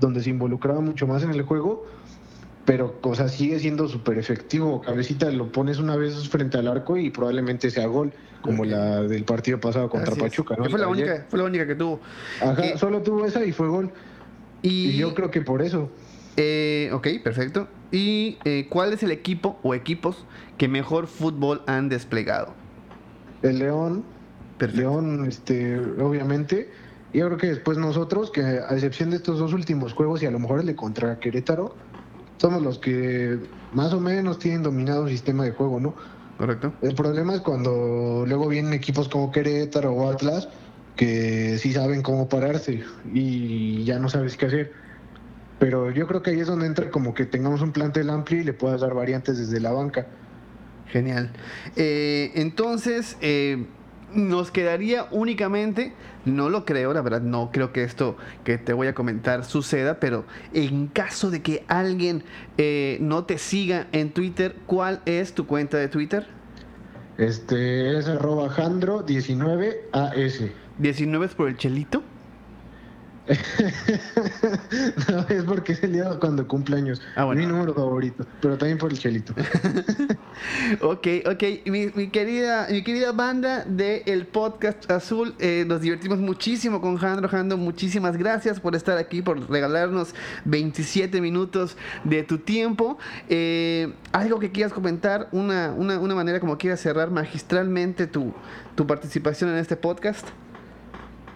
donde 0.00 0.22
se 0.22 0.30
involucraba 0.30 0.80
mucho 0.80 1.06
más 1.06 1.22
en 1.22 1.30
el 1.30 1.42
juego, 1.42 1.86
pero, 2.64 2.98
o 3.02 3.14
sea, 3.14 3.28
sigue 3.28 3.58
siendo 3.58 3.88
súper 3.88 4.18
efectivo. 4.18 4.80
Cabecita 4.82 5.30
lo 5.30 5.50
pones 5.50 5.78
una 5.78 5.96
vez 5.96 6.28
frente 6.28 6.58
al 6.58 6.68
arco 6.68 6.96
y 6.96 7.10
probablemente 7.10 7.70
sea 7.70 7.86
gol, 7.86 8.12
como 8.40 8.64
la 8.64 9.02
del 9.02 9.24
partido 9.24 9.58
pasado 9.58 9.88
contra 9.88 10.14
Pachuca. 10.14 10.54
¿no? 10.56 10.66
Fue 10.66 10.78
la, 10.78 10.86
única, 10.86 11.26
fue 11.28 11.40
la 11.40 11.46
única 11.46 11.66
que 11.66 11.74
tuvo. 11.74 12.00
Ajá, 12.40 12.76
solo 12.76 13.02
tuvo 13.02 13.24
esa 13.26 13.44
y 13.44 13.52
fue 13.52 13.68
gol. 13.68 13.90
y 14.62 14.96
yo 14.96 15.14
creo 15.14 15.30
que 15.30 15.40
por 15.40 15.62
eso. 15.62 15.90
Eh, 16.36 16.90
ok, 16.92 17.08
perfecto. 17.22 17.68
¿Y 17.90 18.38
eh, 18.44 18.66
cuál 18.70 18.92
es 18.92 19.02
el 19.02 19.10
equipo 19.10 19.58
o 19.62 19.74
equipos 19.74 20.24
que 20.56 20.68
mejor 20.68 21.06
fútbol 21.06 21.62
han 21.66 21.88
desplegado? 21.88 22.54
El 23.42 23.58
León. 23.58 24.04
León, 24.70 25.26
este, 25.26 25.78
obviamente. 25.78 26.70
Y 27.12 27.18
yo 27.18 27.26
creo 27.26 27.38
que 27.38 27.48
después 27.48 27.78
nosotros, 27.78 28.30
que 28.30 28.42
a 28.42 28.72
excepción 28.72 29.10
de 29.10 29.16
estos 29.16 29.38
dos 29.38 29.52
últimos 29.52 29.92
juegos 29.92 30.22
y 30.22 30.26
a 30.26 30.30
lo 30.30 30.38
mejor 30.38 30.60
el 30.60 30.66
de 30.66 30.76
contra 30.76 31.18
Querétaro, 31.18 31.74
somos 32.38 32.62
los 32.62 32.78
que 32.78 33.38
más 33.72 33.92
o 33.92 34.00
menos 34.00 34.38
tienen 34.38 34.62
dominado 34.62 35.04
el 35.06 35.10
sistema 35.10 35.44
de 35.44 35.50
juego, 35.50 35.80
¿no? 35.80 35.94
Correcto. 36.38 36.72
El 36.80 36.94
problema 36.94 37.34
es 37.34 37.40
cuando 37.40 38.24
luego 38.26 38.48
vienen 38.48 38.72
equipos 38.72 39.08
como 39.08 39.30
Querétaro 39.30 39.92
o 39.92 40.10
Atlas 40.10 40.48
que 40.96 41.58
sí 41.58 41.72
saben 41.72 42.02
cómo 42.02 42.28
pararse 42.28 42.84
y 43.12 43.84
ya 43.84 43.98
no 43.98 44.08
sabes 44.08 44.36
qué 44.36 44.46
hacer. 44.46 44.72
Pero 45.62 45.92
yo 45.92 46.08
creo 46.08 46.22
que 46.22 46.30
ahí 46.30 46.40
es 46.40 46.48
donde 46.48 46.66
entra 46.66 46.90
como 46.90 47.14
que 47.14 47.24
tengamos 47.24 47.62
un 47.62 47.70
plantel 47.70 48.10
amplio 48.10 48.40
y 48.40 48.42
le 48.42 48.52
puedas 48.52 48.80
dar 48.80 48.94
variantes 48.94 49.38
desde 49.38 49.60
la 49.60 49.70
banca. 49.70 50.08
Genial. 50.88 51.30
Eh, 51.76 52.32
entonces, 52.34 53.16
eh, 53.20 53.66
nos 54.12 54.50
quedaría 54.50 55.06
únicamente, 55.12 55.92
no 56.24 56.50
lo 56.50 56.64
creo, 56.64 56.92
la 56.92 57.00
verdad, 57.00 57.22
no 57.22 57.52
creo 57.52 57.72
que 57.72 57.84
esto 57.84 58.16
que 58.42 58.58
te 58.58 58.72
voy 58.72 58.88
a 58.88 58.94
comentar 58.94 59.44
suceda, 59.44 60.00
pero 60.00 60.24
en 60.52 60.88
caso 60.88 61.30
de 61.30 61.42
que 61.42 61.64
alguien 61.68 62.24
eh, 62.58 62.98
no 63.00 63.22
te 63.22 63.38
siga 63.38 63.86
en 63.92 64.10
Twitter, 64.10 64.56
¿cuál 64.66 65.00
es 65.06 65.32
tu 65.32 65.46
cuenta 65.46 65.76
de 65.76 65.86
Twitter? 65.86 66.26
Este 67.18 67.98
es 67.98 68.08
arroba 68.08 68.48
jandro19as. 68.48 70.50
¿19 70.80 71.24
es 71.24 71.34
por 71.36 71.48
el 71.48 71.56
chelito? 71.56 72.02
no, 75.08 75.26
es 75.28 75.44
porque 75.44 75.72
es 75.72 75.82
el 75.84 75.92
día 75.92 76.10
cuando 76.18 76.48
cumpleaños. 76.48 77.00
Ah, 77.14 77.26
Mi 77.26 77.46
número 77.46 77.72
favorito, 77.72 78.26
pero 78.40 78.58
también 78.58 78.78
por 78.78 78.90
el 78.90 78.98
chelito. 78.98 79.32
ok, 80.80 81.06
ok. 81.26 81.42
Mi, 81.66 82.08
querida, 82.10 82.66
mi 82.68 82.82
querida 82.82 83.12
banda 83.12 83.64
del 83.64 84.26
podcast 84.26 84.90
Azul, 84.90 85.36
eh, 85.38 85.64
nos 85.66 85.82
divertimos 85.82 86.18
muchísimo 86.18 86.80
con 86.80 86.96
Jandro. 86.96 87.28
Jandro, 87.28 87.56
muchísimas 87.56 88.16
gracias 88.16 88.58
por 88.58 88.74
estar 88.74 88.98
aquí, 88.98 89.22
por 89.22 89.48
regalarnos 89.48 90.16
27 90.44 91.20
minutos 91.20 91.76
de 92.02 92.24
tu 92.24 92.38
tiempo. 92.38 92.98
Eh, 93.28 93.92
algo 94.10 94.40
que 94.40 94.50
quieras 94.50 94.72
comentar, 94.72 95.28
una, 95.30 95.72
una, 95.76 96.00
una 96.00 96.14
manera 96.16 96.40
como 96.40 96.58
quieras 96.58 96.80
cerrar 96.80 97.12
magistralmente 97.12 98.08
tu, 98.08 98.34
tu 98.74 98.84
participación 98.84 99.50
en 99.50 99.58
este 99.58 99.76
podcast. 99.76 100.26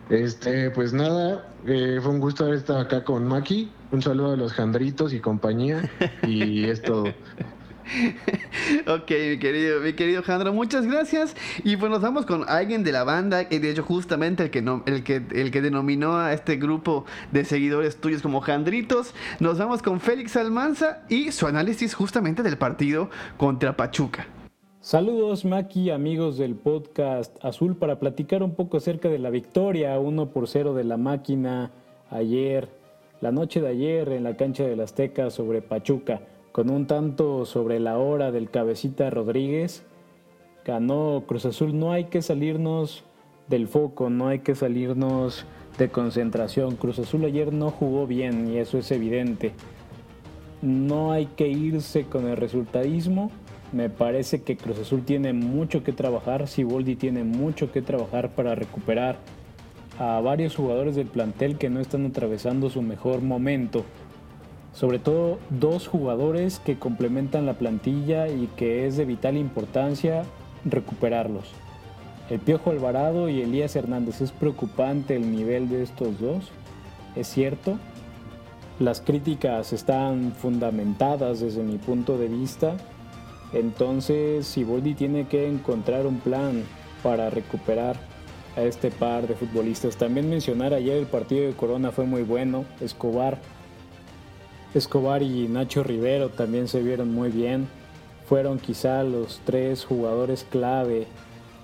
Este, 0.09 0.71
pues 0.71 0.93
nada, 0.93 1.49
eh, 1.67 1.99
fue 2.01 2.13
un 2.13 2.21
gusto 2.21 2.45
haber 2.45 2.59
estado 2.59 2.79
acá 2.79 3.03
con 3.03 3.27
Maki. 3.27 3.71
Un 3.91 4.03
saludo 4.03 4.33
a 4.33 4.37
los 4.37 4.53
Jandritos 4.53 5.13
y 5.13 5.21
compañía. 5.21 5.91
Y 6.23 6.65
es 6.69 6.83
todo. 6.83 7.07
ok, 8.87 9.11
mi 9.11 9.39
querido, 9.39 9.81
mi 9.81 9.93
querido 9.95 10.23
Jandro, 10.23 10.53
muchas 10.53 10.87
gracias. 10.87 11.35
Y 11.65 11.77
pues 11.77 11.91
nos 11.91 12.03
vamos 12.03 12.25
con 12.25 12.49
alguien 12.49 12.85
de 12.85 12.93
la 12.93 13.05
banda, 13.05 13.47
y 13.51 13.59
de 13.59 13.71
hecho 13.71 13.83
justamente 13.83 14.45
el 14.45 14.51
que, 14.51 14.63
no, 14.63 14.83
el, 14.87 15.03
que, 15.03 15.23
el 15.33 15.51
que 15.51 15.61
denominó 15.61 16.19
a 16.19 16.33
este 16.33 16.57
grupo 16.57 17.05
de 17.33 17.45
seguidores 17.45 17.97
tuyos 17.97 18.23
como 18.23 18.41
Jandritos. 18.41 19.13
Nos 19.41 19.59
vamos 19.59 19.83
con 19.83 20.01
Félix 20.01 20.37
Almanza 20.37 21.03
y 21.09 21.33
su 21.33 21.47
análisis 21.47 21.95
justamente 21.95 22.43
del 22.43 22.59
partido 22.59 23.11
contra 23.37 23.77
Pachuca. 23.77 24.27
Saludos 24.87 25.45
Maki, 25.45 25.91
amigos 25.91 26.39
del 26.39 26.55
podcast 26.55 27.45
Azul, 27.45 27.75
para 27.75 27.99
platicar 27.99 28.45
un 28.45 28.55
poco 28.55 28.77
acerca 28.77 29.09
de 29.09 29.19
la 29.19 29.31
victoria 29.31 29.99
1 29.99 30.31
por 30.31 30.47
0 30.47 30.75
de 30.75 30.85
la 30.85 30.97
máquina 30.97 31.73
ayer, 32.09 32.69
la 33.21 33.33
noche 33.33 33.61
de 33.61 33.67
ayer 33.67 34.11
en 34.11 34.23
la 34.23 34.37
cancha 34.37 34.63
del 34.63 34.79
Azteca 34.79 35.31
sobre 35.31 35.61
Pachuca, 35.61 36.21
con 36.53 36.71
un 36.71 36.87
tanto 36.87 37.47
sobre 37.47 37.81
la 37.81 37.99
hora 37.99 38.31
del 38.31 38.49
cabecita 38.49 39.11
Rodríguez. 39.11 39.85
Ganó 40.65 41.25
Cruz 41.27 41.47
Azul, 41.47 41.77
no 41.77 41.91
hay 41.91 42.05
que 42.05 42.23
salirnos 42.23 43.03
del 43.49 43.67
foco, 43.67 44.09
no 44.09 44.29
hay 44.29 44.39
que 44.39 44.55
salirnos 44.55 45.47
de 45.79 45.89
concentración. 45.89 46.77
Cruz 46.77 47.01
Azul 47.01 47.25
ayer 47.25 47.53
no 47.53 47.73
jugó 47.73 48.07
bien 48.07 48.53
y 48.53 48.59
eso 48.59 48.79
es 48.79 48.93
evidente. 48.93 49.53
No 50.63 51.11
hay 51.11 51.27
que 51.27 51.49
irse 51.49 52.05
con 52.05 52.29
el 52.29 52.37
resultadismo 52.37 53.33
me 53.77 53.91
parece 53.91 54.41
que 54.41 54.57
Cruz 54.57 54.79
Azul 54.79 55.05
tiene 55.05 55.35
mucho 55.35 55.85
que 55.85 55.93
trabajar, 55.93 56.49
Siboldi 56.49 56.97
tiene 56.97 57.25
mucho 57.25 57.71
que 57.73 57.83
trabajar 57.83 58.31
para 58.31 58.55
recuperar 58.55 59.19
a 59.99 60.19
varios 60.21 60.57
jugadores 60.57 60.97
del 60.97 61.09
plantel 61.09 61.59
que 61.59 61.69
no 61.69 61.81
están 61.81 62.07
atravesando 62.07 62.71
su 62.71 62.81
mejor 62.81 63.21
momento. 63.21 63.85
Sobre 64.73 64.99
todo 64.99 65.39
dos 65.51 65.89
jugadores 65.89 66.59
que 66.59 66.79
complementan 66.79 67.45
la 67.45 67.55
plantilla 67.55 68.29
y 68.29 68.49
que 68.57 68.87
es 68.87 68.97
de 68.97 69.05
vital 69.05 69.37
importancia 69.37 70.25
recuperarlos. 70.65 71.53
El 72.31 72.41
Piojo 72.41 72.71
Alvarado 72.71 73.29
y 73.29 73.43
Elías 73.43 73.77
Hernández. 73.77 74.23
Es 74.23 74.33
preocupante 74.33 75.17
el 75.17 75.31
nivel 75.31 75.69
de 75.69 75.83
estos 75.83 76.19
dos, 76.19 76.51
es 77.15 77.27
cierto. 77.29 77.79
Las 78.79 79.03
críticas 79.03 79.75
están 79.75 80.33
fundamentadas 80.33 81.41
desde 81.41 81.63
mi 81.63 81.77
punto 81.77 82.17
de 82.17 82.29
vista 82.29 82.77
entonces 83.53 84.47
Siboldi 84.47 84.95
tiene 84.95 85.27
que 85.27 85.49
encontrar 85.49 86.07
un 86.07 86.19
plan 86.19 86.65
para 87.03 87.31
recuperar 87.31 87.97
a 88.57 88.63
este 88.63 88.91
par 88.91 89.29
de 89.29 89.35
futbolistas. 89.35 89.97
También 89.97 90.29
mencionar 90.29 90.75
ayer 90.75 90.97
el 90.97 91.07
partido 91.07 91.47
de 91.47 91.55
Corona 91.55 91.93
fue 91.93 92.05
muy 92.05 92.23
bueno. 92.23 92.65
Escobar, 92.81 93.39
Escobar 94.75 95.23
y 95.23 95.47
Nacho 95.49 95.83
Rivero 95.83 96.31
también 96.31 96.67
se 96.67 96.83
vieron 96.83 97.13
muy 97.13 97.31
bien. 97.31 97.69
Fueron 98.29 98.59
quizá 98.59 99.05
los 99.05 99.41
tres 99.45 99.85
jugadores 99.85 100.47
clave 100.51 101.07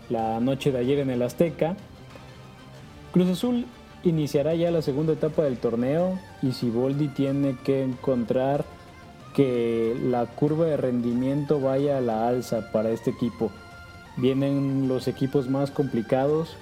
la 0.09 0.39
noche 0.41 0.71
de 0.71 0.79
ayer 0.79 0.99
en 1.01 1.11
el 1.11 1.23
Azteca. 1.23 1.77
Cruz 3.13 3.29
Azul 3.29 3.67
iniciará 4.05 4.55
ya 4.55 4.71
la 4.71 4.83
segunda 4.83 5.15
etapa 5.15 5.43
del 5.43 5.59
torneo 5.59 6.19
y 6.43 6.53
Siboldi 6.53 7.09
tiene 7.09 7.57
que 7.65 7.83
encontrar 7.83 8.65
que 9.35 9.97
la 10.05 10.27
curva 10.27 10.67
de 10.67 10.77
rendimiento 10.77 11.61
vaya 11.61 11.99
a 11.99 12.01
la 12.01 12.29
alza 12.29 12.71
para 12.73 12.91
este 12.91 13.11
equipo. 13.11 13.51
Vienen 14.17 14.89
los 14.89 15.09
equipos 15.09 15.49
más 15.49 15.71
complicados 15.71 16.57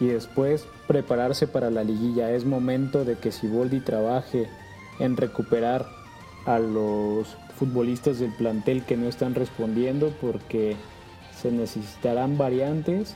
y 0.00 0.06
después 0.06 0.66
prepararse 0.86 1.46
para 1.46 1.70
la 1.70 1.84
liguilla. 1.84 2.30
Es 2.32 2.44
momento 2.44 3.04
de 3.04 3.16
que 3.16 3.32
Siboldi 3.32 3.80
trabaje 3.80 4.48
en 4.98 5.16
recuperar 5.16 5.86
a 6.46 6.58
los 6.58 7.36
futbolistas 7.56 8.18
del 8.18 8.32
plantel 8.32 8.84
que 8.84 8.96
no 8.96 9.08
están 9.08 9.34
respondiendo 9.34 10.12
porque 10.20 10.76
se 11.40 11.50
necesitarán 11.50 12.38
variantes 12.38 13.14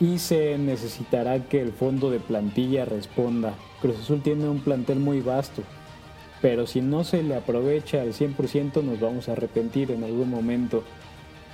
y 0.00 0.18
se 0.18 0.58
necesitará 0.58 1.44
que 1.44 1.60
el 1.60 1.72
fondo 1.72 2.10
de 2.10 2.20
plantilla 2.20 2.84
responda. 2.84 3.54
Cruz 3.80 3.98
Azul 4.00 4.22
tiene 4.22 4.48
un 4.48 4.60
plantel 4.60 4.98
muy 4.98 5.20
vasto, 5.20 5.62
pero 6.40 6.66
si 6.66 6.80
no 6.80 7.04
se 7.04 7.22
le 7.22 7.34
aprovecha 7.34 8.02
al 8.02 8.12
100% 8.12 8.82
nos 8.82 9.00
vamos 9.00 9.28
a 9.28 9.32
arrepentir 9.32 9.90
en 9.90 10.04
algún 10.04 10.30
momento. 10.30 10.82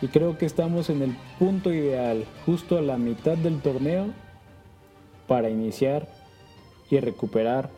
Y 0.00 0.08
creo 0.08 0.36
que 0.36 0.46
estamos 0.46 0.90
en 0.90 1.02
el 1.02 1.16
punto 1.38 1.72
ideal, 1.72 2.24
justo 2.44 2.76
a 2.76 2.82
la 2.82 2.98
mitad 2.98 3.36
del 3.36 3.60
torneo, 3.60 4.06
para 5.28 5.48
iniciar 5.48 6.08
y 6.90 6.98
recuperar 6.98 7.70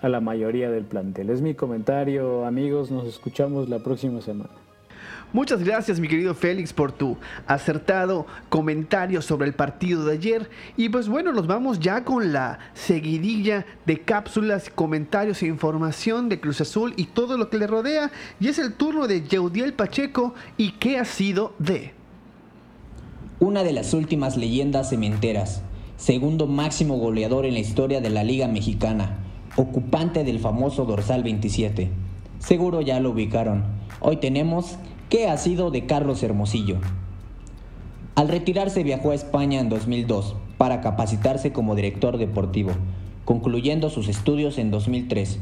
a 0.00 0.08
la 0.08 0.20
mayoría 0.20 0.70
del 0.70 0.84
plantel. 0.84 1.30
Es 1.30 1.40
mi 1.40 1.54
comentario, 1.54 2.44
amigos, 2.44 2.90
nos 2.90 3.06
escuchamos 3.06 3.68
la 3.68 3.80
próxima 3.80 4.20
semana. 4.20 4.65
Muchas 5.36 5.62
gracias 5.62 6.00
mi 6.00 6.08
querido 6.08 6.34
Félix 6.34 6.72
por 6.72 6.92
tu 6.92 7.18
acertado 7.46 8.26
comentario 8.48 9.20
sobre 9.20 9.46
el 9.46 9.52
partido 9.52 10.06
de 10.06 10.14
ayer. 10.14 10.48
Y 10.78 10.88
pues 10.88 11.10
bueno, 11.10 11.30
nos 11.34 11.46
vamos 11.46 11.78
ya 11.78 12.04
con 12.04 12.32
la 12.32 12.58
seguidilla 12.72 13.66
de 13.84 14.00
cápsulas, 14.00 14.70
comentarios 14.74 15.42
e 15.42 15.46
información 15.46 16.30
de 16.30 16.40
Cruz 16.40 16.62
Azul 16.62 16.94
y 16.96 17.04
todo 17.04 17.36
lo 17.36 17.50
que 17.50 17.58
le 17.58 17.66
rodea. 17.66 18.10
Y 18.40 18.48
es 18.48 18.58
el 18.58 18.72
turno 18.72 19.06
de 19.06 19.28
Yeudiel 19.28 19.74
Pacheco 19.74 20.32
y 20.56 20.70
qué 20.72 20.98
ha 20.98 21.04
sido 21.04 21.52
de... 21.58 21.92
Una 23.38 23.62
de 23.62 23.74
las 23.74 23.92
últimas 23.92 24.38
leyendas 24.38 24.88
cementeras, 24.88 25.60
segundo 25.98 26.46
máximo 26.46 26.96
goleador 26.96 27.44
en 27.44 27.52
la 27.52 27.60
historia 27.60 28.00
de 28.00 28.08
la 28.08 28.24
Liga 28.24 28.48
Mexicana, 28.48 29.18
ocupante 29.56 30.24
del 30.24 30.38
famoso 30.38 30.86
dorsal 30.86 31.22
27. 31.22 31.90
Seguro 32.38 32.80
ya 32.80 33.00
lo 33.00 33.10
ubicaron. 33.10 33.64
Hoy 34.00 34.16
tenemos 34.16 34.78
¿Qué 35.08 35.28
ha 35.28 35.36
sido 35.36 35.70
de 35.70 35.86
Carlos 35.86 36.24
Hermosillo? 36.24 36.78
Al 38.16 38.26
retirarse 38.26 38.82
viajó 38.82 39.12
a 39.12 39.14
España 39.14 39.60
en 39.60 39.68
2002 39.68 40.34
para 40.58 40.80
capacitarse 40.80 41.52
como 41.52 41.76
director 41.76 42.18
deportivo, 42.18 42.72
concluyendo 43.24 43.88
sus 43.88 44.08
estudios 44.08 44.58
en 44.58 44.72
2003. 44.72 45.38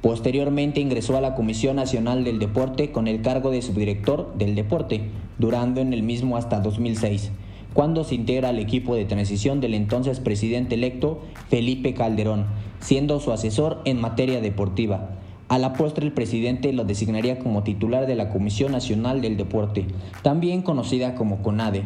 Posteriormente 0.00 0.78
ingresó 0.78 1.16
a 1.16 1.20
la 1.20 1.34
Comisión 1.34 1.74
Nacional 1.74 2.22
del 2.22 2.38
Deporte 2.38 2.92
con 2.92 3.08
el 3.08 3.20
cargo 3.20 3.50
de 3.50 3.62
subdirector 3.62 4.32
del 4.38 4.54
deporte, 4.54 5.10
durando 5.40 5.80
en 5.80 5.92
el 5.92 6.04
mismo 6.04 6.36
hasta 6.36 6.60
2006, 6.60 7.32
cuando 7.74 8.04
se 8.04 8.14
integra 8.14 8.50
al 8.50 8.60
equipo 8.60 8.94
de 8.94 9.06
transición 9.06 9.60
del 9.60 9.74
entonces 9.74 10.20
presidente 10.20 10.76
electo 10.76 11.20
Felipe 11.48 11.94
Calderón, 11.94 12.46
siendo 12.78 13.18
su 13.18 13.32
asesor 13.32 13.82
en 13.86 14.00
materia 14.00 14.40
deportiva. 14.40 15.19
A 15.50 15.58
la 15.58 15.72
postre 15.72 16.06
el 16.06 16.12
presidente 16.12 16.72
lo 16.72 16.84
designaría 16.84 17.40
como 17.40 17.64
titular 17.64 18.06
de 18.06 18.14
la 18.14 18.30
Comisión 18.30 18.70
Nacional 18.70 19.20
del 19.20 19.36
Deporte, 19.36 19.84
también 20.22 20.62
conocida 20.62 21.16
como 21.16 21.42
CONADE. 21.42 21.82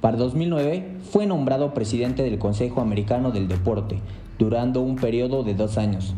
Para 0.00 0.16
2009 0.16 0.98
fue 1.10 1.26
nombrado 1.26 1.74
presidente 1.74 2.22
del 2.22 2.38
Consejo 2.38 2.80
Americano 2.80 3.32
del 3.32 3.48
Deporte, 3.48 3.98
durando 4.38 4.82
un 4.82 4.94
periodo 4.94 5.42
de 5.42 5.54
dos 5.54 5.78
años. 5.78 6.14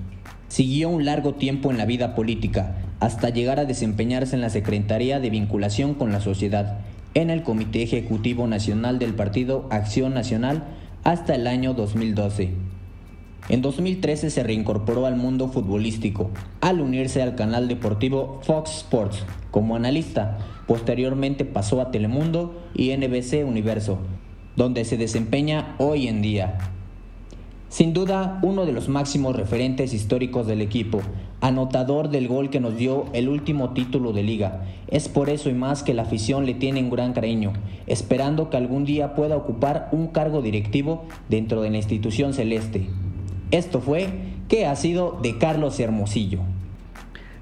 Siguió 0.49 0.91
un 0.91 1.07
largo 1.07 1.33
tiempo 1.33 1.71
en 1.71 1.79
la 1.79 1.87
vida 1.87 2.15
política, 2.15 2.77
hasta 3.01 3.31
llegar 3.31 3.59
a 3.59 3.65
desempeñarse 3.65 4.37
en 4.37 4.43
la 4.43 4.51
Secretaría 4.51 5.21
de 5.21 5.31
Vinculación 5.31 5.95
con 5.95 6.13
la 6.13 6.21
Sociedad, 6.21 6.81
en 7.15 7.31
el 7.31 7.45
Comité 7.45 7.83
Ejecutivo 7.83 8.47
Nacional 8.47 8.99
del 8.99 9.15
Partido 9.15 9.67
Acción 9.71 10.13
Nacional 10.13 10.65
hasta 11.03 11.35
el 11.35 11.47
año 11.47 11.73
2012. 11.73 12.64
En 13.51 13.61
2013 13.61 14.31
se 14.31 14.43
reincorporó 14.43 15.05
al 15.05 15.17
mundo 15.17 15.49
futbolístico 15.49 16.31
al 16.63 16.81
unirse 16.81 17.21
al 17.21 17.35
canal 17.35 17.69
deportivo 17.69 18.41
Fox 18.43 18.79
Sports 18.79 19.23
como 19.51 19.77
analista. 19.77 20.39
Posteriormente 20.67 21.45
pasó 21.45 21.83
a 21.83 21.91
Telemundo 21.91 22.63
y 22.75 22.97
NBC 22.97 23.45
Universo, 23.47 23.99
donde 24.57 24.87
se 24.87 24.97
desempeña 24.97 25.75
hoy 25.79 26.09
en 26.09 26.23
día. 26.23 26.57
Sin 27.69 27.93
duda, 27.93 28.39
uno 28.43 28.65
de 28.65 28.73
los 28.73 28.89
máximos 28.89 29.37
referentes 29.37 29.93
históricos 29.93 30.47
del 30.47 30.63
equipo, 30.63 31.01
anotador 31.43 32.09
del 32.09 32.29
gol 32.29 32.49
que 32.49 32.61
nos 32.61 32.77
dio 32.77 33.07
el 33.13 33.29
último 33.29 33.75
título 33.75 34.13
de 34.15 34.23
liga. 34.23 34.63
Es 34.89 35.09
por 35.09 35.29
eso 35.29 35.51
y 35.51 35.55
más 35.55 35.83
que 35.83 35.93
la 35.93 36.03
afición 36.03 36.47
le 36.47 36.55
tiene 36.55 36.81
un 36.81 36.89
gran 36.89 37.13
cariño, 37.13 37.53
esperando 37.87 38.49
que 38.49 38.57
algún 38.57 38.87
día 38.87 39.15
pueda 39.15 39.37
ocupar 39.37 39.89
un 39.93 40.07
cargo 40.07 40.41
directivo 40.41 41.05
dentro 41.29 41.61
de 41.61 41.71
la 41.71 41.77
institución 41.77 42.33
celeste. 42.33 42.89
Esto 43.51 43.81
fue 43.81 44.09
¿Qué 44.49 44.67
ha 44.67 44.77
sido 44.77 45.19
de 45.23 45.39
Carlos 45.39 45.81
Hermosillo? 45.81 46.41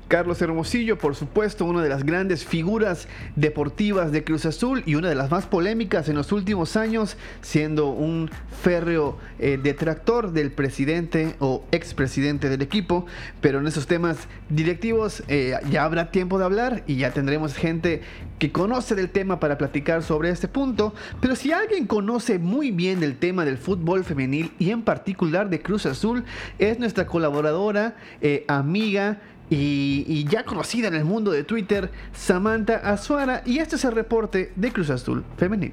Carlos 0.08 0.42
Hermosillo, 0.42 0.98
por 0.98 1.14
supuesto, 1.14 1.64
una 1.64 1.82
de 1.82 1.88
las 1.88 2.04
grandes 2.04 2.44
figuras 2.44 3.08
deportivas 3.34 4.12
de 4.12 4.24
Cruz 4.24 4.44
Azul 4.44 4.82
y 4.84 4.94
una 4.94 5.08
de 5.08 5.14
las 5.14 5.30
más 5.30 5.46
polémicas 5.46 6.08
en 6.08 6.16
los 6.16 6.32
últimos 6.32 6.76
años, 6.76 7.16
siendo 7.40 7.88
un 7.88 8.30
férreo 8.62 9.18
eh, 9.38 9.58
detractor 9.62 10.32
del 10.32 10.52
presidente 10.52 11.36
o 11.38 11.64
expresidente 11.72 12.48
del 12.48 12.62
equipo. 12.62 13.06
Pero 13.40 13.60
en 13.60 13.66
esos 13.66 13.86
temas 13.86 14.28
directivos 14.48 15.22
eh, 15.28 15.54
ya 15.70 15.84
habrá 15.84 16.10
tiempo 16.10 16.38
de 16.38 16.44
hablar 16.44 16.82
y 16.86 16.96
ya 16.96 17.12
tendremos 17.12 17.54
gente 17.54 18.02
que 18.38 18.52
conoce 18.52 18.94
del 18.94 19.08
tema 19.08 19.40
para 19.40 19.56
platicar 19.56 20.02
sobre 20.02 20.30
este 20.30 20.48
punto. 20.48 20.94
Pero 21.20 21.36
si 21.36 21.52
alguien 21.52 21.86
conoce 21.86 22.38
muy 22.38 22.70
bien 22.70 23.00
del 23.00 23.16
tema 23.16 23.44
del 23.44 23.56
fútbol 23.56 24.04
femenil 24.04 24.52
y 24.58 24.70
en 24.70 24.82
particular 24.82 25.48
de 25.48 25.62
Cruz 25.62 25.86
Azul, 25.86 26.24
es 26.58 26.78
nuestra 26.78 27.06
colaboradora, 27.06 27.96
eh, 28.20 28.44
amiga, 28.48 29.20
y, 29.54 30.24
ya 30.30 30.44
conocida 30.44 30.88
en 30.88 30.94
el 30.94 31.04
mundo 31.04 31.30
de 31.30 31.44
Twitter, 31.44 31.90
Samantha 32.14 32.76
Azuara, 32.76 33.42
y 33.44 33.58
este 33.58 33.76
es 33.76 33.84
el 33.84 33.92
reporte 33.92 34.52
de 34.56 34.72
Cruz 34.72 34.88
Azul 34.90 35.24
Femenil. 35.36 35.72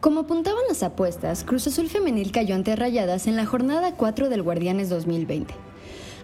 Como 0.00 0.20
apuntaban 0.20 0.62
las 0.68 0.82
apuestas, 0.82 1.44
Cruz 1.44 1.66
Azul 1.66 1.88
Femenil 1.88 2.32
cayó 2.32 2.54
ante 2.54 2.76
Rayadas 2.76 3.26
en 3.26 3.36
la 3.36 3.46
jornada 3.46 3.92
4 3.96 4.28
del 4.28 4.42
Guardianes 4.42 4.88
2020. 4.88 5.52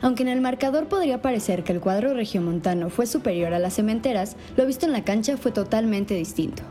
Aunque 0.00 0.22
en 0.22 0.28
el 0.28 0.40
marcador 0.40 0.86
podría 0.86 1.22
parecer 1.22 1.64
que 1.64 1.72
el 1.72 1.80
cuadro 1.80 2.14
regiomontano 2.14 2.88
fue 2.88 3.06
superior 3.06 3.52
a 3.52 3.58
las 3.58 3.74
cementeras, 3.74 4.36
lo 4.56 4.64
visto 4.64 4.86
en 4.86 4.92
la 4.92 5.04
cancha 5.04 5.36
fue 5.36 5.50
totalmente 5.50 6.14
distinto. 6.14 6.62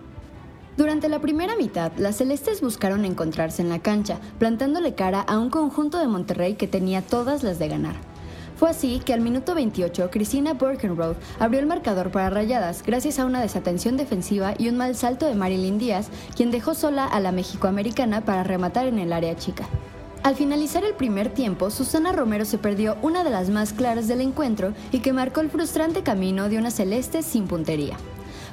Durante 0.77 1.09
la 1.09 1.19
primera 1.19 1.55
mitad, 1.57 1.91
las 1.97 2.17
celestes 2.17 2.61
buscaron 2.61 3.05
encontrarse 3.05 3.61
en 3.61 3.69
la 3.69 3.79
cancha, 3.79 4.19
plantándole 4.39 4.95
cara 4.95 5.21
a 5.21 5.39
un 5.39 5.49
conjunto 5.49 5.99
de 5.99 6.07
Monterrey 6.07 6.55
que 6.55 6.67
tenía 6.67 7.01
todas 7.01 7.43
las 7.43 7.59
de 7.59 7.67
ganar. 7.67 8.14
Fue 8.57 8.69
así 8.69 9.01
que 9.03 9.13
al 9.13 9.19
minuto 9.19 9.53
28, 9.53 10.09
Cristina 10.09 10.53
Borkenroth 10.53 11.17
abrió 11.39 11.59
el 11.59 11.65
marcador 11.65 12.09
para 12.09 12.29
Rayadas 12.29 12.83
gracias 12.83 13.19
a 13.19 13.25
una 13.25 13.41
desatención 13.41 13.97
defensiva 13.97 14.53
y 14.57 14.69
un 14.69 14.77
mal 14.77 14.95
salto 14.95 15.25
de 15.25 15.35
Marilyn 15.35 15.77
Díaz, 15.77 16.07
quien 16.35 16.51
dejó 16.51 16.73
sola 16.73 17.05
a 17.05 17.19
la 17.19 17.33
mexicoamericana 17.33 18.23
para 18.23 18.43
rematar 18.43 18.87
en 18.87 18.99
el 18.99 19.11
área 19.11 19.35
chica. 19.35 19.67
Al 20.23 20.35
finalizar 20.35 20.85
el 20.85 20.93
primer 20.93 21.29
tiempo, 21.29 21.69
Susana 21.69 22.13
Romero 22.13 22.45
se 22.45 22.57
perdió 22.57 22.97
una 23.01 23.23
de 23.23 23.29
las 23.29 23.49
más 23.49 23.73
claras 23.73 24.07
del 24.07 24.21
encuentro 24.21 24.73
y 24.91 24.99
que 24.99 25.13
marcó 25.13 25.41
el 25.41 25.51
frustrante 25.51 26.01
camino 26.01 26.47
de 26.47 26.57
una 26.57 26.71
celeste 26.71 27.23
sin 27.23 27.47
puntería. 27.47 27.97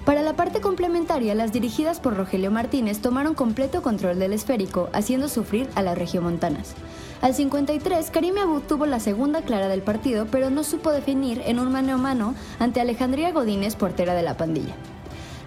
Para 0.04 0.22
la 0.22 0.34
parte 0.34 0.60
complementaria, 0.60 1.34
las 1.36 1.52
dirigidas 1.52 2.00
por 2.00 2.16
Rogelio 2.16 2.50
Martínez 2.50 2.98
tomaron 2.98 3.34
completo 3.34 3.82
control 3.82 4.18
del 4.18 4.32
esférico, 4.32 4.90
haciendo 4.92 5.28
sufrir 5.28 5.68
a 5.76 5.82
las 5.82 5.96
regiomontanas. 5.96 6.74
Al 7.22 7.34
53, 7.34 8.10
Karim 8.10 8.36
Abud 8.38 8.62
tuvo 8.62 8.84
la 8.84 8.98
segunda 8.98 9.42
clara 9.42 9.68
del 9.68 9.80
partido, 9.80 10.26
pero 10.28 10.50
no 10.50 10.64
supo 10.64 10.90
definir 10.90 11.40
en 11.46 11.60
un 11.60 11.70
mano 11.70 11.94
a 11.94 11.96
mano 11.96 12.34
ante 12.58 12.80
Alejandría 12.80 13.30
Godínez, 13.30 13.76
portera 13.76 14.14
de 14.14 14.24
la 14.24 14.36
pandilla. 14.36 14.74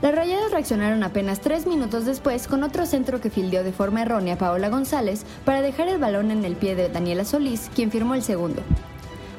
Las 0.01 0.15
rayadas 0.15 0.51
reaccionaron 0.51 1.03
apenas 1.03 1.41
tres 1.41 1.67
minutos 1.67 2.05
después 2.05 2.47
con 2.47 2.63
otro 2.63 2.85
centro 2.85 3.19
que 3.19 3.29
fildeó 3.29 3.61
de 3.65 3.73
forma 3.73 4.03
errónea 4.03 4.37
Paola 4.37 4.69
González 4.69 5.25
para 5.43 5.61
dejar 5.61 5.89
el 5.89 5.97
balón 5.97 6.31
en 6.31 6.45
el 6.45 6.55
pie 6.55 6.75
de 6.75 6.87
Daniela 6.87 7.25
Solís, 7.25 7.69
quien 7.75 7.91
firmó 7.91 8.15
el 8.15 8.23
segundo. 8.23 8.61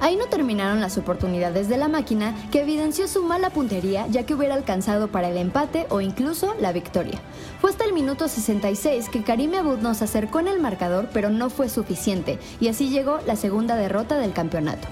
Ahí 0.01 0.17
no 0.17 0.27
terminaron 0.27 0.81
las 0.81 0.99
oportunidades 0.99 1.69
de 1.69 1.77
la 1.77 1.89
máquina, 1.89 2.35
que 2.51 2.61
evidenció 2.61 3.09
su 3.09 3.23
mala 3.23 3.51
puntería 3.51 4.07
ya 4.09 4.25
que 4.25 4.35
hubiera 4.35 4.55
alcanzado 4.55 5.09
para 5.09 5.29
el 5.29 5.37
empate 5.37 5.87
o 5.91 6.01
incluso 6.01 6.55
la 6.61 6.73
victoria. 6.73 7.19
Fue 7.61 7.71
hasta 7.71 7.85
el 7.85 7.93
minuto 7.93 8.29
66 8.29 9.09
que 9.09 9.23
Karime 9.23 9.59
Abud 9.59 9.79
nos 9.79 10.03
acercó 10.03 10.41
en 10.41 10.49
el 10.49 10.61
marcador, 10.61 11.09
pero 11.13 11.31
no 11.31 11.51
fue 11.51 11.69
suficiente, 11.69 12.39
y 12.61 12.69
así 12.69 12.89
llegó 12.91 13.19
la 13.27 13.37
segunda 13.37 13.77
derrota 13.77 14.19
del 14.19 14.33
campeonato. 14.33 14.87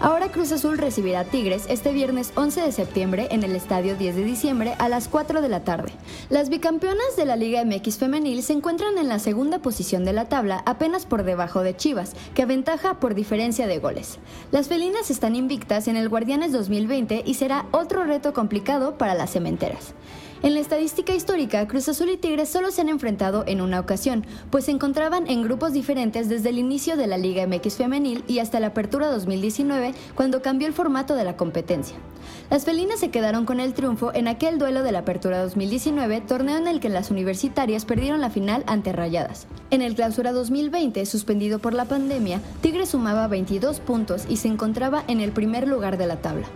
Ahora 0.00 0.30
Cruz 0.30 0.52
Azul 0.52 0.78
recibirá 0.78 1.24
Tigres 1.24 1.64
este 1.68 1.92
viernes 1.92 2.30
11 2.36 2.60
de 2.60 2.70
septiembre 2.70 3.26
en 3.32 3.42
el 3.42 3.56
estadio 3.56 3.96
10 3.96 4.14
de 4.14 4.22
diciembre 4.22 4.74
a 4.78 4.88
las 4.88 5.08
4 5.08 5.42
de 5.42 5.48
la 5.48 5.64
tarde. 5.64 5.90
Las 6.30 6.50
bicampeonas 6.50 7.16
de 7.16 7.24
la 7.24 7.34
Liga 7.34 7.64
MX 7.64 7.98
femenil 7.98 8.44
se 8.44 8.52
encuentran 8.52 8.96
en 8.96 9.08
la 9.08 9.18
segunda 9.18 9.58
posición 9.58 10.04
de 10.04 10.12
la 10.12 10.28
tabla 10.28 10.62
apenas 10.66 11.04
por 11.04 11.24
debajo 11.24 11.64
de 11.64 11.74
Chivas, 11.74 12.12
que 12.36 12.42
aventaja 12.42 13.00
por 13.00 13.16
diferencia 13.16 13.66
de 13.66 13.80
goles. 13.80 14.20
Las 14.52 14.68
felinas 14.68 15.10
están 15.10 15.34
invictas 15.34 15.88
en 15.88 15.96
el 15.96 16.08
Guardianes 16.08 16.52
2020 16.52 17.24
y 17.26 17.34
será 17.34 17.66
otro 17.72 18.04
reto 18.04 18.32
complicado 18.32 18.98
para 18.98 19.14
las 19.14 19.32
cementeras. 19.32 19.94
En 20.40 20.54
la 20.54 20.60
estadística 20.60 21.12
histórica, 21.16 21.66
Cruz 21.66 21.88
Azul 21.88 22.10
y 22.10 22.16
Tigres 22.16 22.48
solo 22.48 22.70
se 22.70 22.80
han 22.80 22.88
enfrentado 22.88 23.42
en 23.48 23.60
una 23.60 23.80
ocasión, 23.80 24.24
pues 24.50 24.66
se 24.66 24.70
encontraban 24.70 25.28
en 25.28 25.42
grupos 25.42 25.72
diferentes 25.72 26.28
desde 26.28 26.50
el 26.50 26.58
inicio 26.58 26.96
de 26.96 27.08
la 27.08 27.18
Liga 27.18 27.44
MX 27.44 27.74
femenil 27.74 28.22
y 28.28 28.38
hasta 28.38 28.60
la 28.60 28.68
apertura 28.68 29.10
2019, 29.10 29.94
cuando 30.14 30.40
cambió 30.40 30.68
el 30.68 30.74
formato 30.74 31.16
de 31.16 31.24
la 31.24 31.36
competencia. 31.36 31.96
Las 32.50 32.64
felinas 32.64 33.00
se 33.00 33.10
quedaron 33.10 33.46
con 33.46 33.58
el 33.58 33.74
triunfo 33.74 34.14
en 34.14 34.28
aquel 34.28 34.58
duelo 34.58 34.84
de 34.84 34.92
la 34.92 35.00
apertura 35.00 35.42
2019, 35.42 36.20
torneo 36.20 36.56
en 36.56 36.68
el 36.68 36.78
que 36.78 36.88
las 36.88 37.10
universitarias 37.10 37.84
perdieron 37.84 38.20
la 38.20 38.30
final 38.30 38.62
ante 38.68 38.92
Rayadas. 38.92 39.48
En 39.70 39.82
el 39.82 39.96
clausura 39.96 40.30
2020, 40.30 41.04
suspendido 41.06 41.58
por 41.58 41.74
la 41.74 41.86
pandemia, 41.86 42.40
Tigres 42.60 42.90
sumaba 42.90 43.26
22 43.26 43.80
puntos 43.80 44.24
y 44.28 44.36
se 44.36 44.46
encontraba 44.46 45.02
en 45.08 45.18
el 45.18 45.32
primer 45.32 45.66
lugar 45.66 45.98
de 45.98 46.06
la 46.06 46.22
tabla. 46.22 46.46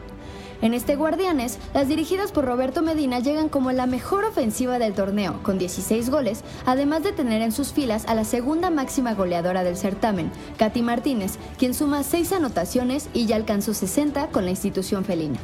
En 0.62 0.74
este 0.74 0.94
Guardianes, 0.94 1.58
las 1.74 1.88
dirigidas 1.88 2.30
por 2.30 2.44
Roberto 2.44 2.82
Medina 2.82 3.18
llegan 3.18 3.48
como 3.48 3.72
la 3.72 3.86
mejor 3.86 4.24
ofensiva 4.24 4.78
del 4.78 4.94
torneo, 4.94 5.40
con 5.42 5.58
16 5.58 6.08
goles, 6.08 6.44
además 6.64 7.02
de 7.02 7.10
tener 7.10 7.42
en 7.42 7.50
sus 7.50 7.72
filas 7.72 8.06
a 8.06 8.14
la 8.14 8.22
segunda 8.22 8.70
máxima 8.70 9.14
goleadora 9.14 9.64
del 9.64 9.76
certamen, 9.76 10.30
Katy 10.58 10.82
Martínez, 10.82 11.32
quien 11.58 11.74
suma 11.74 12.04
6 12.04 12.32
anotaciones 12.34 13.08
y 13.12 13.26
ya 13.26 13.34
alcanzó 13.34 13.74
60 13.74 14.28
con 14.28 14.44
la 14.44 14.52
institución 14.52 15.04
felina. 15.04 15.40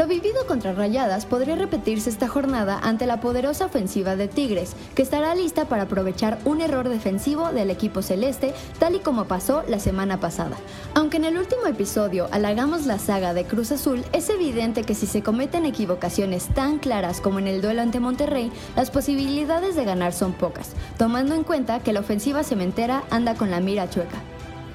Lo 0.00 0.06
vivido 0.06 0.46
contra 0.46 0.72
Rayadas 0.72 1.26
podría 1.26 1.56
repetirse 1.56 2.08
esta 2.08 2.26
jornada 2.26 2.80
ante 2.82 3.04
la 3.04 3.20
poderosa 3.20 3.66
ofensiva 3.66 4.16
de 4.16 4.28
Tigres, 4.28 4.74
que 4.94 5.02
estará 5.02 5.34
lista 5.34 5.66
para 5.66 5.82
aprovechar 5.82 6.38
un 6.46 6.62
error 6.62 6.88
defensivo 6.88 7.52
del 7.52 7.68
equipo 7.68 8.00
celeste, 8.00 8.54
tal 8.78 8.94
y 8.94 9.00
como 9.00 9.26
pasó 9.26 9.62
la 9.68 9.78
semana 9.78 10.18
pasada. 10.18 10.56
Aunque 10.94 11.18
en 11.18 11.26
el 11.26 11.36
último 11.36 11.66
episodio 11.66 12.28
halagamos 12.32 12.86
la 12.86 12.98
saga 12.98 13.34
de 13.34 13.44
Cruz 13.44 13.72
Azul, 13.72 14.02
es 14.14 14.30
evidente 14.30 14.84
que 14.84 14.94
si 14.94 15.06
se 15.06 15.22
cometen 15.22 15.66
equivocaciones 15.66 16.46
tan 16.54 16.78
claras 16.78 17.20
como 17.20 17.38
en 17.38 17.46
el 17.46 17.60
duelo 17.60 17.82
ante 17.82 18.00
Monterrey, 18.00 18.50
las 18.76 18.90
posibilidades 18.90 19.76
de 19.76 19.84
ganar 19.84 20.14
son 20.14 20.32
pocas, 20.32 20.70
tomando 20.96 21.34
en 21.34 21.44
cuenta 21.44 21.80
que 21.80 21.92
la 21.92 22.00
ofensiva 22.00 22.42
cementera 22.42 23.04
anda 23.10 23.34
con 23.34 23.50
la 23.50 23.60
mira 23.60 23.90
chueca. 23.90 24.16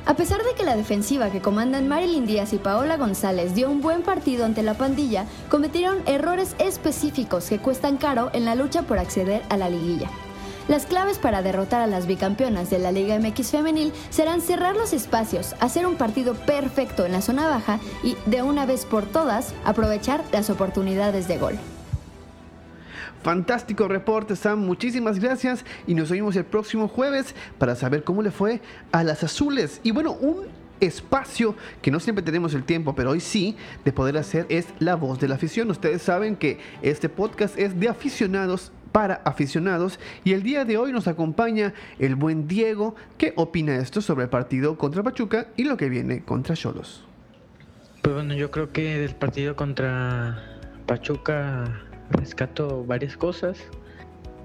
A 0.07 0.15
pesar 0.15 0.43
de 0.43 0.53
que 0.53 0.63
la 0.63 0.75
defensiva 0.75 1.31
que 1.31 1.41
comandan 1.41 1.87
Marilyn 1.87 2.27
Díaz 2.27 2.53
y 2.53 2.59
Paola 2.59 2.95
González 2.95 3.55
dio 3.55 3.71
un 3.71 3.81
buen 3.81 4.03
partido 4.03 4.45
ante 4.45 4.61
la 4.61 4.75
pandilla, 4.75 5.25
cometieron 5.49 5.97
errores 6.05 6.55
específicos 6.59 7.49
que 7.49 7.57
cuestan 7.57 7.97
caro 7.97 8.29
en 8.33 8.45
la 8.45 8.53
lucha 8.53 8.83
por 8.83 8.99
acceder 8.99 9.41
a 9.49 9.57
la 9.57 9.67
liguilla. 9.67 10.11
Las 10.67 10.85
claves 10.85 11.17
para 11.17 11.41
derrotar 11.41 11.81
a 11.81 11.87
las 11.87 12.05
bicampeonas 12.05 12.69
de 12.69 12.77
la 12.77 12.91
Liga 12.91 13.17
MX 13.19 13.49
femenil 13.49 13.93
serán 14.11 14.41
cerrar 14.41 14.75
los 14.75 14.93
espacios, 14.93 15.55
hacer 15.59 15.87
un 15.87 15.95
partido 15.95 16.35
perfecto 16.35 17.05
en 17.05 17.11
la 17.11 17.21
zona 17.21 17.47
baja 17.47 17.79
y, 18.03 18.15
de 18.27 18.43
una 18.43 18.67
vez 18.67 18.85
por 18.85 19.05
todas, 19.05 19.53
aprovechar 19.63 20.23
las 20.31 20.51
oportunidades 20.51 21.27
de 21.27 21.39
gol. 21.39 21.59
Fantástico 23.25 23.87
reporte, 23.87 24.35
Sam. 24.35 24.59
Muchísimas 24.59 25.17
gracias. 25.17 25.65
Y 25.87 25.95
nos 25.95 26.11
oímos 26.11 26.35
el 26.35 26.45
próximo 26.45 26.87
jueves 26.87 27.33
para 27.57 27.73
saber 27.73 28.03
cómo 28.03 28.21
le 28.21 28.29
fue 28.29 28.61
a 28.91 29.03
las 29.03 29.23
azules. 29.23 29.81
Y 29.81 29.89
bueno, 29.89 30.11
un 30.11 30.43
espacio 30.79 31.55
que 31.81 31.89
no 31.89 31.99
siempre 31.99 32.23
tenemos 32.23 32.53
el 32.53 32.63
tiempo, 32.63 32.93
pero 32.93 33.09
hoy 33.09 33.19
sí, 33.19 33.57
de 33.83 33.91
poder 33.91 34.17
hacer 34.17 34.45
es 34.49 34.67
la 34.77 34.93
voz 34.93 35.19
de 35.19 35.27
la 35.27 35.33
afición. 35.33 35.71
Ustedes 35.71 36.03
saben 36.03 36.35
que 36.35 36.59
este 36.83 37.09
podcast 37.09 37.57
es 37.57 37.79
de 37.79 37.89
aficionados 37.89 38.71
para 38.91 39.15
aficionados 39.25 39.99
y 40.23 40.33
el 40.33 40.43
día 40.43 40.63
de 40.63 40.77
hoy 40.77 40.91
nos 40.91 41.07
acompaña 41.07 41.73
el 41.97 42.13
buen 42.13 42.47
Diego 42.47 42.93
que 43.17 43.33
opina 43.37 43.75
esto 43.77 44.01
sobre 44.01 44.25
el 44.25 44.29
partido 44.29 44.77
contra 44.77 45.01
Pachuca 45.01 45.47
y 45.57 45.63
lo 45.63 45.77
que 45.77 45.89
viene 45.89 46.23
contra 46.23 46.55
Cholos. 46.55 47.03
Pues 48.03 48.13
bueno, 48.13 48.35
yo 48.35 48.51
creo 48.51 48.71
que 48.71 48.99
del 48.99 49.15
partido 49.15 49.55
contra 49.55 50.43
Pachuca 50.85 51.81
rescato 52.09 52.83
varias 52.85 53.17
cosas, 53.17 53.57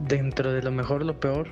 dentro 0.09 0.53
de 0.53 0.63
lo 0.63 0.71
mejor, 0.71 1.05
lo 1.05 1.19
peor. 1.19 1.49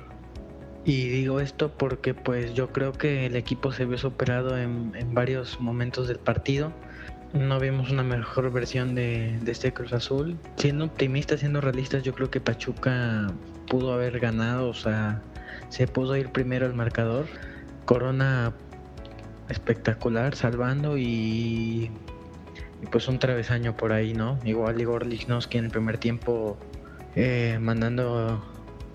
Y 0.85 1.09
digo 1.09 1.39
esto 1.39 1.71
porque 1.77 2.13
pues 2.13 2.53
yo 2.53 2.71
creo 2.71 2.93
que 2.93 3.25
el 3.25 3.35
equipo 3.35 3.71
se 3.71 3.85
vio 3.85 3.97
superado 3.97 4.57
en, 4.57 4.91
varios 5.13 5.59
momentos 5.59 6.07
del 6.07 6.19
partido. 6.19 6.71
No 7.33 7.59
vimos 7.59 7.91
una 7.91 8.03
mejor 8.03 8.51
versión 8.51 8.95
de, 8.95 9.37
de, 9.41 9.51
este 9.51 9.71
Cruz 9.71 9.93
Azul. 9.93 10.37
Siendo 10.55 10.85
optimistas, 10.85 11.41
siendo 11.41 11.61
realistas, 11.61 12.03
yo 12.03 12.13
creo 12.13 12.31
que 12.31 12.41
Pachuca 12.41 13.27
pudo 13.67 13.93
haber 13.93 14.19
ganado, 14.19 14.69
o 14.69 14.73
sea, 14.73 15.21
se 15.69 15.87
pudo 15.87 16.15
ir 16.15 16.31
primero 16.31 16.65
al 16.65 16.73
marcador. 16.73 17.27
Corona 17.85 18.53
espectacular, 19.49 20.35
salvando 20.35 20.97
y 20.97 21.91
y 22.81 22.85
pues 22.87 23.07
un 23.07 23.19
travesaño 23.19 23.75
por 23.75 23.91
ahí, 23.91 24.13
¿no? 24.13 24.39
Igual 24.43 24.79
Igor 24.79 25.05
Lichnowsky 25.05 25.57
en 25.57 25.65
el 25.65 25.71
primer 25.71 25.97
tiempo 25.97 26.57
eh, 27.15 27.57
mandando 27.59 28.41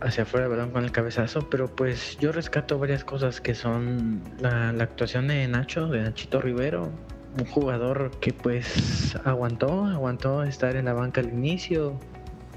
hacia 0.01 0.24
afuera 0.24 0.47
el 0.47 0.70
con 0.70 0.85
el 0.85 0.93
cabezazo, 0.93 1.49
pero 1.49 1.68
pues 1.68 2.18
yo 2.18 2.32
rescato 2.32 2.78
varias 2.78 3.05
cosas 3.05 3.41
que 3.41 3.55
son 3.55 4.22
la, 4.39 4.70
actuación 4.70 5.28
de 5.28 5.47
Nacho, 5.49 5.89
de 5.89 6.03
Nachito 6.03 6.41
Rivero, 6.41 6.91
un 7.39 7.47
jugador 7.47 8.11
que 8.20 8.32
pues 8.32 9.16
aguantó, 9.24 9.87
aguantó 9.87 10.43
estar 10.45 10.76
en 10.76 10.87
la 10.87 10.93
banca 10.93 11.20
al 11.20 11.28
inicio, 11.28 11.99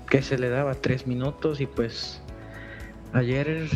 que 0.09 0.21
se 0.21 0.37
le 0.37 0.49
daba 0.49 0.75
tres 0.75 1.07
minutos 1.07 1.61
y 1.61 1.65
pues 1.65 2.21
ayer 3.13 3.67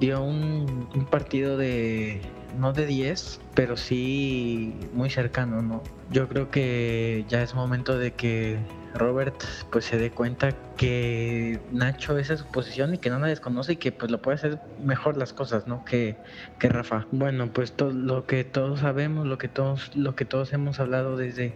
dio 0.00 0.22
un 0.22 1.06
partido 1.10 1.56
de 1.56 2.20
no 2.56 2.72
de 2.72 2.86
10, 2.86 3.40
pero 3.54 3.76
sí 3.76 4.74
muy 4.92 5.10
cercano, 5.10 5.62
¿no? 5.62 5.82
Yo 6.10 6.28
creo 6.28 6.50
que 6.50 7.24
ya 7.28 7.42
es 7.42 7.54
momento 7.54 7.98
de 7.98 8.12
que 8.12 8.58
Robert 8.94 9.42
pues 9.70 9.84
se 9.84 9.98
dé 9.98 10.10
cuenta 10.10 10.50
que 10.76 11.60
Nacho 11.72 12.18
esa 12.18 12.34
es 12.34 12.40
su 12.40 12.46
posición 12.46 12.94
y 12.94 12.98
que 12.98 13.10
no 13.10 13.18
la 13.18 13.28
desconoce 13.28 13.74
y 13.74 13.76
que 13.76 13.92
pues 13.92 14.10
lo 14.10 14.22
puede 14.22 14.36
hacer 14.36 14.60
mejor 14.82 15.16
las 15.16 15.32
cosas, 15.32 15.66
¿no? 15.66 15.84
Que, 15.84 16.16
que 16.58 16.68
Rafa. 16.68 17.06
Bueno, 17.12 17.52
pues 17.52 17.72
todo 17.72 17.92
lo 17.92 18.26
que 18.26 18.44
todos 18.44 18.80
sabemos, 18.80 19.26
lo 19.26 19.38
que 19.38 19.48
todos, 19.48 19.94
lo 19.94 20.14
que 20.16 20.24
todos 20.24 20.52
hemos 20.52 20.80
hablado 20.80 21.16
desde, 21.16 21.54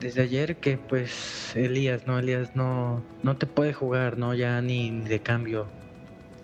desde 0.00 0.22
ayer, 0.22 0.56
que 0.56 0.76
pues 0.76 1.54
Elías, 1.56 2.06
¿no? 2.06 2.18
Elías 2.18 2.54
no, 2.54 3.02
no 3.22 3.36
te 3.36 3.46
puede 3.46 3.72
jugar, 3.72 4.18
¿no? 4.18 4.34
Ya 4.34 4.60
ni 4.60 5.00
de 5.00 5.20
cambio 5.20 5.68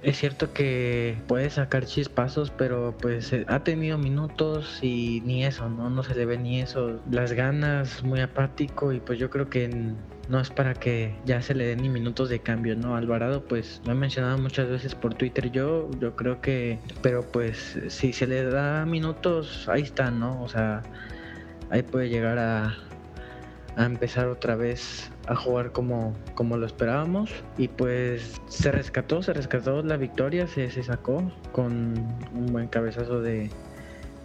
es 0.02 0.18
cierto 0.18 0.52
que 0.52 1.16
puede 1.26 1.50
sacar 1.50 1.86
chispazos, 1.86 2.50
pero 2.50 2.96
pues 3.00 3.32
eh, 3.32 3.44
ha 3.48 3.64
tenido 3.64 3.98
minutos 3.98 4.78
y 4.82 5.22
ni 5.24 5.44
eso, 5.44 5.68
¿no? 5.68 5.90
No 5.90 6.02
se 6.02 6.14
le 6.14 6.26
ve 6.26 6.38
ni 6.38 6.60
eso. 6.60 7.00
Las 7.10 7.32
ganas, 7.32 8.04
muy 8.04 8.20
apático 8.20 8.92
y 8.92 9.00
pues 9.00 9.18
yo 9.18 9.30
creo 9.30 9.48
que 9.48 9.94
no 10.28 10.40
es 10.40 10.50
para 10.50 10.74
que 10.74 11.14
ya 11.24 11.40
se 11.40 11.54
le 11.54 11.66
den 11.66 11.82
ni 11.82 11.88
minutos 11.88 12.28
de 12.28 12.40
cambio, 12.40 12.76
¿no? 12.76 12.96
Alvarado, 12.96 13.44
pues 13.44 13.80
lo 13.84 13.92
he 13.92 13.94
mencionado 13.94 14.38
muchas 14.38 14.68
veces 14.68 14.94
por 14.94 15.14
Twitter 15.14 15.50
yo, 15.50 15.90
yo 16.00 16.14
creo 16.16 16.40
que, 16.40 16.78
pero 17.02 17.22
pues 17.22 17.78
si 17.88 18.12
se 18.12 18.26
le 18.26 18.44
da 18.44 18.84
minutos, 18.86 19.68
ahí 19.68 19.82
está, 19.82 20.10
¿no? 20.10 20.42
O 20.42 20.48
sea, 20.48 20.82
ahí 21.70 21.82
puede 21.82 22.08
llegar 22.08 22.38
a, 22.38 22.76
a 23.76 23.84
empezar 23.84 24.28
otra 24.28 24.56
vez 24.56 25.10
a 25.26 25.34
jugar 25.34 25.72
como, 25.72 26.14
como 26.34 26.56
lo 26.56 26.66
esperábamos. 26.66 27.30
Y 27.58 27.68
pues 27.68 28.40
se 28.46 28.72
rescató, 28.72 29.22
se 29.22 29.32
rescató 29.32 29.82
la 29.82 29.96
victoria, 29.96 30.46
se, 30.46 30.70
se 30.70 30.82
sacó 30.82 31.30
con 31.52 31.94
un 32.34 32.46
buen 32.52 32.68
cabezazo 32.68 33.20
de, 33.20 33.50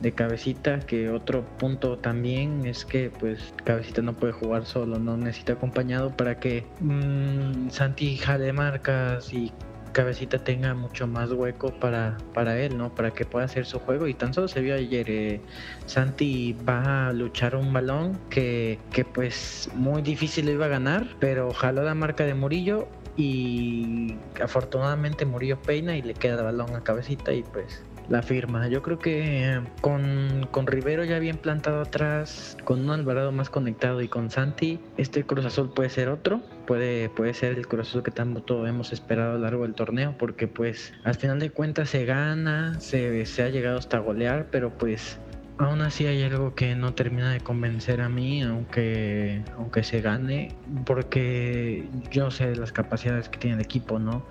de 0.02 0.12
cabecita 0.12 0.80
que 0.80 1.10
otro 1.10 1.44
punto 1.58 1.98
también 1.98 2.66
es 2.66 2.86
que 2.86 3.12
pues 3.12 3.54
cabecita 3.64 4.02
no 4.02 4.14
puede 4.14 4.34
jugar 4.34 4.66
solo 4.66 4.98
no 4.98 5.16
necesita 5.16 5.54
acompañado 5.54 6.10
para 6.10 6.40
que 6.40 6.66
mmm, 6.80 7.70
Santi 7.70 8.18
jale 8.18 8.52
marcas 8.52 9.32
y 9.32 9.52
Cabecita 9.92 10.44
tenga 10.44 10.74
mucho 10.74 11.08
más 11.08 11.32
hueco 11.32 11.72
para, 11.80 12.18
para 12.34 12.60
él, 12.60 12.78
¿no? 12.78 12.94
Para 12.94 13.12
que 13.12 13.26
pueda 13.26 13.46
hacer 13.46 13.66
su 13.66 13.80
juego. 13.80 14.08
Y 14.08 14.14
tan 14.14 14.34
solo 14.34 14.48
se 14.48 14.62
vio 14.62 14.76
ayer, 14.76 15.10
eh, 15.10 15.42
Santi 15.86 16.56
va 16.68 17.08
a 17.08 17.14
luchar 17.14 17.56
un 17.56 17.74
balón 17.74 18.20
que, 18.30 18.80
que 18.92 19.06
pues 19.06 19.70
muy 19.74 20.02
difícil 20.02 20.46
lo 20.46 20.52
iba 20.52 20.66
a 20.66 20.70
ganar, 20.70 21.08
pero 21.20 21.52
jaló 21.54 21.84
la 21.84 21.96
marca 21.96 22.26
de 22.26 22.34
Murillo 22.34 22.88
y 23.18 24.16
afortunadamente 24.42 25.26
Murillo 25.26 25.62
peina 25.62 25.98
y 25.98 26.02
le 26.02 26.14
queda 26.14 26.38
el 26.38 26.44
balón 26.44 26.76
a 26.76 26.84
Cabecita 26.84 27.34
y 27.34 27.44
pues 27.44 27.84
la 28.12 28.22
firma. 28.22 28.68
Yo 28.68 28.84
creo 28.84 29.00
que 29.00 29.62
con, 29.80 30.48
con, 30.52 30.68
Rivero 30.68 31.04
ya 31.06 31.18
bien 31.18 31.38
plantado 31.38 31.82
atrás, 31.82 32.58
con 32.66 32.82
un 32.82 32.90
Alvarado 32.92 33.32
más 33.32 33.50
conectado 33.50 34.02
y 34.02 34.10
con 34.10 34.30
Santi, 34.30 34.80
este 34.98 35.24
Cruz 35.24 35.46
Azul 35.46 35.72
puede 35.74 35.90
ser 35.90 36.10
otro. 36.10 36.42
Puede, 36.68 37.10
puede 37.10 37.34
ser 37.34 37.58
el 37.58 37.68
Cruz 37.68 37.88
Azul 37.88 38.04
que 38.04 38.12
tanto 38.12 38.68
hemos 38.68 38.92
esperado 38.92 39.32
a 39.32 39.34
lo 39.36 39.40
largo 39.40 39.64
del 39.64 39.74
torneo, 39.74 40.16
porque 40.20 40.48
pues 40.48 40.94
al 41.04 41.16
final 41.16 41.40
de 41.40 41.50
cuentas 41.50 41.90
se 41.90 42.06
gana, 42.06 42.80
se, 42.80 43.26
se 43.26 43.44
ha 43.44 43.50
llegado 43.50 43.78
hasta 43.78 44.00
golear, 44.00 44.48
pero 44.52 44.78
pues 44.78 45.18
aún 45.64 45.82
así 45.82 46.06
hay 46.06 46.24
algo 46.24 46.56
que 46.56 46.76
no 46.76 46.94
termina 46.94 47.32
de 47.32 47.40
convencer 47.40 48.02
a 48.02 48.10
mí, 48.10 48.42
aunque, 48.42 49.44
aunque 49.56 49.84
se 49.84 50.02
gane, 50.02 50.56
porque 50.86 51.88
yo 52.12 52.32
sé 52.32 52.56
las 52.56 52.72
capacidades 52.72 53.30
que 53.30 53.38
tiene 53.38 53.56
el 53.58 53.62
equipo, 53.62 54.00
¿no? 54.00 54.26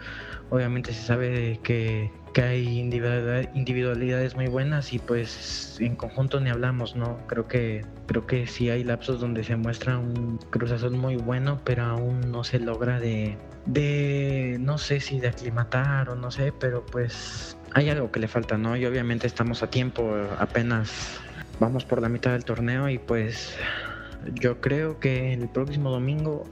Obviamente 0.51 0.93
se 0.93 1.03
sabe 1.03 1.61
que 1.63 2.11
que 2.33 2.43
hay 2.43 2.79
individualidades 2.79 4.37
muy 4.37 4.47
buenas 4.47 4.93
y 4.93 4.99
pues 4.99 5.77
en 5.81 5.97
conjunto 5.97 6.41
ni 6.41 6.51
hablamos, 6.51 6.95
¿no? 6.95 7.19
Creo 7.27 7.49
que 7.49 7.85
creo 8.07 8.27
que 8.27 8.47
sí 8.47 8.71
hay 8.71 8.85
lapsos 8.85 9.21
donde 9.21 9.43
se 9.45 9.57
muestra 9.57 9.99
un 9.99 10.39
Cruz 10.51 10.71
Azul 10.71 10.93
muy 10.93 11.17
bueno, 11.17 11.61
pero 11.65 11.85
aún 11.85 12.31
no 12.31 12.45
se 12.45 12.61
logra 12.61 13.01
de 13.01 13.37
de 13.67 14.57
no 14.61 14.79
sé 14.79 15.01
si 15.01 15.21
de 15.21 15.29
aclimatar 15.29 16.09
o 16.11 16.15
no 16.15 16.31
sé, 16.31 16.53
pero 16.53 16.85
pues 16.87 17.57
hay 17.75 17.89
algo 17.89 18.11
que 18.11 18.21
le 18.21 18.29
falta, 18.29 18.59
¿no? 18.59 18.77
Y 18.77 18.85
obviamente 18.87 19.27
estamos 19.27 19.63
a 19.63 19.71
tiempo, 19.71 20.15
apenas 20.39 21.21
vamos 21.59 21.85
por 21.85 22.01
la 22.01 22.09
mitad 22.09 22.33
del 22.33 22.45
torneo 22.45 22.89
y 22.89 22.99
pues 22.99 23.57
yo 24.35 24.61
creo 24.61 24.99
que 24.99 25.33
el 25.33 25.49
próximo 25.49 25.91
domingo 25.91 26.45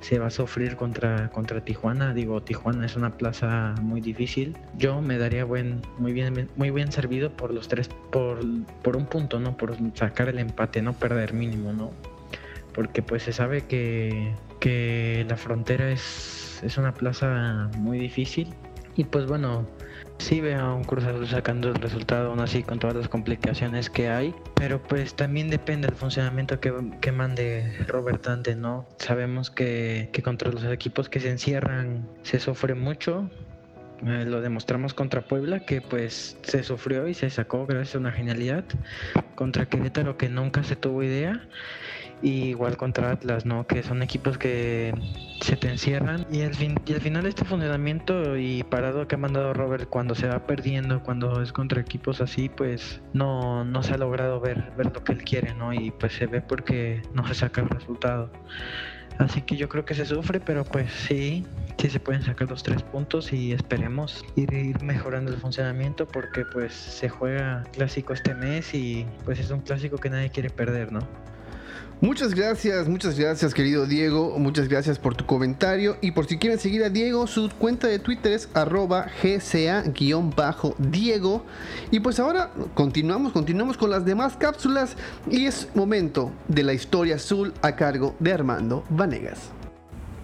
se 0.00 0.18
va 0.18 0.26
a 0.26 0.30
sufrir 0.30 0.76
contra, 0.76 1.30
contra 1.30 1.64
Tijuana. 1.64 2.12
Digo, 2.12 2.42
Tijuana 2.42 2.84
es 2.86 2.96
una 2.96 3.16
plaza 3.16 3.74
muy 3.80 4.00
difícil. 4.00 4.56
Yo 4.76 5.00
me 5.00 5.16
daría 5.16 5.44
buen, 5.44 5.80
muy 5.98 6.12
bien, 6.12 6.48
muy 6.56 6.70
bien 6.70 6.90
servido 6.90 7.30
por 7.30 7.54
los 7.54 7.68
tres, 7.68 7.88
por, 8.10 8.40
por 8.82 8.96
un 8.96 9.06
punto, 9.06 9.38
¿no? 9.38 9.56
Por 9.56 9.76
sacar 9.94 10.28
el 10.28 10.38
empate, 10.38 10.82
no 10.82 10.92
perder 10.92 11.32
mínimo, 11.32 11.72
¿no? 11.72 11.92
Porque 12.74 13.02
pues 13.02 13.22
se 13.22 13.32
sabe 13.32 13.62
que, 13.62 14.34
que 14.58 15.24
la 15.28 15.36
frontera 15.36 15.90
es, 15.90 16.60
es 16.64 16.78
una 16.78 16.94
plaza 16.94 17.70
muy 17.78 17.98
difícil. 17.98 18.52
Y 18.96 19.04
pues 19.04 19.26
bueno, 19.26 19.66
sí 20.22 20.40
veo 20.40 20.60
a 20.60 20.74
un 20.74 20.84
Cruz 20.84 21.04
Azul 21.04 21.26
sacando 21.26 21.68
el 21.68 21.74
resultado 21.74 22.30
aún 22.30 22.40
así 22.40 22.62
con 22.62 22.78
todas 22.78 22.96
las 22.96 23.08
complicaciones 23.08 23.90
que 23.90 24.08
hay, 24.08 24.34
pero 24.54 24.82
pues 24.82 25.14
también 25.14 25.50
depende 25.50 25.88
del 25.88 25.96
funcionamiento 25.96 26.60
que, 26.60 26.72
que 27.00 27.12
mande 27.12 27.76
Robert 27.88 28.24
Dante, 28.24 28.54
¿no? 28.54 28.86
Sabemos 28.98 29.50
que, 29.50 30.10
que, 30.12 30.22
contra 30.22 30.50
los 30.50 30.64
equipos 30.64 31.08
que 31.08 31.18
se 31.20 31.30
encierran 31.30 32.08
se 32.22 32.38
sufre 32.38 32.74
mucho. 32.74 33.28
Eh, 34.06 34.24
lo 34.26 34.40
demostramos 34.40 34.94
contra 34.94 35.22
Puebla, 35.22 35.60
que 35.60 35.80
pues 35.80 36.36
se 36.42 36.62
sufrió 36.62 37.06
y 37.08 37.14
se 37.14 37.30
sacó 37.30 37.66
gracias 37.66 37.96
a 37.96 37.98
una 37.98 38.12
genialidad. 38.12 38.64
Contra 39.34 39.66
Querétaro, 39.66 40.16
que 40.16 40.28
nunca 40.28 40.62
se 40.62 40.76
tuvo 40.76 41.02
idea 41.02 41.40
igual 42.22 42.76
contra 42.76 43.10
Atlas, 43.10 43.44
¿no? 43.46 43.66
Que 43.66 43.82
son 43.82 44.02
equipos 44.02 44.38
que 44.38 44.94
se 45.40 45.56
te 45.56 45.68
encierran 45.68 46.26
y 46.30 46.42
al, 46.42 46.54
fin, 46.54 46.76
y 46.86 46.94
al 46.94 47.00
final 47.00 47.26
este 47.26 47.44
funcionamiento 47.44 48.36
y 48.36 48.62
parado 48.62 49.08
que 49.08 49.16
ha 49.16 49.18
mandado 49.18 49.52
Robert 49.54 49.88
cuando 49.88 50.14
se 50.14 50.28
va 50.28 50.46
perdiendo, 50.46 51.02
cuando 51.02 51.42
es 51.42 51.52
contra 51.52 51.80
equipos 51.80 52.20
así, 52.20 52.48
pues 52.48 53.00
no, 53.12 53.64
no 53.64 53.82
se 53.82 53.94
ha 53.94 53.98
logrado 53.98 54.40
ver, 54.40 54.72
ver 54.76 54.86
lo 54.86 55.02
que 55.04 55.12
él 55.12 55.24
quiere, 55.24 55.54
¿no? 55.54 55.72
Y 55.72 55.90
pues 55.90 56.12
se 56.12 56.26
ve 56.26 56.40
porque 56.40 57.02
no 57.14 57.26
se 57.26 57.34
saca 57.34 57.60
el 57.60 57.68
resultado. 57.68 58.30
Así 59.18 59.42
que 59.42 59.56
yo 59.56 59.68
creo 59.68 59.84
que 59.84 59.94
se 59.94 60.06
sufre, 60.06 60.40
pero 60.40 60.64
pues 60.64 60.90
sí, 60.92 61.44
sí 61.78 61.90
se 61.90 62.00
pueden 62.00 62.22
sacar 62.22 62.48
los 62.48 62.62
tres 62.62 62.82
puntos 62.82 63.32
y 63.32 63.52
esperemos 63.52 64.24
ir, 64.36 64.82
mejorando 64.82 65.30
el 65.30 65.38
funcionamiento 65.38 66.06
porque 66.06 66.44
pues 66.44 66.72
se 66.72 67.08
juega 67.08 67.64
clásico 67.72 68.12
este 68.12 68.34
mes 68.34 68.74
y 68.74 69.06
pues 69.24 69.38
es 69.38 69.50
un 69.50 69.60
clásico 69.60 69.98
que 69.98 70.10
nadie 70.10 70.30
quiere 70.30 70.50
perder, 70.50 70.92
¿no? 70.92 71.00
Muchas 72.02 72.34
gracias, 72.34 72.88
muchas 72.88 73.16
gracias 73.16 73.54
querido 73.54 73.86
Diego, 73.86 74.36
muchas 74.36 74.66
gracias 74.66 74.98
por 74.98 75.14
tu 75.14 75.24
comentario. 75.24 75.96
Y 76.00 76.10
por 76.10 76.26
si 76.26 76.36
quieren 76.36 76.58
seguir 76.58 76.82
a 76.82 76.90
Diego, 76.90 77.28
su 77.28 77.48
cuenta 77.48 77.86
de 77.86 78.00
Twitter 78.00 78.32
es 78.32 78.48
arroba 78.54 79.06
gca-diego. 79.22 81.46
Y 81.92 82.00
pues 82.00 82.18
ahora 82.18 82.50
continuamos, 82.74 83.32
continuamos 83.32 83.76
con 83.76 83.90
las 83.90 84.04
demás 84.04 84.36
cápsulas. 84.36 84.96
Y 85.30 85.46
es 85.46 85.68
momento 85.76 86.32
de 86.48 86.64
la 86.64 86.72
historia 86.72 87.14
azul 87.14 87.54
a 87.62 87.76
cargo 87.76 88.16
de 88.18 88.32
Armando 88.32 88.84
Vanegas. 88.90 89.38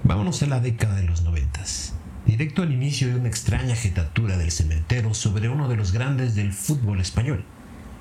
Vámonos 0.03 0.43
a 0.43 0.47
la 0.47 0.59
década 0.59 0.97
de 0.97 1.05
los 1.05 1.23
noventas, 1.23 1.93
directo 2.27 2.63
al 2.63 2.73
inicio 2.73 3.07
de 3.07 3.15
una 3.15 3.29
extraña 3.29 3.77
jetatura 3.77 4.37
del 4.37 4.51
cementerio 4.51 5.15
sobre 5.15 5.49
uno 5.49 5.69
de 5.69 5.77
los 5.77 5.93
grandes 5.93 6.35
del 6.35 6.53
fútbol 6.53 7.01
español, 7.01 7.45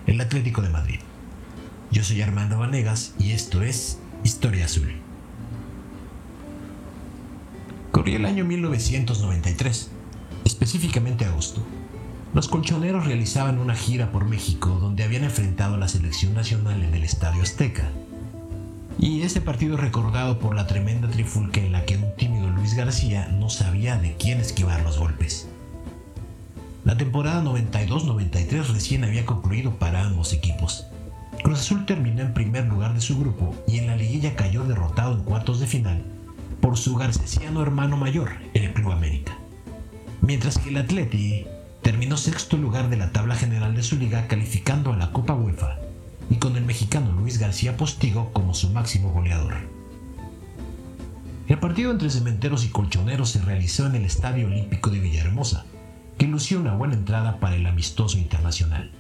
el 0.08 0.20
Atlético 0.20 0.64
de 0.64 0.70
Madrid. 0.70 1.00
Yo 1.90 2.04
soy 2.04 2.22
Armando 2.22 2.60
Vanegas 2.60 3.14
y 3.18 3.32
esto 3.32 3.62
es 3.62 3.98
Historia 4.24 4.66
Azul. 4.66 4.92
Corría 7.92 8.18
el 8.18 8.26
año 8.26 8.44
1993, 8.44 9.90
específicamente 10.44 11.24
agosto. 11.24 11.62
Los 12.34 12.50
colchoneros 12.50 13.06
realizaban 13.06 13.58
una 13.58 13.74
gira 13.74 14.12
por 14.12 14.26
México 14.26 14.78
donde 14.82 15.06
habían 15.06 15.24
enfrentado 15.24 15.76
a 15.76 15.78
la 15.78 15.88
selección 15.88 16.34
nacional 16.34 16.84
en 16.84 16.94
el 16.94 17.06
Estadio 17.06 17.42
Azteca. 17.42 17.90
Y 19.00 19.22
ese 19.22 19.40
partido 19.40 19.78
recordado 19.78 20.40
por 20.40 20.56
la 20.56 20.68
tremenda 20.68 21.10
trifulca 21.10 21.62
en 21.62 21.72
la 21.72 21.86
que 21.86 21.96
un 21.96 22.14
tímido 22.18 22.50
Luis 22.50 22.74
García 22.74 23.30
no 23.30 23.50
sabía 23.50 23.98
de 23.98 24.16
quién 24.18 24.42
esquivar 24.42 24.84
los 24.84 25.00
golpes. 25.00 25.48
La 26.84 26.98
temporada 26.98 27.42
92-93 27.44 28.74
recién 28.74 29.06
había 29.06 29.26
concluido 29.26 29.76
para 29.80 30.04
ambos 30.04 30.34
equipos 30.34 30.86
Cruz 31.48 31.62
Azul 31.62 31.86
terminó 31.86 32.24
en 32.24 32.34
primer 32.34 32.66
lugar 32.66 32.94
de 32.94 33.00
su 33.00 33.18
grupo 33.18 33.56
y 33.70 33.78
en 33.78 33.88
la 33.88 33.96
liguilla 33.96 34.36
cayó 34.36 34.66
derrotado 34.66 35.14
en 35.14 35.24
cuartos 35.24 35.62
de 35.62 35.66
final 35.66 36.04
por 36.60 36.76
su 36.76 36.98
garcesiano 36.98 37.62
hermano 37.62 37.96
mayor 37.96 38.32
el 38.54 38.74
Club 38.74 38.92
América. 38.92 39.38
Mientras 40.20 40.58
que 40.58 40.72
el 40.72 40.76
Atleti 40.76 41.46
terminó 41.82 42.18
sexto 42.18 42.58
lugar 42.58 42.90
de 42.90 42.98
la 42.98 43.14
tabla 43.14 43.38
general 43.38 43.74
de 43.78 43.84
su 43.84 43.96
liga 43.96 44.28
calificando 44.28 44.92
a 44.92 44.98
la 44.98 45.14
Copa 45.14 45.36
UEFA 45.36 45.78
y 46.30 46.36
con 46.36 46.58
el 46.58 46.66
mexicano 46.66 47.14
Luis 47.14 47.38
García 47.38 47.78
Postigo 47.78 48.34
como 48.34 48.54
su 48.54 48.70
máximo 48.72 49.14
goleador. 49.14 49.56
El 51.48 51.60
partido 51.60 51.92
entre 51.92 52.10
cementeros 52.10 52.66
y 52.66 52.72
colchoneros 52.72 53.30
se 53.30 53.42
realizó 53.42 53.88
en 53.88 53.96
el 53.96 54.04
Estadio 54.04 54.48
Olímpico 54.48 54.90
de 54.90 55.00
Villahermosa, 55.00 55.64
que 56.18 56.28
lució 56.28 56.60
una 56.60 56.76
buena 56.76 56.96
entrada 56.96 57.40
para 57.40 57.56
el 57.56 57.66
amistoso 57.68 58.18
internacional. 58.18 58.92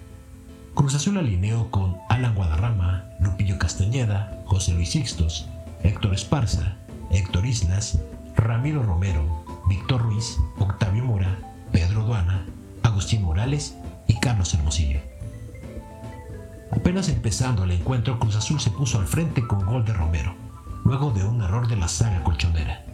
Cruz 0.78 0.94
Azul 0.94 1.18
alineó 1.18 1.72
con 1.72 1.98
Alan 2.08 2.36
Guadarrama, 2.36 3.06
Lupillo 3.20 3.58
Castañeda, 3.58 4.40
José 4.46 4.74
Luis 4.76 4.92
Sixtos, 4.92 5.50
Héctor 5.82 6.14
Esparza, 6.14 6.78
Héctor 7.10 7.48
Islas, 7.48 8.00
Ramiro 8.36 8.84
Romero, 8.84 9.44
Víctor 9.68 10.04
Ruiz, 10.04 10.38
Octavio 10.60 11.04
Mora, 11.04 11.36
Pedro 11.72 12.04
Duana, 12.04 12.46
Agustín 12.84 13.24
Morales 13.24 13.76
y 14.06 14.20
Carlos 14.20 14.54
Hermosillo. 14.54 15.00
Apenas 16.70 17.10
empezando 17.10 17.64
el 17.64 17.72
encuentro, 17.72 18.20
Cruz 18.20 18.36
Azul 18.36 18.60
se 18.60 18.70
puso 18.70 19.00
al 19.00 19.08
frente 19.08 19.48
con 19.48 19.66
gol 19.66 19.84
de 19.84 19.94
Romero, 19.94 20.36
luego 20.86 21.10
de 21.10 21.24
un 21.24 21.42
error 21.42 21.68
de 21.68 21.76
la 21.76 21.88
saga 21.88 22.24
colchonera. 22.24 22.86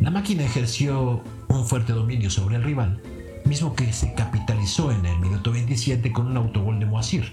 La 0.00 0.12
máquina 0.12 0.44
ejerció 0.44 1.24
un 1.48 1.66
fuerte 1.66 1.92
dominio 1.92 2.30
sobre 2.30 2.54
el 2.54 2.62
rival, 2.62 3.02
mismo 3.46 3.74
que 3.74 3.92
se 3.92 4.12
capitalizó 4.14 4.90
en 4.90 5.06
el 5.06 5.18
minuto 5.20 5.52
27 5.52 6.12
con 6.12 6.26
un 6.26 6.36
autogol 6.36 6.80
de 6.80 6.86
Moacir, 6.86 7.32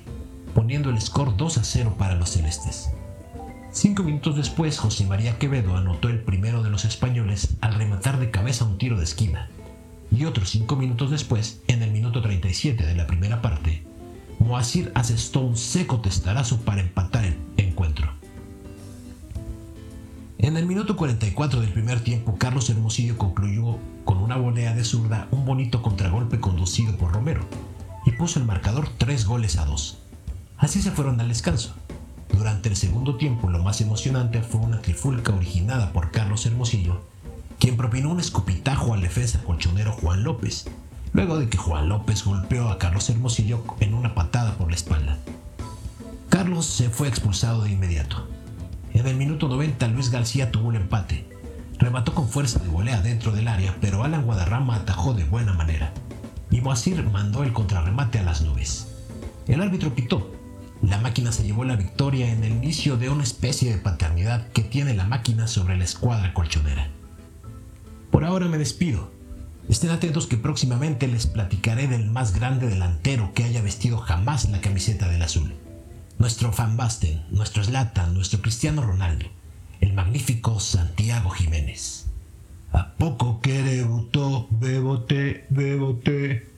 poniendo 0.53 0.89
el 0.89 1.01
score 1.01 1.35
2 1.35 1.57
a 1.57 1.63
0 1.63 1.95
para 1.97 2.15
los 2.15 2.29
celestes. 2.29 2.91
Cinco 3.71 4.03
minutos 4.03 4.35
después, 4.35 4.77
José 4.77 5.05
María 5.05 5.39
Quevedo 5.39 5.75
anotó 5.75 6.09
el 6.09 6.21
primero 6.21 6.61
de 6.61 6.69
los 6.69 6.85
españoles 6.85 7.57
al 7.61 7.73
rematar 7.73 8.19
de 8.19 8.29
cabeza 8.29 8.65
un 8.65 8.77
tiro 8.77 8.97
de 8.97 9.03
esquina. 9.03 9.49
Y 10.11 10.25
otros 10.25 10.51
cinco 10.51 10.75
minutos 10.75 11.09
después, 11.09 11.61
en 11.67 11.81
el 11.81 11.91
minuto 11.91 12.21
37 12.21 12.85
de 12.85 12.93
la 12.93 13.07
primera 13.07 13.41
parte, 13.41 13.83
Moacir 14.37 14.91
asestó 14.93 15.39
un 15.39 15.57
seco 15.57 16.01
testarazo 16.01 16.61
para 16.61 16.81
empatar 16.81 17.25
el 17.25 17.32
En 20.43 20.57
el 20.57 20.65
minuto 20.65 20.97
44 20.97 21.61
del 21.61 21.71
primer 21.71 22.01
tiempo, 22.01 22.35
Carlos 22.37 22.69
Hermosillo 22.69 23.17
concluyó 23.17 23.77
con 24.03 24.17
una 24.17 24.35
volea 24.35 24.75
de 24.75 24.83
zurda 24.83 25.29
un 25.31 25.45
bonito 25.45 25.81
contragolpe 25.81 26.41
conducido 26.41 26.97
por 26.97 27.13
Romero 27.13 27.45
y 28.05 28.11
puso 28.11 28.39
el 28.39 28.45
marcador 28.45 28.89
tres 28.97 29.25
goles 29.25 29.57
a 29.57 29.63
dos. 29.63 29.99
Así 30.57 30.81
se 30.81 30.91
fueron 30.91 31.21
al 31.21 31.29
descanso. 31.29 31.75
Durante 32.27 32.67
el 32.67 32.75
segundo 32.75 33.15
tiempo, 33.15 33.49
lo 33.49 33.63
más 33.63 33.79
emocionante 33.79 34.41
fue 34.41 34.59
una 34.59 34.81
trifulca 34.81 35.33
originada 35.33 35.93
por 35.93 36.11
Carlos 36.11 36.45
Hermosillo, 36.45 36.99
quien 37.57 37.77
propinó 37.77 38.09
un 38.09 38.19
escupitajo 38.19 38.93
al 38.93 39.01
defensa 39.01 39.41
colchonero 39.45 39.93
Juan 39.93 40.25
López, 40.25 40.65
luego 41.13 41.39
de 41.39 41.47
que 41.47 41.57
Juan 41.57 41.87
López 41.87 42.25
golpeó 42.25 42.67
a 42.67 42.79
Carlos 42.79 43.09
Hermosillo 43.09 43.63
en 43.79 43.93
una 43.93 44.13
patada 44.13 44.57
por 44.57 44.67
la 44.67 44.75
espalda. 44.75 45.19
Carlos 46.27 46.65
se 46.65 46.89
fue 46.89 47.07
expulsado 47.07 47.63
de 47.63 47.71
inmediato. 47.71 48.27
En 48.93 49.07
el 49.07 49.15
minuto 49.15 49.47
90 49.47 49.87
Luis 49.87 50.11
García 50.11 50.51
tuvo 50.51 50.67
un 50.67 50.75
empate. 50.75 51.25
Remató 51.79 52.13
con 52.13 52.29
fuerza 52.29 52.59
de 52.59 52.69
volea 52.69 53.01
dentro 53.01 53.31
del 53.31 53.47
área, 53.47 53.75
pero 53.81 54.03
Alan 54.03 54.23
Guadarrama 54.23 54.75
atajó 54.75 55.15
de 55.15 55.23
buena 55.23 55.53
manera. 55.53 55.91
Y 56.51 56.61
Moacir 56.61 57.03
mandó 57.09 57.43
el 57.43 57.53
contrarremate 57.53 58.19
a 58.19 58.23
las 58.23 58.43
nubes. 58.43 58.87
El 59.47 59.61
árbitro 59.61 59.95
pitó. 59.95 60.31
La 60.83 60.99
máquina 60.99 61.31
se 61.31 61.43
llevó 61.43 61.63
la 61.63 61.75
victoria 61.75 62.31
en 62.31 62.43
el 62.43 62.51
inicio 62.51 62.95
de 62.95 63.09
una 63.09 63.23
especie 63.23 63.71
de 63.71 63.81
paternidad 63.81 64.47
que 64.49 64.61
tiene 64.61 64.93
la 64.93 65.05
máquina 65.05 65.47
sobre 65.47 65.75
la 65.75 65.85
escuadra 65.85 66.33
colchonera. 66.35 66.89
Por 68.11 68.23
ahora 68.25 68.47
me 68.47 68.59
despido. 68.59 69.11
Estén 69.69 69.89
atentos 69.89 70.27
que 70.27 70.37
próximamente 70.37 71.07
les 71.07 71.25
platicaré 71.25 71.87
del 71.87 72.11
más 72.11 72.35
grande 72.35 72.67
delantero 72.67 73.33
que 73.33 73.43
haya 73.43 73.63
vestido 73.63 73.97
jamás 73.97 74.49
la 74.49 74.61
camiseta 74.61 75.07
del 75.07 75.23
azul. 75.23 75.55
Nuestro 76.23 76.53
Van 76.53 76.77
Basten, 76.77 77.21
nuestro 77.31 77.65
Zlatan, 77.65 78.13
nuestro 78.13 78.41
Cristiano 78.41 78.81
Ronaldo, 78.81 79.25
el 79.81 79.91
magnífico 79.91 80.57
Santiago 80.61 81.29
Jiménez. 81.31 82.05
¿A 82.71 82.93
poco 82.93 83.41
que 83.41 83.61
debutó? 83.61 84.47
Bebote, 84.49 85.45
bebote. 85.49 86.49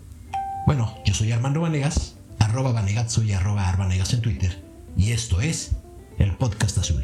Bueno, 0.67 0.95
yo 1.03 1.15
soy 1.15 1.31
Armando 1.31 1.61
Vanegas, 1.61 2.15
arroba 2.37 2.73
Vanegatso 2.73 3.23
y 3.23 3.33
arroba 3.33 3.67
Arvanegas 3.67 4.13
en 4.13 4.21
Twitter, 4.21 4.63
y 4.95 5.13
esto 5.13 5.41
es 5.41 5.71
el 6.19 6.37
Podcast 6.37 6.77
Azul. 6.77 7.03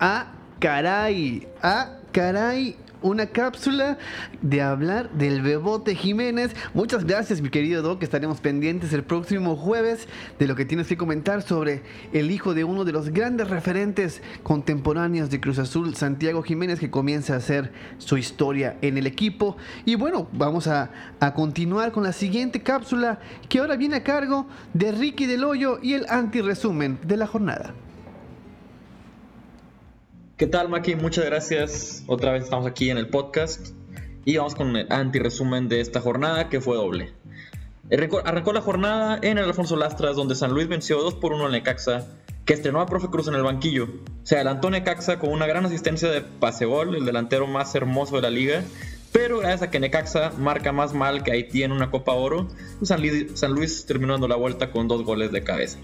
Ah, 0.00 0.32
caray, 0.60 1.46
ah, 1.62 1.90
caray, 2.10 2.74
una 3.02 3.26
cápsula 3.26 3.98
de 4.42 4.62
hablar 4.62 5.10
del 5.10 5.42
Bebote 5.42 5.94
Jiménez. 5.94 6.54
Muchas 6.74 7.04
gracias, 7.04 7.40
mi 7.40 7.50
querido 7.50 7.82
Doc. 7.82 8.02
Estaremos 8.02 8.40
pendientes 8.40 8.92
el 8.92 9.04
próximo 9.04 9.56
jueves 9.56 10.08
de 10.38 10.46
lo 10.46 10.56
que 10.56 10.64
tienes 10.64 10.86
que 10.86 10.96
comentar 10.96 11.42
sobre 11.42 11.82
el 12.12 12.30
hijo 12.30 12.54
de 12.54 12.64
uno 12.64 12.84
de 12.84 12.92
los 12.92 13.10
grandes 13.10 13.48
referentes 13.48 14.22
contemporáneos 14.42 15.30
de 15.30 15.40
Cruz 15.40 15.58
Azul, 15.58 15.94
Santiago 15.94 16.42
Jiménez, 16.42 16.80
que 16.80 16.90
comienza 16.90 17.34
a 17.34 17.38
hacer 17.38 17.72
su 17.98 18.16
historia 18.16 18.76
en 18.82 18.98
el 18.98 19.06
equipo. 19.06 19.56
Y 19.84 19.94
bueno, 19.94 20.28
vamos 20.32 20.66
a, 20.66 20.90
continuar 21.34 21.92
con 21.92 22.04
la 22.04 22.12
siguiente 22.12 22.62
cápsula 22.62 23.18
que 23.48 23.58
ahora 23.58 23.76
viene 23.76 23.96
a 23.96 24.04
cargo 24.04 24.46
de 24.74 24.92
Ricky 24.92 25.26
Del 25.26 25.44
Hoyo 25.44 25.78
y 25.82 25.94
el 25.94 26.06
anti-resumen 26.08 26.98
de 27.04 27.16
la 27.16 27.26
jornada. 27.26 27.74
¿Qué 30.36 30.46
tal, 30.46 30.68
Maki? 30.68 30.96
Muchas 30.96 31.24
gracias. 31.24 32.04
Otra 32.06 32.30
vez 32.32 32.44
estamos 32.44 32.66
aquí 32.66 32.90
en 32.90 32.98
el 32.98 33.08
podcast 33.08 33.68
y 34.26 34.36
vamos 34.36 34.54
con 34.54 34.76
el 34.76 34.86
anti-resumen 34.92 35.66
de 35.70 35.80
esta 35.80 36.02
jornada 36.02 36.50
que 36.50 36.60
fue 36.60 36.76
doble. 36.76 37.14
Arrancó 37.90 38.52
la 38.52 38.60
jornada 38.60 39.18
en 39.22 39.38
el 39.38 39.46
Alfonso 39.46 39.76
Lastras, 39.76 40.14
donde 40.14 40.34
San 40.34 40.52
Luis 40.52 40.68
venció 40.68 41.00
2 41.00 41.14
por 41.14 41.32
1 41.32 41.46
en 41.46 41.52
Necaxa, 41.52 42.06
que 42.44 42.52
estrenó 42.52 42.82
a 42.82 42.86
Profe 42.86 43.08
Cruz 43.08 43.28
en 43.28 43.34
el 43.34 43.44
banquillo. 43.44 43.88
Se 44.24 44.34
adelantó 44.34 44.68
Necaxa 44.68 45.18
con 45.18 45.30
una 45.30 45.46
gran 45.46 45.64
asistencia 45.64 46.10
de 46.10 46.20
pase-gol, 46.20 46.94
el 46.94 47.06
delantero 47.06 47.46
más 47.46 47.74
hermoso 47.74 48.16
de 48.16 48.22
la 48.22 48.30
liga, 48.30 48.62
pero 49.12 49.38
gracias 49.38 49.62
a 49.62 49.70
que 49.70 49.80
Necaxa 49.80 50.32
marca 50.36 50.70
más 50.70 50.92
mal 50.92 51.22
que 51.22 51.32
Haití 51.32 51.62
en 51.62 51.72
una 51.72 51.90
Copa 51.90 52.12
Oro, 52.12 52.48
San 52.82 53.00
Luis, 53.00 53.40
San 53.40 53.52
Luis 53.52 53.86
terminó 53.86 54.12
dando 54.12 54.28
la 54.28 54.36
vuelta 54.36 54.70
con 54.70 54.86
dos 54.86 55.02
goles 55.02 55.32
de 55.32 55.42
cabeza. 55.42 55.78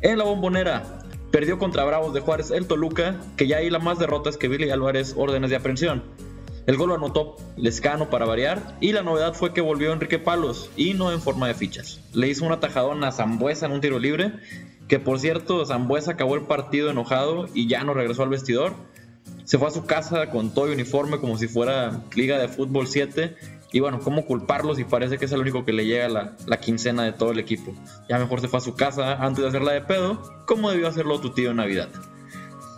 En 0.00 0.16
la 0.16 0.24
bombonera, 0.24 1.00
Perdió 1.30 1.58
contra 1.58 1.84
Bravos 1.84 2.14
de 2.14 2.20
Juárez 2.20 2.50
el 2.50 2.66
Toluca, 2.66 3.16
que 3.36 3.46
ya 3.46 3.60
la 3.60 3.78
más 3.78 3.98
derrotas 3.98 4.36
que 4.36 4.48
Billy 4.48 4.70
Álvarez 4.70 5.14
órdenes 5.16 5.50
de 5.50 5.56
aprehensión. 5.56 6.02
El 6.66 6.76
gol 6.76 6.88
lo 6.88 6.96
anotó 6.96 7.36
Lescano 7.56 8.10
para 8.10 8.26
variar 8.26 8.76
y 8.80 8.92
la 8.92 9.02
novedad 9.02 9.34
fue 9.34 9.52
que 9.52 9.60
volvió 9.60 9.92
Enrique 9.92 10.18
Palos 10.18 10.68
y 10.76 10.94
no 10.94 11.12
en 11.12 11.20
forma 11.20 11.46
de 11.46 11.54
fichas. 11.54 12.00
Le 12.12 12.28
hizo 12.28 12.44
un 12.44 12.52
atajadón 12.52 13.04
a 13.04 13.12
Zambuesa 13.12 13.66
en 13.66 13.72
un 13.72 13.80
tiro 13.80 14.00
libre, 14.00 14.32
que 14.88 14.98
por 14.98 15.20
cierto 15.20 15.64
Zambuesa 15.64 16.12
acabó 16.12 16.34
el 16.34 16.42
partido 16.42 16.90
enojado 16.90 17.46
y 17.54 17.68
ya 17.68 17.84
no 17.84 17.94
regresó 17.94 18.24
al 18.24 18.30
vestidor. 18.30 18.74
Se 19.44 19.58
fue 19.58 19.68
a 19.68 19.70
su 19.70 19.86
casa 19.86 20.30
con 20.30 20.52
todo 20.54 20.72
uniforme 20.72 21.18
como 21.18 21.38
si 21.38 21.46
fuera 21.46 22.02
Liga 22.16 22.36
de 22.38 22.48
Fútbol 22.48 22.88
7 22.88 23.36
y 23.72 23.80
bueno, 23.80 24.00
¿cómo 24.00 24.24
culparlo 24.24 24.74
si 24.74 24.84
parece 24.84 25.18
que 25.18 25.24
es 25.24 25.32
el 25.32 25.40
único 25.40 25.64
que 25.64 25.72
le 25.72 25.86
llega 25.86 26.08
la, 26.08 26.36
la, 26.46 26.58
quincena 26.58 27.04
de 27.04 27.12
todo 27.12 27.32
el 27.32 27.38
equipo? 27.38 27.74
Ya 28.08 28.18
mejor 28.18 28.40
se 28.40 28.48
fue 28.48 28.58
a 28.58 28.62
su 28.62 28.74
casa 28.74 29.14
antes 29.14 29.42
de 29.42 29.48
hacerla 29.48 29.72
de 29.72 29.80
pedo, 29.80 30.22
como 30.46 30.70
debió 30.70 30.88
hacerlo 30.88 31.20
tu 31.20 31.30
tío 31.30 31.50
en 31.50 31.56
Navidad. 31.56 31.88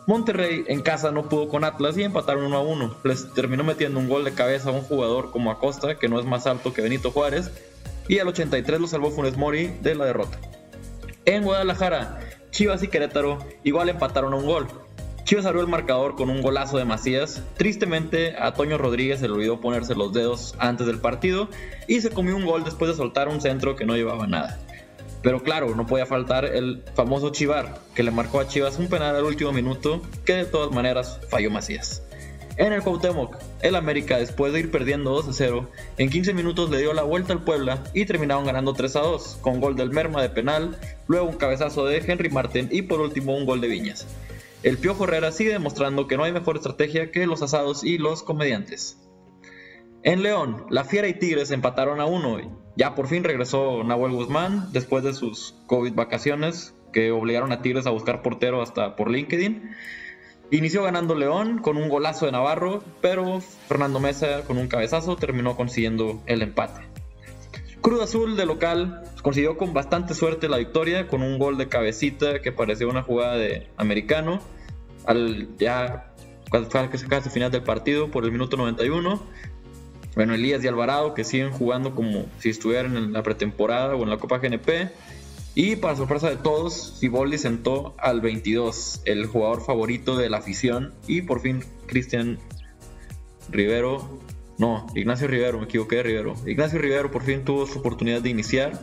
Monterrey 0.08 0.64
en 0.68 0.80
casa 0.80 1.10
no 1.10 1.28
pudo 1.28 1.50
con 1.50 1.64
Atlas 1.64 1.98
y 1.98 2.02
empataron 2.02 2.44
1 2.44 2.56
a 2.56 2.62
1. 2.62 2.96
Les 3.04 3.30
terminó 3.34 3.62
metiendo 3.62 4.00
un 4.00 4.08
gol 4.08 4.24
de 4.24 4.32
cabeza 4.32 4.70
a 4.70 4.72
un 4.72 4.80
jugador 4.80 5.30
como 5.30 5.50
Acosta, 5.50 5.98
que 5.98 6.08
no 6.08 6.18
es 6.18 6.24
más 6.24 6.46
alto 6.46 6.72
que 6.72 6.80
Benito 6.80 7.10
Juárez, 7.10 7.50
y 8.08 8.18
al 8.18 8.28
83 8.28 8.80
lo 8.80 8.86
salvó 8.86 9.10
Funes 9.10 9.36
Mori 9.36 9.66
de 9.82 9.94
la 9.94 10.06
derrota. 10.06 10.40
En 11.26 11.44
Guadalajara, 11.44 12.20
Chivas 12.50 12.82
y 12.82 12.88
Querétaro 12.88 13.38
igual 13.64 13.90
empataron 13.90 14.32
a 14.32 14.36
un 14.36 14.46
gol. 14.46 14.66
Chivas 15.28 15.44
abrió 15.44 15.60
el 15.60 15.68
marcador 15.68 16.14
con 16.14 16.30
un 16.30 16.40
golazo 16.40 16.78
de 16.78 16.86
Macías. 16.86 17.42
Tristemente, 17.58 18.34
a 18.38 18.54
Toño 18.54 18.78
Rodríguez 18.78 19.20
se 19.20 19.28
le 19.28 19.34
olvidó 19.34 19.60
ponerse 19.60 19.94
los 19.94 20.14
dedos 20.14 20.54
antes 20.58 20.86
del 20.86 21.00
partido 21.00 21.50
y 21.86 22.00
se 22.00 22.08
comió 22.08 22.34
un 22.34 22.46
gol 22.46 22.64
después 22.64 22.90
de 22.90 22.96
soltar 22.96 23.28
un 23.28 23.42
centro 23.42 23.76
que 23.76 23.84
no 23.84 23.94
llevaba 23.94 24.26
nada. 24.26 24.58
Pero 25.22 25.42
claro, 25.42 25.76
no 25.76 25.86
podía 25.86 26.06
faltar 26.06 26.46
el 26.46 26.82
famoso 26.94 27.28
Chivar, 27.28 27.78
que 27.94 28.02
le 28.02 28.10
marcó 28.10 28.40
a 28.40 28.48
Chivas 28.48 28.78
un 28.78 28.88
penal 28.88 29.16
al 29.16 29.24
último 29.24 29.52
minuto, 29.52 30.00
que 30.24 30.32
de 30.32 30.44
todas 30.46 30.74
maneras 30.74 31.20
falló 31.28 31.50
Macías. 31.50 32.02
En 32.56 32.72
el 32.72 32.80
Cuauhtémoc, 32.80 33.36
el 33.60 33.76
América, 33.76 34.16
después 34.16 34.54
de 34.54 34.60
ir 34.60 34.70
perdiendo 34.70 35.10
2 35.10 35.28
a 35.28 35.32
0, 35.34 35.70
en 35.98 36.08
15 36.08 36.32
minutos 36.32 36.70
le 36.70 36.78
dio 36.78 36.94
la 36.94 37.02
vuelta 37.02 37.34
al 37.34 37.44
Puebla 37.44 37.84
y 37.92 38.06
terminaron 38.06 38.46
ganando 38.46 38.72
3 38.72 38.96
a 38.96 39.00
2, 39.00 39.40
con 39.42 39.60
gol 39.60 39.76
del 39.76 39.90
Merma 39.90 40.22
de 40.22 40.30
penal, 40.30 40.78
luego 41.06 41.28
un 41.28 41.36
cabezazo 41.36 41.84
de 41.84 41.98
Henry 41.98 42.30
Martin 42.30 42.70
y 42.72 42.80
por 42.80 43.02
último 43.02 43.36
un 43.36 43.44
gol 43.44 43.60
de 43.60 43.68
Viñas. 43.68 44.06
El 44.64 44.76
Piojo 44.76 45.04
Herrera 45.04 45.30
sigue 45.30 45.52
demostrando 45.52 46.08
que 46.08 46.16
no 46.16 46.24
hay 46.24 46.32
mejor 46.32 46.56
estrategia 46.56 47.12
que 47.12 47.26
los 47.26 47.42
asados 47.42 47.84
y 47.84 47.96
los 47.96 48.24
comediantes. 48.24 48.98
En 50.02 50.22
León, 50.22 50.66
la 50.68 50.84
Fiera 50.84 51.06
y 51.06 51.14
Tigres 51.14 51.52
empataron 51.52 52.00
a 52.00 52.06
uno. 52.06 52.38
Ya 52.76 52.96
por 52.96 53.06
fin 53.06 53.22
regresó 53.22 53.84
Nahuel 53.84 54.12
Guzmán 54.12 54.72
después 54.72 55.04
de 55.04 55.14
sus 55.14 55.54
COVID 55.66 55.94
vacaciones 55.94 56.74
que 56.92 57.12
obligaron 57.12 57.52
a 57.52 57.62
Tigres 57.62 57.86
a 57.86 57.90
buscar 57.90 58.22
portero 58.22 58.60
hasta 58.60 58.96
por 58.96 59.10
LinkedIn. 59.10 59.70
Inició 60.50 60.82
ganando 60.82 61.14
León 61.14 61.58
con 61.58 61.76
un 61.76 61.88
golazo 61.88 62.26
de 62.26 62.32
Navarro, 62.32 62.82
pero 63.00 63.40
Fernando 63.40 64.00
Mesa 64.00 64.42
con 64.44 64.58
un 64.58 64.66
cabezazo 64.66 65.14
terminó 65.16 65.56
consiguiendo 65.56 66.20
el 66.26 66.42
empate. 66.42 66.87
Cruz 67.80 68.02
Azul 68.02 68.36
de 68.36 68.46
local 68.46 69.02
consiguió 69.22 69.56
con 69.56 69.72
bastante 69.72 70.14
suerte 70.14 70.48
la 70.48 70.58
victoria 70.58 71.06
con 71.06 71.22
un 71.22 71.38
gol 71.38 71.58
de 71.58 71.68
cabecita 71.68 72.40
que 72.40 72.52
parecía 72.52 72.86
una 72.86 73.02
jugada 73.02 73.36
de 73.36 73.68
americano. 73.76 74.40
Al 75.04 75.48
ya 75.58 76.12
casi 76.50 77.30
final 77.30 77.50
del 77.50 77.62
partido 77.62 78.10
por 78.10 78.24
el 78.24 78.32
minuto 78.32 78.56
91. 78.56 79.22
Bueno, 80.14 80.34
Elías 80.34 80.64
y 80.64 80.68
Alvarado 80.68 81.14
que 81.14 81.24
siguen 81.24 81.50
jugando 81.50 81.94
como 81.94 82.26
si 82.38 82.50
estuvieran 82.50 82.96
en 82.96 83.12
la 83.12 83.22
pretemporada 83.22 83.94
o 83.94 84.02
en 84.02 84.10
la 84.10 84.18
Copa 84.18 84.38
GNP. 84.38 84.90
Y 85.54 85.76
para 85.76 85.96
sorpresa 85.96 86.30
de 86.30 86.36
todos, 86.36 86.98
Siboldi 86.98 87.38
sentó 87.38 87.94
al 87.98 88.20
22, 88.20 89.02
el 89.06 89.26
jugador 89.26 89.64
favorito 89.64 90.16
de 90.16 90.30
la 90.30 90.38
afición. 90.38 90.94
Y 91.06 91.22
por 91.22 91.40
fin 91.40 91.64
Cristian 91.86 92.38
Rivero, 93.50 94.20
no, 94.58 94.86
Ignacio 94.94 95.28
Rivero, 95.28 95.58
me 95.58 95.64
equivoqué 95.64 95.96
de 95.96 96.02
Rivero. 96.02 96.34
Ignacio 96.46 96.78
Rivero 96.80 97.10
por 97.10 97.22
fin 97.22 97.44
tuvo 97.44 97.66
su 97.66 97.78
oportunidad 97.78 98.20
de 98.20 98.30
iniciar. 98.30 98.78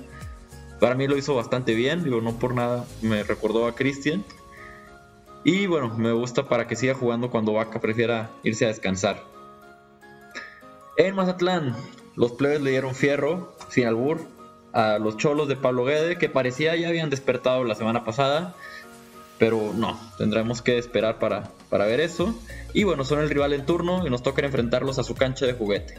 Para 0.79 0.95
mí 0.95 1.07
lo 1.07 1.17
hizo 1.17 1.35
bastante 1.35 1.73
bien, 1.73 2.03
digo, 2.03 2.21
no 2.21 2.39
por 2.39 2.53
nada 2.53 2.85
me 3.01 3.23
recordó 3.23 3.67
a 3.67 3.75
Cristian. 3.75 4.23
Y 5.43 5.67
bueno, 5.67 5.95
me 5.97 6.11
gusta 6.11 6.47
para 6.47 6.67
que 6.67 6.75
siga 6.75 6.95
jugando 6.95 7.29
cuando 7.29 7.53
Vaca 7.53 7.79
prefiera 7.79 8.31
irse 8.43 8.65
a 8.65 8.69
descansar. 8.69 9.23
En 10.97 11.13
Mazatlán, 11.13 11.75
los 12.15 12.31
plebes 12.31 12.61
le 12.61 12.71
dieron 12.71 12.95
fierro, 12.95 13.53
sin 13.69 13.85
albur, 13.85 14.21
a 14.71 14.97
los 14.97 15.17
cholos 15.17 15.47
de 15.47 15.55
Pablo 15.55 15.85
Guede, 15.85 16.17
que 16.17 16.29
parecía 16.29 16.75
ya 16.75 16.87
habían 16.87 17.09
despertado 17.09 17.63
la 17.63 17.75
semana 17.75 18.03
pasada. 18.05 18.55
Pero 19.37 19.73
no, 19.73 19.99
tendremos 20.17 20.61
que 20.61 20.77
esperar 20.77 21.19
para, 21.19 21.51
para 21.69 21.85
ver 21.85 21.99
eso. 21.99 22.33
Y 22.73 22.83
bueno, 22.83 23.03
son 23.03 23.19
el 23.19 23.29
rival 23.29 23.53
en 23.53 23.65
turno 23.65 24.05
y 24.05 24.09
nos 24.09 24.23
toca 24.23 24.45
enfrentarlos 24.45 24.99
a 24.99 25.03
su 25.03 25.15
cancha 25.15 25.45
de 25.45 25.53
juguete. 25.53 25.95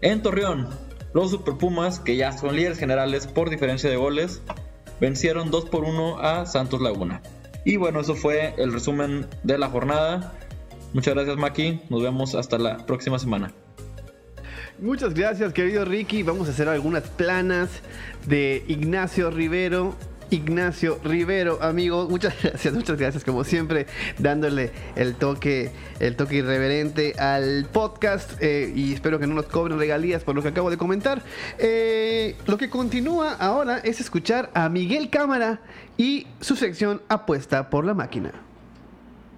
En 0.00 0.22
Torreón, 0.22 0.68
los 1.14 1.30
Super 1.30 1.54
Pumas, 1.54 2.00
que 2.00 2.16
ya 2.16 2.32
son 2.32 2.56
líderes 2.56 2.78
generales 2.78 3.26
por 3.26 3.50
diferencia 3.50 3.90
de 3.90 3.96
goles, 3.96 4.42
vencieron 5.00 5.50
2 5.50 5.66
por 5.66 5.84
1 5.84 6.20
a 6.20 6.46
Santos 6.46 6.80
Laguna. 6.80 7.22
Y 7.64 7.76
bueno, 7.76 8.00
eso 8.00 8.14
fue 8.14 8.54
el 8.56 8.72
resumen 8.72 9.26
de 9.42 9.58
la 9.58 9.68
jornada. 9.68 10.32
Muchas 10.92 11.14
gracias 11.14 11.36
Maki, 11.36 11.80
nos 11.90 12.02
vemos 12.02 12.34
hasta 12.34 12.58
la 12.58 12.78
próxima 12.86 13.18
semana. 13.18 13.52
Muchas 14.80 15.14
gracias 15.14 15.52
querido 15.52 15.84
Ricky, 15.84 16.22
vamos 16.22 16.48
a 16.48 16.50
hacer 16.50 16.68
algunas 16.68 17.04
planas 17.04 17.70
de 18.26 18.64
Ignacio 18.66 19.30
Rivero 19.30 19.94
Ignacio 20.32 20.98
Rivero, 21.04 21.58
amigo. 21.62 22.08
Muchas 22.08 22.34
gracias, 22.42 22.74
muchas 22.74 22.98
gracias, 22.98 23.24
como 23.24 23.44
siempre, 23.44 23.86
dándole 24.18 24.70
el 24.96 25.14
toque, 25.14 25.70
el 26.00 26.16
toque 26.16 26.36
irreverente 26.36 27.14
al 27.18 27.66
podcast. 27.70 28.32
Eh, 28.40 28.72
y 28.74 28.94
espero 28.94 29.18
que 29.18 29.26
no 29.26 29.34
nos 29.34 29.46
cobren 29.46 29.78
regalías 29.78 30.24
por 30.24 30.34
lo 30.34 30.42
que 30.42 30.48
acabo 30.48 30.70
de 30.70 30.78
comentar. 30.78 31.22
Eh, 31.58 32.36
lo 32.46 32.56
que 32.56 32.70
continúa 32.70 33.34
ahora 33.34 33.78
es 33.78 34.00
escuchar 34.00 34.50
a 34.54 34.68
Miguel 34.68 35.10
Cámara 35.10 35.60
y 35.96 36.26
su 36.40 36.56
sección 36.56 37.02
Apuesta 37.08 37.68
por 37.68 37.84
la 37.84 37.94
máquina. 37.94 38.32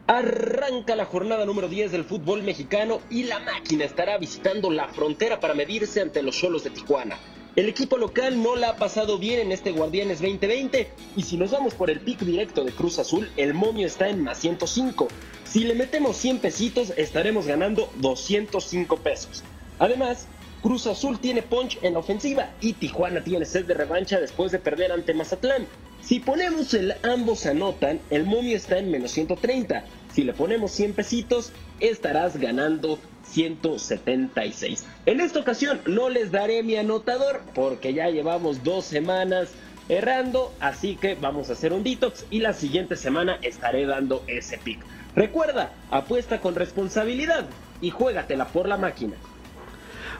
Arranca 0.06 0.94
la 0.96 1.06
jornada 1.06 1.46
número 1.46 1.66
10 1.66 1.90
del 1.90 2.04
fútbol 2.04 2.42
mexicano 2.42 3.00
y 3.08 3.24
la 3.24 3.40
máquina 3.40 3.84
estará 3.84 4.18
visitando 4.18 4.70
la 4.70 4.88
frontera 4.88 5.40
para 5.40 5.54
medirse 5.54 6.02
ante 6.02 6.22
los 6.22 6.36
solos 6.36 6.62
de 6.62 6.70
Tijuana. 6.70 7.16
El 7.56 7.68
equipo 7.68 7.98
local 7.98 8.42
no 8.42 8.56
la 8.56 8.70
ha 8.70 8.76
pasado 8.76 9.16
bien 9.16 9.38
en 9.38 9.52
este 9.52 9.70
Guardianes 9.70 10.20
2020 10.20 10.90
y 11.14 11.22
si 11.22 11.36
nos 11.36 11.52
vamos 11.52 11.72
por 11.74 11.88
el 11.88 12.00
pick 12.00 12.18
directo 12.22 12.64
de 12.64 12.72
Cruz 12.72 12.98
Azul, 12.98 13.30
el 13.36 13.54
momio 13.54 13.86
está 13.86 14.08
en 14.08 14.24
más 14.24 14.38
105. 14.38 15.06
Si 15.44 15.60
le 15.60 15.76
metemos 15.76 16.16
100 16.16 16.40
pesitos 16.40 16.92
estaremos 16.96 17.46
ganando 17.46 17.88
205 18.00 18.96
pesos. 18.96 19.44
Además, 19.78 20.26
Cruz 20.62 20.88
Azul 20.88 21.20
tiene 21.20 21.42
punch 21.42 21.78
en 21.82 21.92
la 21.92 22.00
ofensiva 22.00 22.50
y 22.60 22.72
Tijuana 22.72 23.22
tiene 23.22 23.44
sed 23.44 23.66
de 23.66 23.74
revancha 23.74 24.18
después 24.18 24.50
de 24.50 24.58
perder 24.58 24.90
ante 24.90 25.14
Mazatlán. 25.14 25.68
Si 26.04 26.20
ponemos 26.20 26.74
el 26.74 26.94
ambos 27.02 27.46
anotan, 27.46 27.98
el 28.10 28.24
momio 28.24 28.54
está 28.58 28.78
en 28.78 28.90
menos 28.90 29.12
130. 29.12 29.84
Si 30.12 30.22
le 30.22 30.34
ponemos 30.34 30.70
100 30.72 30.92
pesitos, 30.92 31.50
estarás 31.80 32.36
ganando 32.36 32.98
176. 33.22 34.84
En 35.06 35.22
esta 35.22 35.40
ocasión 35.40 35.80
no 35.86 36.10
les 36.10 36.30
daré 36.30 36.62
mi 36.62 36.76
anotador 36.76 37.40
porque 37.54 37.94
ya 37.94 38.10
llevamos 38.10 38.62
dos 38.62 38.84
semanas 38.84 39.52
errando, 39.88 40.54
así 40.60 40.96
que 40.96 41.14
vamos 41.14 41.48
a 41.48 41.54
hacer 41.54 41.72
un 41.72 41.82
detox 41.82 42.26
y 42.30 42.40
la 42.40 42.52
siguiente 42.52 42.96
semana 42.96 43.38
estaré 43.40 43.86
dando 43.86 44.24
ese 44.26 44.58
pick. 44.58 44.80
Recuerda, 45.16 45.72
apuesta 45.90 46.38
con 46.38 46.54
responsabilidad 46.54 47.46
y 47.80 47.88
juégatela 47.88 48.48
por 48.48 48.68
la 48.68 48.76
máquina. 48.76 49.14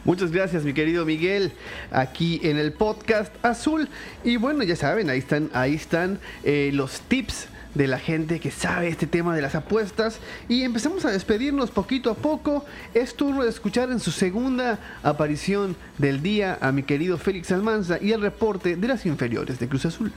Muchas 0.05 0.32
gracias, 0.32 0.64
mi 0.64 0.74
querido 0.74 1.07
Miguel, 1.07 1.52
aquí 1.90 2.38
en 2.42 2.59
el 2.59 2.74
podcast 2.74 3.32
azul. 3.42 3.88
Y 4.22 4.36
bueno, 4.36 4.62
ya 4.62 4.76
saben, 4.76 5.09
ahí 5.09 5.18
están, 5.18 5.48
ahí 5.55 5.74
están 5.74 6.18
eh, 6.42 6.70
los 6.74 7.00
tips 7.00 7.48
de 7.74 7.88
la 7.88 7.98
gente 7.98 8.38
que 8.38 8.50
sabe 8.50 8.88
este 8.88 9.07
tema 9.07 9.34
de 9.34 9.40
las 9.40 9.55
apuestas 9.55 10.20
y 10.46 10.62
empezamos 10.62 11.07
a 11.07 11.11
despedirnos 11.11 11.70
poquito 11.70 12.11
a 12.11 12.14
poco. 12.14 12.66
Es 12.92 13.14
turno 13.14 13.44
de 13.44 13.48
escuchar 13.48 13.90
en 13.90 13.98
su 13.98 14.11
segunda 14.11 14.78
aparición 15.02 15.74
del 15.96 16.22
día 16.22 16.59
a 16.61 16.70
mi 16.70 16.82
querido 16.82 17.16
Félix 17.16 17.50
Almanza 17.50 17.96
y 17.98 18.12
el 18.12 18.20
reporte 18.20 18.76
de 18.76 18.88
las 18.88 19.07
inferiores 19.07 19.59
de 19.59 19.68
Cruz 19.68 19.86
Azul. 19.86 20.12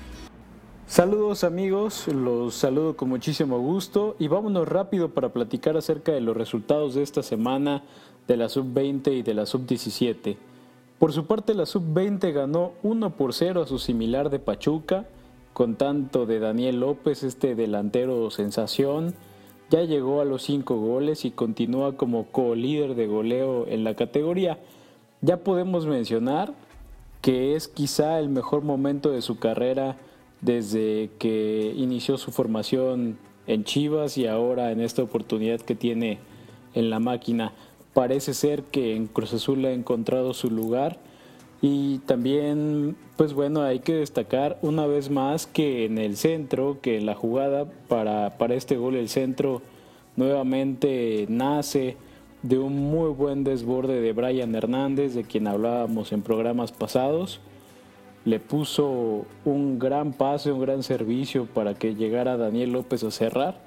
Saludos 0.85 1.45
amigos, 1.45 2.07
los 2.07 2.55
saludo 2.55 2.95
con 2.95 3.07
muchísimo 3.09 3.59
gusto 3.59 4.15
y 4.19 4.27
vámonos 4.27 4.67
rápido 4.67 5.09
para 5.09 5.33
platicar 5.33 5.75
acerca 5.75 6.11
de 6.11 6.21
los 6.21 6.35
resultados 6.35 6.95
de 6.95 7.03
esta 7.03 7.23
semana 7.23 7.83
de 8.27 8.37
la 8.37 8.49
sub-20 8.49 9.17
y 9.17 9.21
de 9.21 9.33
la 9.33 9.45
sub-17. 9.45 10.37
Por 10.99 11.13
su 11.13 11.25
parte 11.25 11.53
la 11.53 11.65
sub-20 11.65 12.33
ganó 12.33 12.73
1 12.83 13.15
por 13.15 13.33
0 13.33 13.61
a 13.61 13.67
su 13.67 13.79
similar 13.79 14.29
de 14.29 14.39
Pachuca, 14.39 15.05
con 15.53 15.75
tanto 15.75 16.25
de 16.25 16.39
Daniel 16.39 16.79
López, 16.79 17.23
este 17.23 17.55
delantero 17.55 18.29
sensación, 18.29 19.15
ya 19.69 19.83
llegó 19.83 20.21
a 20.21 20.25
los 20.25 20.43
5 20.43 20.77
goles 20.77 21.25
y 21.25 21.31
continúa 21.31 21.97
como 21.97 22.27
co-líder 22.27 22.95
de 22.95 23.07
goleo 23.07 23.67
en 23.67 23.83
la 23.83 23.95
categoría. 23.95 24.59
Ya 25.21 25.37
podemos 25.37 25.85
mencionar 25.85 26.53
que 27.21 27.55
es 27.55 27.67
quizá 27.67 28.19
el 28.19 28.29
mejor 28.29 28.63
momento 28.63 29.11
de 29.11 29.21
su 29.21 29.39
carrera 29.39 29.97
desde 30.41 31.09
que 31.19 31.73
inició 31.75 32.17
su 32.17 32.31
formación 32.31 33.17
en 33.47 33.63
Chivas 33.63 34.17
y 34.17 34.27
ahora 34.27 34.71
en 34.71 34.81
esta 34.81 35.03
oportunidad 35.03 35.59
que 35.59 35.75
tiene 35.75 36.19
en 36.73 36.89
la 36.89 36.99
máquina. 36.99 37.53
Parece 37.97 38.35
ser 38.35 38.61
que 38.61 38.95
en 38.95 39.07
Cruz 39.07 39.33
Azul 39.33 39.65
ha 39.65 39.71
encontrado 39.71 40.35
su 40.35 40.51
lugar 40.51 40.99
y 41.63 41.97
también, 42.05 42.95
pues 43.15 43.33
bueno, 43.33 43.63
hay 43.63 43.79
que 43.79 43.95
destacar 43.95 44.59
una 44.61 44.85
vez 44.85 45.09
más 45.09 45.47
que 45.47 45.85
en 45.85 45.97
el 45.97 46.15
centro, 46.15 46.77
que 46.79 47.01
la 47.01 47.15
jugada 47.15 47.65
para, 47.87 48.37
para 48.37 48.53
este 48.53 48.77
gol, 48.77 48.93
el 48.93 49.09
centro 49.09 49.63
nuevamente 50.15 51.25
nace 51.27 51.97
de 52.43 52.59
un 52.59 52.77
muy 52.77 53.09
buen 53.09 53.43
desborde 53.43 53.99
de 53.99 54.13
Brian 54.13 54.53
Hernández, 54.53 55.15
de 55.15 55.23
quien 55.23 55.47
hablábamos 55.47 56.11
en 56.11 56.21
programas 56.21 56.71
pasados. 56.71 57.39
Le 58.25 58.39
puso 58.39 59.25
un 59.43 59.79
gran 59.79 60.13
pase, 60.13 60.51
un 60.51 60.61
gran 60.61 60.83
servicio 60.83 61.47
para 61.47 61.73
que 61.73 61.95
llegara 61.95 62.37
Daniel 62.37 62.73
López 62.73 63.03
a 63.03 63.09
cerrar. 63.09 63.66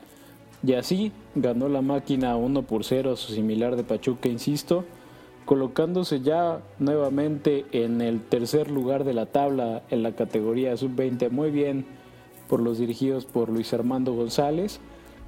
Y 0.62 0.74
así 0.74 1.12
ganó 1.34 1.68
la 1.68 1.82
máquina 1.82 2.36
1 2.36 2.62
por 2.62 2.84
0 2.84 3.12
a 3.12 3.16
su 3.16 3.32
similar 3.32 3.76
de 3.76 3.84
Pachuca, 3.84 4.28
insisto 4.28 4.84
colocándose 5.50 6.20
ya 6.20 6.62
nuevamente 6.78 7.64
en 7.72 8.00
el 8.02 8.20
tercer 8.20 8.70
lugar 8.70 9.02
de 9.02 9.14
la 9.14 9.26
tabla 9.26 9.82
en 9.90 10.04
la 10.04 10.12
categoría 10.12 10.76
sub-20. 10.76 11.28
Muy 11.30 11.50
bien 11.50 11.86
por 12.48 12.60
los 12.60 12.78
dirigidos 12.78 13.26
por 13.26 13.48
Luis 13.48 13.74
Armando 13.74 14.14
González 14.14 14.78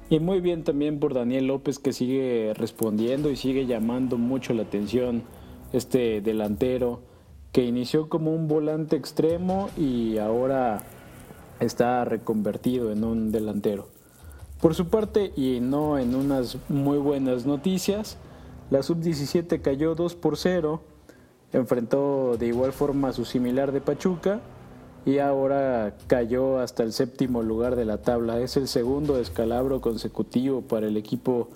y 0.09 0.19
muy 0.19 0.39
bien 0.39 0.63
también 0.63 0.99
por 0.99 1.13
Daniel 1.13 1.47
López 1.47 1.77
que 1.77 1.91
sigue 1.91 2.53
respondiendo 2.55 3.31
y 3.31 3.35
sigue 3.35 3.65
llamando 3.65 4.17
mucho 4.17 4.53
la 4.53 4.63
atención 4.63 5.23
este 5.73 6.21
delantero 6.21 7.01
que 7.51 7.65
inició 7.65 8.07
como 8.07 8.33
un 8.33 8.47
volante 8.47 8.95
extremo 8.95 9.71
y 9.77 10.19
ahora 10.19 10.83
está 11.59 12.05
reconvertido 12.05 12.93
en 12.93 13.03
un 13.03 13.33
delantero. 13.33 13.92
Por 14.61 14.75
su 14.75 14.87
parte, 14.87 15.33
y 15.35 15.59
no 15.59 15.97
en 15.97 16.15
unas 16.15 16.57
muy 16.69 16.97
buenas 16.97 17.45
noticias, 17.45 18.17
la 18.69 18.81
sub-17 18.81 19.61
cayó 19.61 19.93
2 19.93 20.15
por 20.15 20.37
0, 20.37 20.81
enfrentó 21.51 22.37
de 22.37 22.47
igual 22.47 22.73
forma 22.73 23.09
a 23.09 23.13
su 23.13 23.25
similar 23.25 23.71
de 23.71 23.81
Pachuca 23.81 24.41
y 25.05 25.19
ahora 25.19 25.97
cayó 26.07 26.59
hasta 26.59 26.83
el 26.83 26.93
séptimo 26.93 27.43
lugar 27.43 27.75
de 27.75 27.85
la 27.85 28.01
tabla. 28.01 28.39
Es 28.39 28.57
el 28.57 28.67
segundo 28.67 29.17
descalabro 29.17 29.81
consecutivo 29.81 30.61
para 30.61 30.87
el 30.87 30.97
equipo 30.97 31.49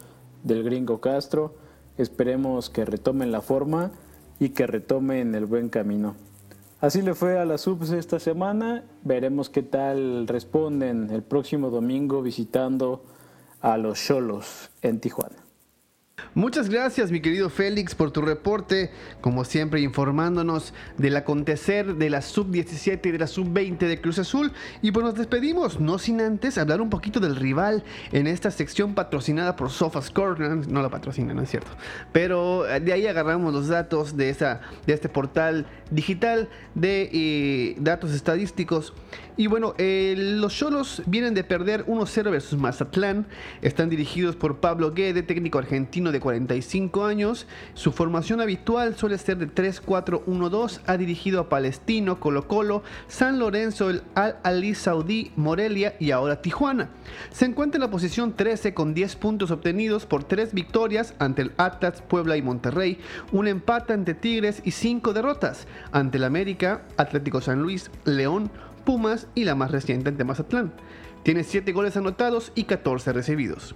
del 0.43 0.63
gringo 0.63 0.99
Castro. 0.99 1.55
Esperemos 1.97 2.69
que 2.69 2.85
retomen 2.85 3.31
la 3.31 3.41
forma 3.41 3.91
y 4.39 4.49
que 4.49 4.67
retomen 4.67 5.33
el 5.33 5.45
buen 5.45 5.69
camino. 5.69 6.15
Así 6.79 7.01
le 7.01 7.15
fue 7.15 7.39
a 7.39 7.45
la 7.45 7.57
subs 7.57 7.89
esta 7.89 8.19
semana. 8.19 8.83
Veremos 9.03 9.49
qué 9.49 9.63
tal 9.63 10.27
responden 10.27 11.09
el 11.09 11.23
próximo 11.23 11.71
domingo 11.71 12.21
visitando 12.21 13.03
a 13.61 13.77
los 13.77 13.99
Cholos 13.99 14.69
en 14.83 14.99
Tijuana. 14.99 15.46
Muchas 16.37 16.69
gracias, 16.69 17.11
mi 17.11 17.19
querido 17.19 17.49
Félix, 17.49 17.95
por 17.95 18.11
tu 18.11 18.21
reporte, 18.21 18.91
como 19.21 19.43
siempre 19.43 19.81
informándonos 19.81 20.71
del 20.95 21.15
acontecer 21.15 21.95
de 21.95 22.11
la 22.11 22.21
sub-17 22.21 23.07
y 23.07 23.11
de 23.11 23.17
la 23.17 23.25
sub-20 23.25 23.79
de 23.79 23.99
Cruz 23.99 24.19
Azul. 24.19 24.51
Y 24.83 24.91
pues 24.91 25.03
nos 25.03 25.15
despedimos, 25.15 25.79
no 25.79 25.97
sin 25.97 26.21
antes 26.21 26.59
hablar 26.59 26.79
un 26.79 26.91
poquito 26.91 27.19
del 27.19 27.35
rival 27.35 27.83
en 28.11 28.27
esta 28.27 28.51
sección 28.51 28.93
patrocinada 28.93 29.55
por 29.55 29.71
SofaScore. 29.71 30.57
No 30.67 30.83
la 30.83 30.89
patrocina, 30.89 31.33
no 31.33 31.41
es 31.41 31.49
cierto. 31.49 31.71
Pero 32.11 32.69
eh, 32.69 32.81
de 32.81 32.93
ahí 32.93 33.07
agarramos 33.07 33.51
los 33.51 33.67
datos 33.67 34.15
de, 34.15 34.29
esa, 34.29 34.61
de 34.85 34.93
este 34.93 35.09
portal 35.09 35.65
digital 35.89 36.49
de 36.75 37.09
eh, 37.13 37.75
datos 37.79 38.13
estadísticos. 38.13 38.93
Y 39.37 39.47
bueno, 39.47 39.75
eh, 39.77 40.15
los 40.17 40.55
Cholos 40.55 41.03
vienen 41.05 41.35
de 41.35 41.43
perder 41.43 41.85
1-0 41.85 42.31
versus 42.31 42.59
Mazatlán. 42.59 43.27
Están 43.61 43.89
dirigidos 43.89 44.35
por 44.35 44.59
Pablo 44.59 44.93
Guede, 44.93 45.21
técnico 45.21 45.59
argentino 45.59 46.06
de 46.11 46.19
45 46.19 47.05
años. 47.05 47.47
Su 47.73 47.91
formación 47.91 48.41
habitual 48.41 48.95
suele 48.95 49.17
ser 49.17 49.37
de 49.37 49.47
3-4-1-2. 49.47 50.81
Ha 50.85 50.97
dirigido 50.97 51.39
a 51.39 51.49
Palestino, 51.49 52.19
Colo 52.19 52.47
Colo, 52.47 52.83
San 53.07 53.39
Lorenzo, 53.39 53.89
el 53.89 54.03
Al 54.15 54.37
Ali 54.43 54.75
Saudí, 54.75 55.31
Morelia 55.35 55.95
y 55.99 56.11
ahora 56.11 56.41
Tijuana. 56.41 56.89
Se 57.31 57.45
encuentra 57.45 57.77
en 57.77 57.83
la 57.83 57.91
posición 57.91 58.33
13 58.33 58.73
con 58.73 58.93
10 58.93 59.15
puntos 59.17 59.51
obtenidos 59.51 60.05
por 60.05 60.23
3 60.23 60.53
victorias 60.53 61.13
ante 61.19 61.43
el 61.43 61.51
Atlas, 61.57 62.01
Puebla 62.01 62.37
y 62.37 62.41
Monterrey, 62.41 62.99
un 63.31 63.47
empate 63.47 63.93
ante 63.93 64.13
Tigres 64.13 64.61
y 64.63 64.71
5 64.71 65.13
derrotas 65.13 65.67
ante 65.91 66.17
el 66.17 66.23
América, 66.23 66.81
Atlético 66.97 67.41
San 67.41 67.61
Luis, 67.61 67.91
León, 68.05 68.51
Pumas 68.85 69.27
y 69.35 69.43
la 69.43 69.55
más 69.55 69.71
reciente 69.71 70.09
ante 70.09 70.23
Mazatlán. 70.23 70.71
Tiene 71.23 71.43
7 71.43 71.71
goles 71.73 71.97
anotados 71.97 72.51
y 72.55 72.63
14 72.63 73.11
recibidos. 73.11 73.75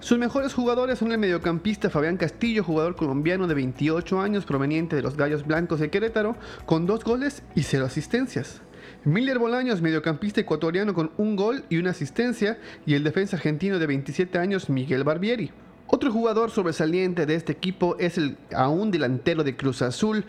Sus 0.00 0.16
mejores 0.16 0.54
jugadores 0.54 1.00
son 1.00 1.10
el 1.10 1.18
mediocampista 1.18 1.90
Fabián 1.90 2.16
Castillo, 2.16 2.62
jugador 2.62 2.94
colombiano 2.94 3.48
de 3.48 3.54
28 3.54 4.20
años 4.20 4.44
proveniente 4.44 4.94
de 4.94 5.02
los 5.02 5.16
Gallos 5.16 5.44
Blancos 5.44 5.80
de 5.80 5.90
Querétaro, 5.90 6.36
con 6.66 6.86
2 6.86 7.02
goles 7.02 7.42
y 7.56 7.64
0 7.64 7.86
asistencias. 7.86 8.62
Miller 9.04 9.40
Bolaños, 9.40 9.82
mediocampista 9.82 10.40
ecuatoriano 10.40 10.94
con 10.94 11.10
un 11.16 11.34
gol 11.34 11.64
y 11.68 11.78
una 11.78 11.90
asistencia, 11.90 12.58
y 12.86 12.94
el 12.94 13.02
defensa 13.02 13.36
argentino 13.36 13.80
de 13.80 13.88
27 13.88 14.38
años 14.38 14.70
Miguel 14.70 15.02
Barbieri. 15.02 15.50
Otro 15.88 16.12
jugador 16.12 16.52
sobresaliente 16.52 17.26
de 17.26 17.34
este 17.34 17.52
equipo 17.52 17.96
es 17.98 18.18
el 18.18 18.36
aún 18.54 18.92
delantero 18.92 19.42
de 19.42 19.56
Cruz 19.56 19.82
Azul, 19.82 20.24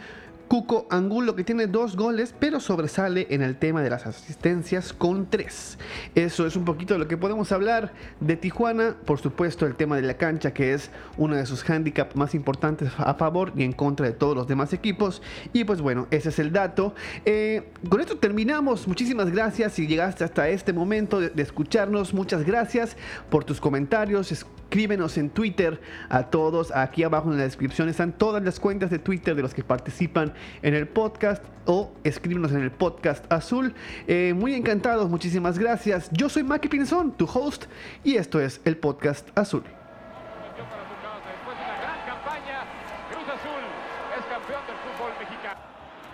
Cuco 0.49 0.87
Angulo 0.89 1.35
que 1.35 1.43
tiene 1.43 1.67
dos 1.67 1.95
goles, 1.95 2.33
pero 2.39 2.59
sobresale 2.59 3.27
en 3.29 3.43
el 3.43 3.55
tema 3.55 3.83
de 3.83 3.91
las 3.91 4.07
asistencias 4.07 4.93
con 4.93 5.29
tres. 5.29 5.77
Eso 6.15 6.47
es 6.47 6.55
un 6.55 6.65
poquito 6.65 6.95
de 6.95 6.99
lo 6.99 7.07
que 7.07 7.17
podemos 7.17 7.51
hablar 7.51 7.93
de 8.19 8.35
Tijuana. 8.35 8.95
Por 9.05 9.19
supuesto, 9.19 9.67
el 9.67 9.75
tema 9.75 9.95
de 9.95 10.01
la 10.01 10.15
cancha, 10.15 10.51
que 10.51 10.73
es 10.73 10.89
uno 11.17 11.35
de 11.35 11.45
sus 11.45 11.69
handicaps 11.69 12.15
más 12.15 12.33
importantes 12.33 12.89
a 12.97 13.13
favor 13.13 13.53
y 13.55 13.61
en 13.61 13.73
contra 13.73 14.07
de 14.07 14.11
todos 14.11 14.35
los 14.35 14.47
demás 14.47 14.73
equipos. 14.73 15.21
Y 15.53 15.65
pues 15.65 15.81
bueno, 15.81 16.07
ese 16.09 16.29
es 16.29 16.39
el 16.39 16.51
dato. 16.51 16.95
Eh, 17.25 17.71
con 17.87 18.01
esto 18.01 18.17
terminamos. 18.17 18.87
Muchísimas 18.87 19.29
gracias 19.29 19.73
si 19.73 19.85
llegaste 19.85 20.23
hasta 20.23 20.49
este 20.49 20.73
momento 20.73 21.19
de, 21.19 21.29
de 21.29 21.43
escucharnos. 21.43 22.11
Muchas 22.15 22.43
gracias 22.43 22.97
por 23.29 23.43
tus 23.43 23.61
comentarios. 23.61 24.31
Escríbenos 24.31 25.15
en 25.19 25.29
Twitter 25.29 25.79
a 26.09 26.23
todos. 26.23 26.71
Aquí 26.75 27.03
abajo 27.03 27.31
en 27.31 27.37
la 27.37 27.43
descripción 27.43 27.87
están 27.87 28.13
todas 28.13 28.43
las 28.43 28.59
cuentas 28.59 28.89
de 28.89 28.97
Twitter 28.97 29.35
de 29.35 29.43
los 29.43 29.53
que 29.53 29.63
participan 29.63 30.33
en 30.61 30.73
el 30.73 30.87
podcast 30.87 31.43
o 31.65 31.91
escríbenos 32.03 32.51
en 32.51 32.61
el 32.61 32.71
podcast 32.71 33.31
azul. 33.31 33.73
Eh, 34.07 34.33
muy 34.35 34.53
encantados, 34.55 35.09
muchísimas 35.09 35.59
gracias. 35.59 36.09
Yo 36.11 36.29
soy 36.29 36.43
Maki 36.43 36.67
Pinzón, 36.67 37.11
tu 37.11 37.25
host, 37.25 37.65
y 38.03 38.15
esto 38.15 38.39
es 38.39 38.61
el 38.65 38.77
podcast 38.77 39.29
azul. 39.37 39.63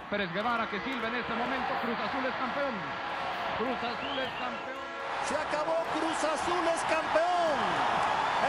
Pérez 0.10 0.32
Guevara 0.34 0.70
que 0.70 0.80
silba 0.82 1.08
en 1.08 1.16
este 1.16 1.34
momento. 1.34 1.74
Cruz 1.82 1.98
Azul 1.98 2.24
es 2.24 2.36
campeón. 2.36 2.76
Cruz 3.58 3.80
Azul 3.84 4.16
es 4.22 4.32
campeón. 4.38 4.86
Se 5.26 5.36
acabó. 5.36 5.76
Cruz 5.98 6.24
Azul 6.24 6.66
es 6.72 6.82
campeón. 6.86 7.58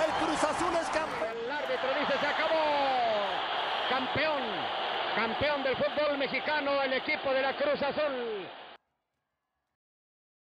El 0.05 0.11
Cruz 0.21 0.45
Azul 0.45 0.75
es 0.77 0.89
campeón. 0.93 1.37
El 1.45 1.51
árbitro 1.51 1.89
dice 1.99 2.13
se 2.21 2.27
acabó. 2.27 2.57
Campeón. 5.39 5.63
Del 5.63 5.77
fútbol 5.77 6.19
mexicano, 6.19 6.83
el 6.83 6.95
equipo 6.95 7.33
de 7.33 7.43
la 7.43 7.53
Cruz 7.55 7.83
Azul. 7.83 8.49